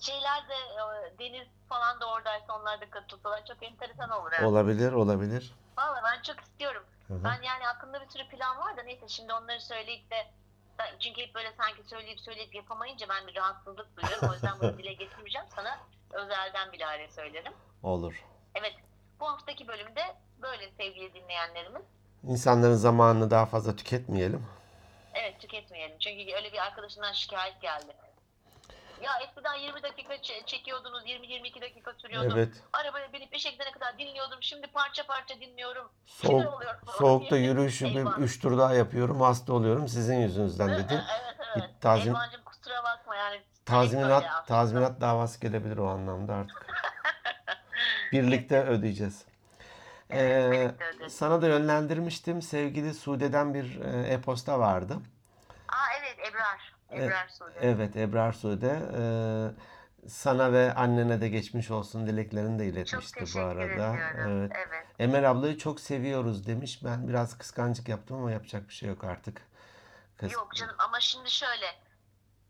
şeyler 0.00 0.48
de 0.48 0.54
e, 0.54 1.18
Deniz 1.18 1.48
falan 1.68 2.00
da 2.00 2.06
oradaysa 2.12 2.58
onlar 2.60 2.80
da 2.80 2.90
katılsalar 2.90 3.44
çok 3.46 3.62
enteresan 3.62 4.10
olur. 4.10 4.32
Yani. 4.32 4.46
Olabilir, 4.46 4.92
olabilir. 4.92 5.54
Valla 5.78 6.00
ben 6.04 6.22
çok 6.22 6.40
istiyorum. 6.40 6.82
hı. 7.08 7.24
Ben 7.24 7.42
yani 7.42 7.68
aklımda 7.68 8.00
bir 8.00 8.08
sürü 8.08 8.28
plan 8.28 8.58
var 8.58 8.76
da 8.76 8.82
neyse 8.82 9.08
şimdi 9.08 9.32
onları 9.32 9.60
söyleyip 9.60 10.10
de 10.10 10.16
çünkü 11.00 11.20
hep 11.22 11.34
böyle 11.34 11.52
sanki 11.52 11.82
söyleyip 11.88 12.20
söyleyip 12.20 12.54
yapamayınca 12.54 13.08
ben 13.08 13.26
bir 13.26 13.36
rahatsızlık 13.36 13.96
duyuyorum. 13.96 14.28
O 14.30 14.32
yüzden 14.32 14.60
bunu 14.60 14.78
dile 14.78 14.92
getirmeyeceğim. 14.92 15.46
Sana 15.56 15.78
özelden 16.12 16.72
bilahare 16.72 17.08
söylerim. 17.08 17.52
Olur. 17.82 18.24
Evet. 18.54 18.74
Bu 19.20 19.26
haftaki 19.26 19.68
bölümde 19.68 20.16
böyle 20.42 20.70
sevgili 20.70 21.14
dinleyenlerimiz. 21.14 21.82
İnsanların 22.22 22.74
zamanını 22.74 23.30
daha 23.30 23.46
fazla 23.46 23.76
tüketmeyelim. 23.76 24.46
Evet 25.14 25.40
tüketmeyelim. 25.40 25.98
Çünkü 25.98 26.34
öyle 26.34 26.52
bir 26.52 26.66
arkadaşından 26.66 27.12
şikayet 27.12 27.60
geldi. 27.60 27.92
Ya 29.02 29.10
eskiden 29.28 29.54
20 29.54 29.82
dakika 29.82 30.14
ç- 30.14 30.46
çekiyordunuz, 30.46 31.04
20-22 31.06 31.60
dakika 31.60 31.92
sürüyordu. 31.94 32.32
Evet. 32.36 32.48
Arabaya 32.72 33.12
binip 33.12 33.34
işe 33.36 33.50
gidene 33.50 33.70
kadar 33.72 33.98
dinliyordum. 33.98 34.38
Şimdi 34.42 34.66
parça 34.66 35.06
parça 35.06 35.40
dinliyorum. 35.40 35.88
Soğuk, 36.06 36.54
oluyorum 36.54 36.80
falan 36.86 36.98
soğukta 36.98 37.36
diye. 37.36 37.46
yürüyüşü 37.48 37.84
bir 37.84 37.96
Eyvah. 37.96 38.18
3 38.18 38.40
tur 38.40 38.58
daha 38.58 38.74
yapıyorum. 38.74 39.20
Hasta 39.20 39.52
oluyorum 39.52 39.88
sizin 39.88 40.16
yüzünüzden 40.20 40.68
dedi. 40.70 41.04
evet 41.20 41.36
evet. 41.56 41.70
Tazmin- 41.80 42.08
Elvancığım 42.10 42.44
kusura 42.44 42.84
bakma 42.84 43.16
yani. 43.16 43.34
Böyle 43.34 43.64
Tazminat 43.64 44.24
aslında. 44.24 44.44
tazminat 44.44 45.00
davası 45.00 45.40
gelebilir 45.40 45.76
o 45.78 45.88
anlamda 45.88 46.34
artık. 46.34 46.66
Birlikte 48.12 48.62
ödeyeceğiz. 48.64 49.24
Ee, 50.12 50.50
birlikte 50.80 51.08
sana 51.08 51.42
da 51.42 51.46
yönlendirmiştim. 51.48 52.42
Sevgili 52.42 52.94
Sude'den 52.94 53.54
bir 53.54 53.80
e, 53.80 54.12
e-posta 54.12 54.58
vardı. 54.58 54.94
Aa 55.68 55.86
evet 56.00 56.18
Ebrar. 56.28 56.69
Ebrar. 56.92 57.28
Evet 57.60 57.96
Ebrar 57.96 58.32
Sude. 58.32 58.80
Ee, 58.98 60.08
sana 60.08 60.52
ve 60.52 60.74
annene 60.74 61.20
de 61.20 61.28
geçmiş 61.28 61.70
olsun 61.70 62.06
dileklerini 62.06 62.58
de 62.58 62.66
iletmişti 62.66 63.24
bu 63.34 63.40
arada. 63.40 63.64
ediyorum. 63.64 63.98
Evet. 64.28 64.52
evet. 64.68 64.86
Emel 64.98 65.30
ablayı 65.30 65.58
çok 65.58 65.80
seviyoruz 65.80 66.46
demiş. 66.46 66.84
Ben 66.84 67.08
biraz 67.08 67.38
kıskancık 67.38 67.88
yaptım 67.88 68.16
ama 68.16 68.30
yapacak 68.30 68.68
bir 68.68 68.74
şey 68.74 68.88
yok 68.88 69.04
artık. 69.04 69.42
Kız- 70.16 70.32
Yok 70.32 70.54
canım 70.54 70.74
ama 70.78 71.00
şimdi 71.00 71.30
şöyle. 71.30 71.66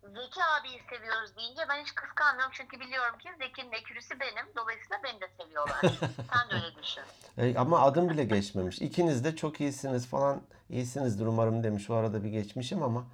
Zeki 0.02 0.40
abiyi 0.60 0.80
seviyoruz 0.90 1.36
deyince 1.36 1.62
ben 1.68 1.82
hiç 1.82 1.94
kıskanmıyorum 1.94 2.52
çünkü 2.54 2.80
biliyorum 2.80 3.18
ki 3.18 3.28
Zeki'nin 3.38 3.72
ekürüsü 3.72 4.20
benim. 4.20 4.46
Dolayısıyla 4.56 5.00
beni 5.04 5.20
de 5.20 5.28
seviyorlar. 5.40 5.80
Sen 6.32 6.50
de 6.50 6.54
öyle 6.54 6.82
düşün. 6.82 7.02
E, 7.38 7.58
ama 7.58 7.80
adım 7.80 8.08
bile 8.08 8.24
geçmemiş. 8.24 8.78
İkiniz 8.82 9.24
de 9.24 9.36
çok 9.36 9.60
iyisiniz 9.60 10.06
falan. 10.06 10.42
İyisinizdir 10.70 11.26
umarım 11.26 11.64
demiş. 11.64 11.90
O 11.90 11.94
arada 11.94 12.24
bir 12.24 12.28
geçmişim 12.28 12.82
ama 12.82 13.04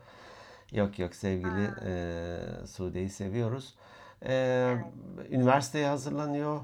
yok 0.72 0.98
yok 0.98 1.14
sevgili 1.14 1.70
e, 1.84 2.66
Sude'yi 2.66 3.10
seviyoruz. 3.10 3.74
E, 4.26 4.76
Üniversiteye 5.30 5.88
hazırlanıyor. 5.88 6.60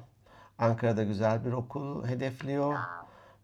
Ankara'da 0.58 1.02
güzel 1.02 1.44
bir 1.44 1.52
okul 1.52 2.06
hedefliyor. 2.06 2.78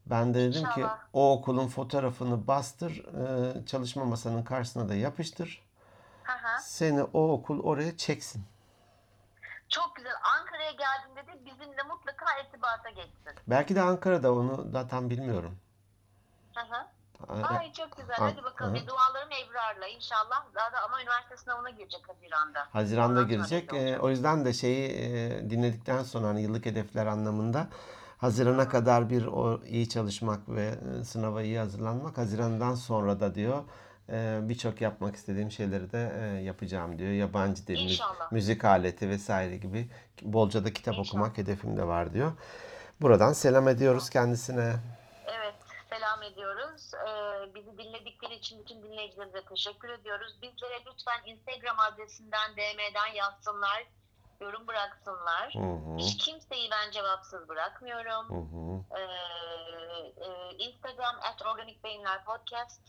Ben 0.06 0.34
de 0.34 0.38
dedim 0.38 0.52
ki 0.52 0.58
İnşallah. 0.58 0.98
o 1.12 1.32
okulun 1.32 1.68
fotoğrafını 1.68 2.46
bastır, 2.46 3.04
e, 3.04 3.66
çalışma 3.66 4.04
masanın 4.04 4.42
karşısına 4.42 4.88
da 4.88 4.94
yapıştır. 4.94 5.62
hı. 6.24 6.62
Seni 6.62 7.02
o 7.02 7.32
okul 7.32 7.60
oraya 7.62 7.96
çeksin. 7.96 8.44
Çok 9.68 9.96
güzel. 9.96 10.12
Ankara'ya 10.38 10.70
geldiğinde 10.70 11.32
de 11.32 11.44
bizimle 11.46 11.82
mutlaka 11.82 12.24
irtibata 12.40 12.90
geçsin. 12.90 13.32
Belki 13.46 13.76
de 13.76 13.82
Ankara'da 13.82 14.34
onu 14.34 14.74
da 14.74 14.88
tam 14.88 15.10
bilmiyorum. 15.10 15.58
Hı 16.54 16.60
hı. 16.60 16.86
E, 17.28 17.32
Ay 17.32 17.72
çok 17.72 17.96
güzel. 17.96 18.16
Hadi 18.18 18.42
bakalım. 18.44 18.74
Bir 18.74 18.86
dualarım 18.86 19.28
Ebrar'la 19.32 19.86
inşallah. 19.86 20.44
Daha 20.54 20.72
da 20.72 20.82
ama 20.84 21.02
üniversite 21.02 21.36
sınavına 21.36 21.70
girecek 21.70 22.02
Haziran'da. 22.08 22.66
Haziran'da 22.72 23.12
Ondan 23.20 23.28
girecek. 23.28 23.74
Ee, 23.74 23.98
o 23.98 24.10
yüzden 24.10 24.44
de 24.44 24.52
şeyi 24.52 24.88
e, 24.90 25.50
dinledikten 25.50 26.02
sonra 26.02 26.26
hani 26.28 26.42
yıllık 26.42 26.66
hedefler 26.66 27.06
anlamında 27.06 27.68
Haziran'a 28.18 28.68
kadar 28.68 29.10
bir 29.10 29.26
o 29.26 29.60
iyi 29.64 29.88
çalışmak 29.88 30.48
ve 30.48 30.74
e, 31.00 31.04
sınava 31.04 31.42
iyi 31.42 31.58
hazırlanmak. 31.58 32.18
Haziran'dan 32.18 32.74
sonra 32.74 33.20
da 33.20 33.34
diyor 33.34 33.62
e, 34.08 34.38
birçok 34.42 34.80
yapmak 34.80 35.16
istediğim 35.16 35.50
şeyleri 35.50 35.92
de 35.92 36.12
e, 36.20 36.42
yapacağım 36.42 36.98
diyor. 36.98 37.10
Yabancı 37.10 37.66
dil, 37.66 37.76
İnşallah. 37.76 38.32
müzik 38.32 38.64
aleti 38.64 39.08
vesaire 39.08 39.56
gibi 39.56 39.88
bolca 40.22 40.64
da 40.64 40.72
kitap 40.72 40.94
İnşallah. 40.94 41.08
okumak 41.14 41.38
hedefim 41.38 41.76
de 41.76 41.86
var 41.86 42.12
diyor. 42.14 42.32
Buradan 43.00 43.32
selam 43.32 43.68
ediyoruz 43.68 44.10
kendisine. 44.10 44.72
Evet, 46.28 46.36
ediyoruz. 46.36 46.90
Ee, 46.94 47.54
bizi 47.54 47.78
dinledikleri 47.78 48.34
için 48.34 48.58
bütün 48.60 48.82
dinleyicilerimize 48.82 49.44
teşekkür 49.44 49.88
ediyoruz. 49.88 50.38
Bizlere 50.42 50.78
lütfen 50.86 51.20
Instagram 51.26 51.76
adresinden, 51.78 52.52
DM'den 52.56 53.14
yazsınlar, 53.14 53.86
yorum 54.40 54.66
bıraksınlar. 54.66 55.54
Hı 55.54 55.58
hı, 55.58 55.96
Hiç 55.96 56.24
kimseyi 56.24 56.70
ben 56.70 56.90
cevapsız 56.90 57.48
bırakmıyorum. 57.48 58.28
hı 58.28 58.56
hı. 58.56 58.84
Ee, 58.98 59.02
e, 60.24 60.56
Instagram 60.58 61.16
at 61.32 61.42
Organik 61.46 61.84
Beyinler 61.84 62.24
Podcast. 62.24 62.80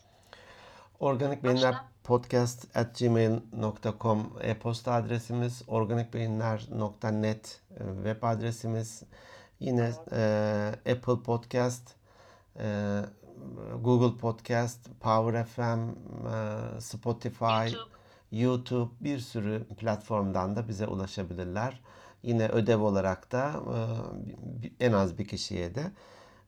Organik 0.99 1.43
Beyinler 1.43 1.75
podcast 2.03 2.77
at 2.77 2.99
gmail.com 2.99 4.33
e-posta 4.41 4.93
adresimiz, 4.93 5.63
organikbeyinler.net 5.67 7.61
web 8.03 8.23
adresimiz, 8.23 9.03
yine 9.59 9.91
e, 10.11 10.91
Apple 10.91 11.23
Podcast, 11.23 11.95
e, 12.59 12.99
Google 13.83 14.17
Podcast, 14.17 14.89
Power 14.99 15.43
FM, 15.43 15.89
e, 16.27 16.81
Spotify, 16.81 17.45
YouTube. 17.45 17.99
YouTube 18.31 18.91
bir 18.99 19.19
sürü 19.19 19.67
platformdan 19.67 20.55
da 20.55 20.67
bize 20.67 20.87
ulaşabilirler. 20.87 21.81
Yine 22.23 22.47
ödev 22.47 22.79
olarak 22.79 23.31
da 23.31 23.53
e, 24.79 24.85
en 24.85 24.93
az 24.93 25.17
bir 25.17 25.27
kişiye 25.27 25.75
de 25.75 25.91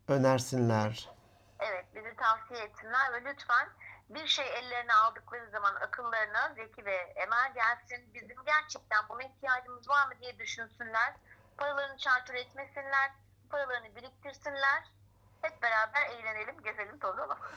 önersinler. 0.08 1.10
Evet, 1.60 1.86
bizi 1.96 2.16
tavsiye 2.16 2.60
etsinler 2.60 3.14
ve 3.14 3.30
lütfen 3.30 3.68
bir 4.10 4.28
şey 4.28 4.46
ellerine 4.46 4.94
aldıkları 4.94 5.50
zaman 5.52 5.76
akıllarına 5.76 6.54
Zeki 6.56 6.86
ve 6.86 6.96
Emel 6.96 7.54
gelsin. 7.54 8.14
Bizim 8.14 8.38
gerçekten 8.46 9.10
buna 9.10 9.24
ihtiyacımız 9.24 9.90
var 9.90 10.08
mı 10.08 10.14
diye 10.22 10.40
düşünsünler. 10.40 11.14
Paralarını 11.58 11.98
çarçur 11.98 12.34
etmesinler. 12.34 13.12
Paralarını 13.50 13.96
biriktirsinler. 13.96 14.84
Hep 15.42 15.62
beraber 15.62 16.02
eğlenelim, 16.20 16.62
gezelim, 16.64 17.00
tozalım. 17.00 17.38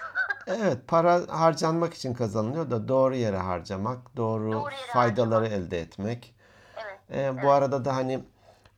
Evet, 0.46 0.78
para 0.88 1.20
harcanmak 1.28 1.94
için 1.94 2.14
kazanılıyor 2.14 2.70
da 2.70 2.88
doğru 2.88 3.14
yere 3.14 3.36
harcamak, 3.38 4.16
doğru, 4.16 4.52
Doğru 4.52 4.74
yere 4.74 4.92
faydaları 4.92 5.44
harcamak. 5.44 5.66
elde 5.66 5.80
etmek. 5.80 6.34
evet. 6.76 7.00
Ee, 7.10 7.42
bu 7.42 7.50
arada 7.50 7.84
da 7.84 7.96
hani 7.96 8.24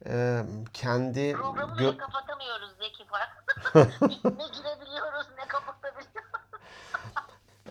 e, 0.06 0.42
kendi 0.72 1.32
Programı 1.36 1.72
gö- 1.76 1.96
kapatamıyoruz 1.96 2.70
Zeki 2.78 3.04
Fark. 3.06 3.30
ne 4.38 4.44
girebiliyoruz, 4.46 5.26
ne 5.38 5.48
kapatabiliyoruz. 5.48 6.40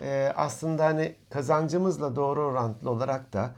e, 0.02 0.32
aslında 0.36 0.84
hani 0.84 1.16
kazancımızla 1.30 2.16
doğru 2.16 2.40
orantılı 2.46 2.90
olarak 2.90 3.32
da 3.32 3.50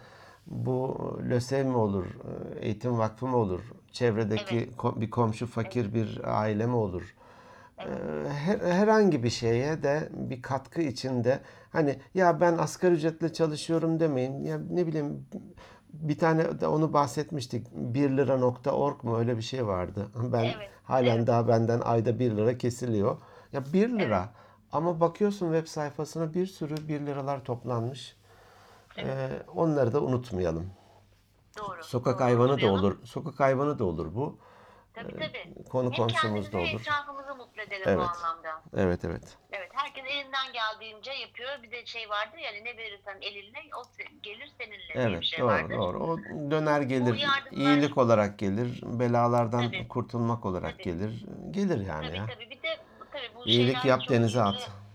bu 0.46 0.98
LÖSEV 1.30 1.64
mi 1.66 1.76
olur, 1.76 2.06
e, 2.06 2.58
eğitim 2.66 2.98
vakfı 2.98 3.26
mı 3.26 3.36
olur, 3.36 3.60
çevredeki 3.92 4.70
ko- 4.78 5.00
bir 5.00 5.10
komşu 5.10 5.46
fakir 5.46 5.94
bir 5.94 6.20
aile 6.40 6.66
mi 6.66 6.76
olur? 6.76 7.14
Her- 7.78 8.60
herhangi 8.72 9.22
bir 9.22 9.30
şeye 9.30 9.82
de 9.82 10.08
bir 10.12 10.42
katkı 10.42 10.82
içinde 10.82 11.40
hani 11.70 11.98
ya 12.14 12.40
ben 12.40 12.58
asgari 12.58 12.94
ücretle 12.94 13.32
çalışıyorum 13.32 14.00
demeyin. 14.00 14.44
Ya 14.44 14.58
ne 14.70 14.86
bileyim 14.86 15.26
bir 15.92 16.18
tane 16.18 16.60
de 16.60 16.66
onu 16.66 16.92
bahsetmiştik. 16.92 17.66
1 17.72 18.10
lira.org 18.16 19.04
mu 19.04 19.18
öyle 19.18 19.36
bir 19.36 19.42
şey 19.42 19.66
vardı. 19.66 20.08
Ben 20.32 20.44
Evet, 20.44 20.70
halen 20.82 21.16
evet. 21.16 21.26
daha 21.26 21.48
benden 21.48 21.80
ayda 21.80 22.18
1 22.18 22.30
lira 22.36 22.58
kesiliyor. 22.58 23.16
Ya 23.52 23.62
1 23.72 23.88
lira 23.98 24.28
ama 24.72 25.00
bakıyorsun 25.00 25.52
web 25.52 25.66
sayfasına 25.66 26.34
bir 26.34 26.46
sürü 26.46 26.88
1 26.88 27.00
liralar 27.06 27.44
toplanmış. 27.44 28.16
Ee, 28.98 29.28
onları 29.54 29.92
da 29.92 30.02
unutmayalım. 30.02 30.66
Doğru. 31.58 31.84
Sokak 31.84 32.18
doğru, 32.18 32.24
hayvanı 32.24 32.60
da 32.60 32.66
olur. 32.66 32.98
Sokak 33.04 33.40
hayvanı 33.40 33.78
da 33.78 33.84
olur 33.84 34.14
bu. 34.14 34.38
Tabii 35.02 35.12
tabii. 35.12 35.64
Konu 35.70 35.84
Hem 35.90 35.96
komşumuz 35.96 36.22
kendimizi 36.22 36.52
da 36.52 36.58
hem 36.58 36.64
olur. 36.74 36.80
etrafımızı 36.80 37.34
mutlu 37.34 37.62
edelim 37.62 37.82
Evet. 37.86 37.98
bu 37.98 38.02
anlamda. 38.26 38.62
Evet 38.76 39.04
evet. 39.04 39.36
Evet, 39.52 39.70
herkes 39.74 40.04
elinden 40.08 40.52
geldiğince 40.52 41.12
yapıyor. 41.12 41.62
Bir 41.62 41.70
de 41.70 41.86
şey 41.86 42.08
vardır 42.08 42.38
yani 42.38 42.64
ne 42.64 42.76
verirsen 42.76 43.16
eline 43.20 43.58
o 43.78 43.80
se- 43.82 44.20
gelir 44.22 44.52
seninle 44.58 44.78
diye 44.94 45.06
bir 45.06 45.12
Evet 45.12 45.24
şey 45.24 45.38
doğru 45.40 45.48
vardır. 45.48 45.74
doğru. 45.76 45.98
O 46.04 46.18
döner 46.50 46.80
gelir. 46.80 47.14
yardımlar- 47.14 47.52
iyilik 47.52 47.98
olarak 47.98 48.38
gelir. 48.38 48.80
Belalardan 48.82 49.62
Tabii. 49.66 49.88
kurtulmak 49.88 50.46
olarak 50.46 50.72
Tabii. 50.72 50.82
gelir. 50.84 51.24
Gelir 51.50 51.86
yani 51.86 52.06
Tabii 52.06 52.16
ya. 52.16 52.26
tabii 52.34 52.50
bir 52.50 52.62
de 52.62 52.76
tabii 53.12 53.30
bu 53.36 53.46
İyilik 53.46 53.74
şeyler 53.76 53.88
yap 53.88 54.00
çok 54.00 54.10
denize 54.10 54.42
at. 54.42 54.54
Doğru. 54.54 54.87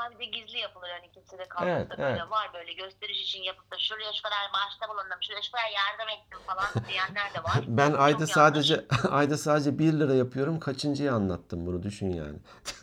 Bunlar 0.00 0.12
bir 0.12 0.18
de 0.18 0.24
gizli 0.24 0.58
yapılır 0.58 0.88
yani 0.88 1.10
kimse 1.14 1.38
de 1.38 1.44
kalkıp 1.48 1.68
Evet, 1.68 1.90
böyle 1.90 2.02
evet. 2.02 2.30
var 2.30 2.50
böyle 2.54 2.72
gösteriş 2.72 3.22
için 3.22 3.42
yapıp 3.42 3.70
da 3.70 3.78
şuraya 3.78 4.12
şu 4.12 4.22
kadar 4.22 4.38
bağışta 4.54 4.88
bulundum, 4.88 5.18
şuraya 5.20 5.42
şu 5.42 5.52
kadar 5.52 5.64
yardım 5.64 6.08
ettim 6.08 6.38
falan 6.46 6.88
diyenler 6.88 7.34
de 7.34 7.44
var. 7.44 7.60
Ben 7.68 7.90
Çok 7.90 8.00
ayda 8.00 8.12
yanlış. 8.18 8.30
sadece 8.30 8.84
ayda 9.10 9.36
sadece 9.38 9.78
1 9.78 9.92
lira 9.92 10.14
yapıyorum. 10.14 10.60
Kaçıncıyı 10.60 11.12
anlattım 11.12 11.66
bunu 11.66 11.82
düşün 11.82 12.10
yani. 12.10 12.38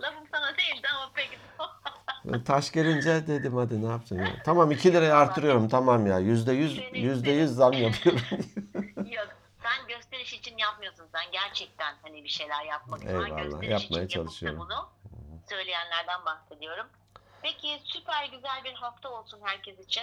Lafım 0.00 0.26
sana 0.32 0.56
değildi 0.56 0.88
ama 0.94 1.10
peki. 1.14 1.38
Taş 2.44 2.72
gelince 2.72 3.26
dedim 3.26 3.56
hadi 3.56 3.82
ne 3.84 3.90
yapacağım 3.90 4.22
ya. 4.22 4.32
Tamam 4.44 4.70
2 4.70 4.92
liraya 4.92 5.16
artırıyorum 5.16 5.68
tamam 5.68 6.06
ya. 6.06 6.18
Yüzde 6.18 6.52
yüz, 6.52 6.76
Senin- 6.76 6.94
yüzde 7.00 7.30
yüz 7.30 7.50
zam 7.50 7.72
yapıyorum. 7.72 8.20
Yok. 8.96 9.28
Gösteriş 10.12 10.32
için 10.40 10.58
yapmıyorsun 10.58 11.06
sen. 11.12 11.32
Gerçekten 11.32 11.94
hani 12.02 12.24
bir 12.24 12.28
şeyler 12.28 12.64
yapmak 12.64 12.98
için. 12.98 13.08
Eyvallah, 13.08 13.42
Gösteriş 13.42 13.70
yapmaya 13.70 14.04
için 14.04 14.20
çalışıyorum. 14.20 14.60
bunu 14.60 14.88
söyleyenlerden 15.48 16.24
bahsediyorum. 16.26 16.86
Peki 17.42 17.80
süper 17.84 18.24
güzel 18.24 18.64
bir 18.64 18.72
hafta 18.74 19.08
olsun 19.08 19.40
herkes 19.42 19.78
için. 19.86 20.02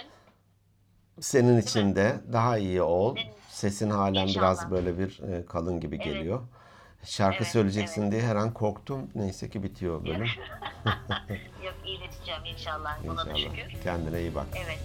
Senin 1.20 1.60
için 1.60 1.96
de 1.96 2.20
daha 2.32 2.58
iyi 2.58 2.82
ol. 2.82 3.16
Sesin 3.48 3.90
halen 3.90 4.22
İnşallah. 4.26 4.42
biraz 4.42 4.70
böyle 4.70 4.98
bir 4.98 5.22
e, 5.22 5.46
kalın 5.46 5.80
gibi 5.80 5.96
Evet. 5.96 6.04
geliyor. 6.04 6.40
Şarkı 7.04 7.36
Evet, 7.42 7.52
söyleyeceksin 7.52 8.12
diye 8.12 8.22
her 8.22 8.36
an 8.36 8.54
korktum. 8.54 9.10
Neyse 9.14 9.50
ki 9.50 9.62
bitiyor 9.62 10.04
bölüm. 10.06 10.26
Yok 11.64 11.74
iyileşeceğim 11.84 12.44
inşallah. 12.44 12.98
Buna 13.04 13.26
da 13.26 13.32
İnşallah. 13.32 13.56
şükür. 13.56 13.82
Kendine 13.82 14.20
iyi 14.20 14.34
bak. 14.34 14.46
Evet. 14.64 14.78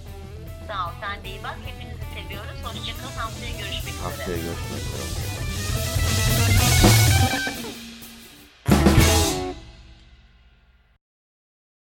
Sağ 0.67 0.87
ol. 0.87 0.91
Sen 1.01 1.23
de 1.23 1.29
iyi 1.29 1.43
bak. 1.43 1.57
Hepinizi 1.65 2.05
seviyoruz. 2.13 2.59
Hoşçakalın. 2.63 3.17
Haftaya 3.17 3.51
görüşmek 3.51 3.93
üzere. 3.93 4.03
Haftaya 4.03 4.37
görüşmek 4.37 4.81
üzere. 4.81 5.05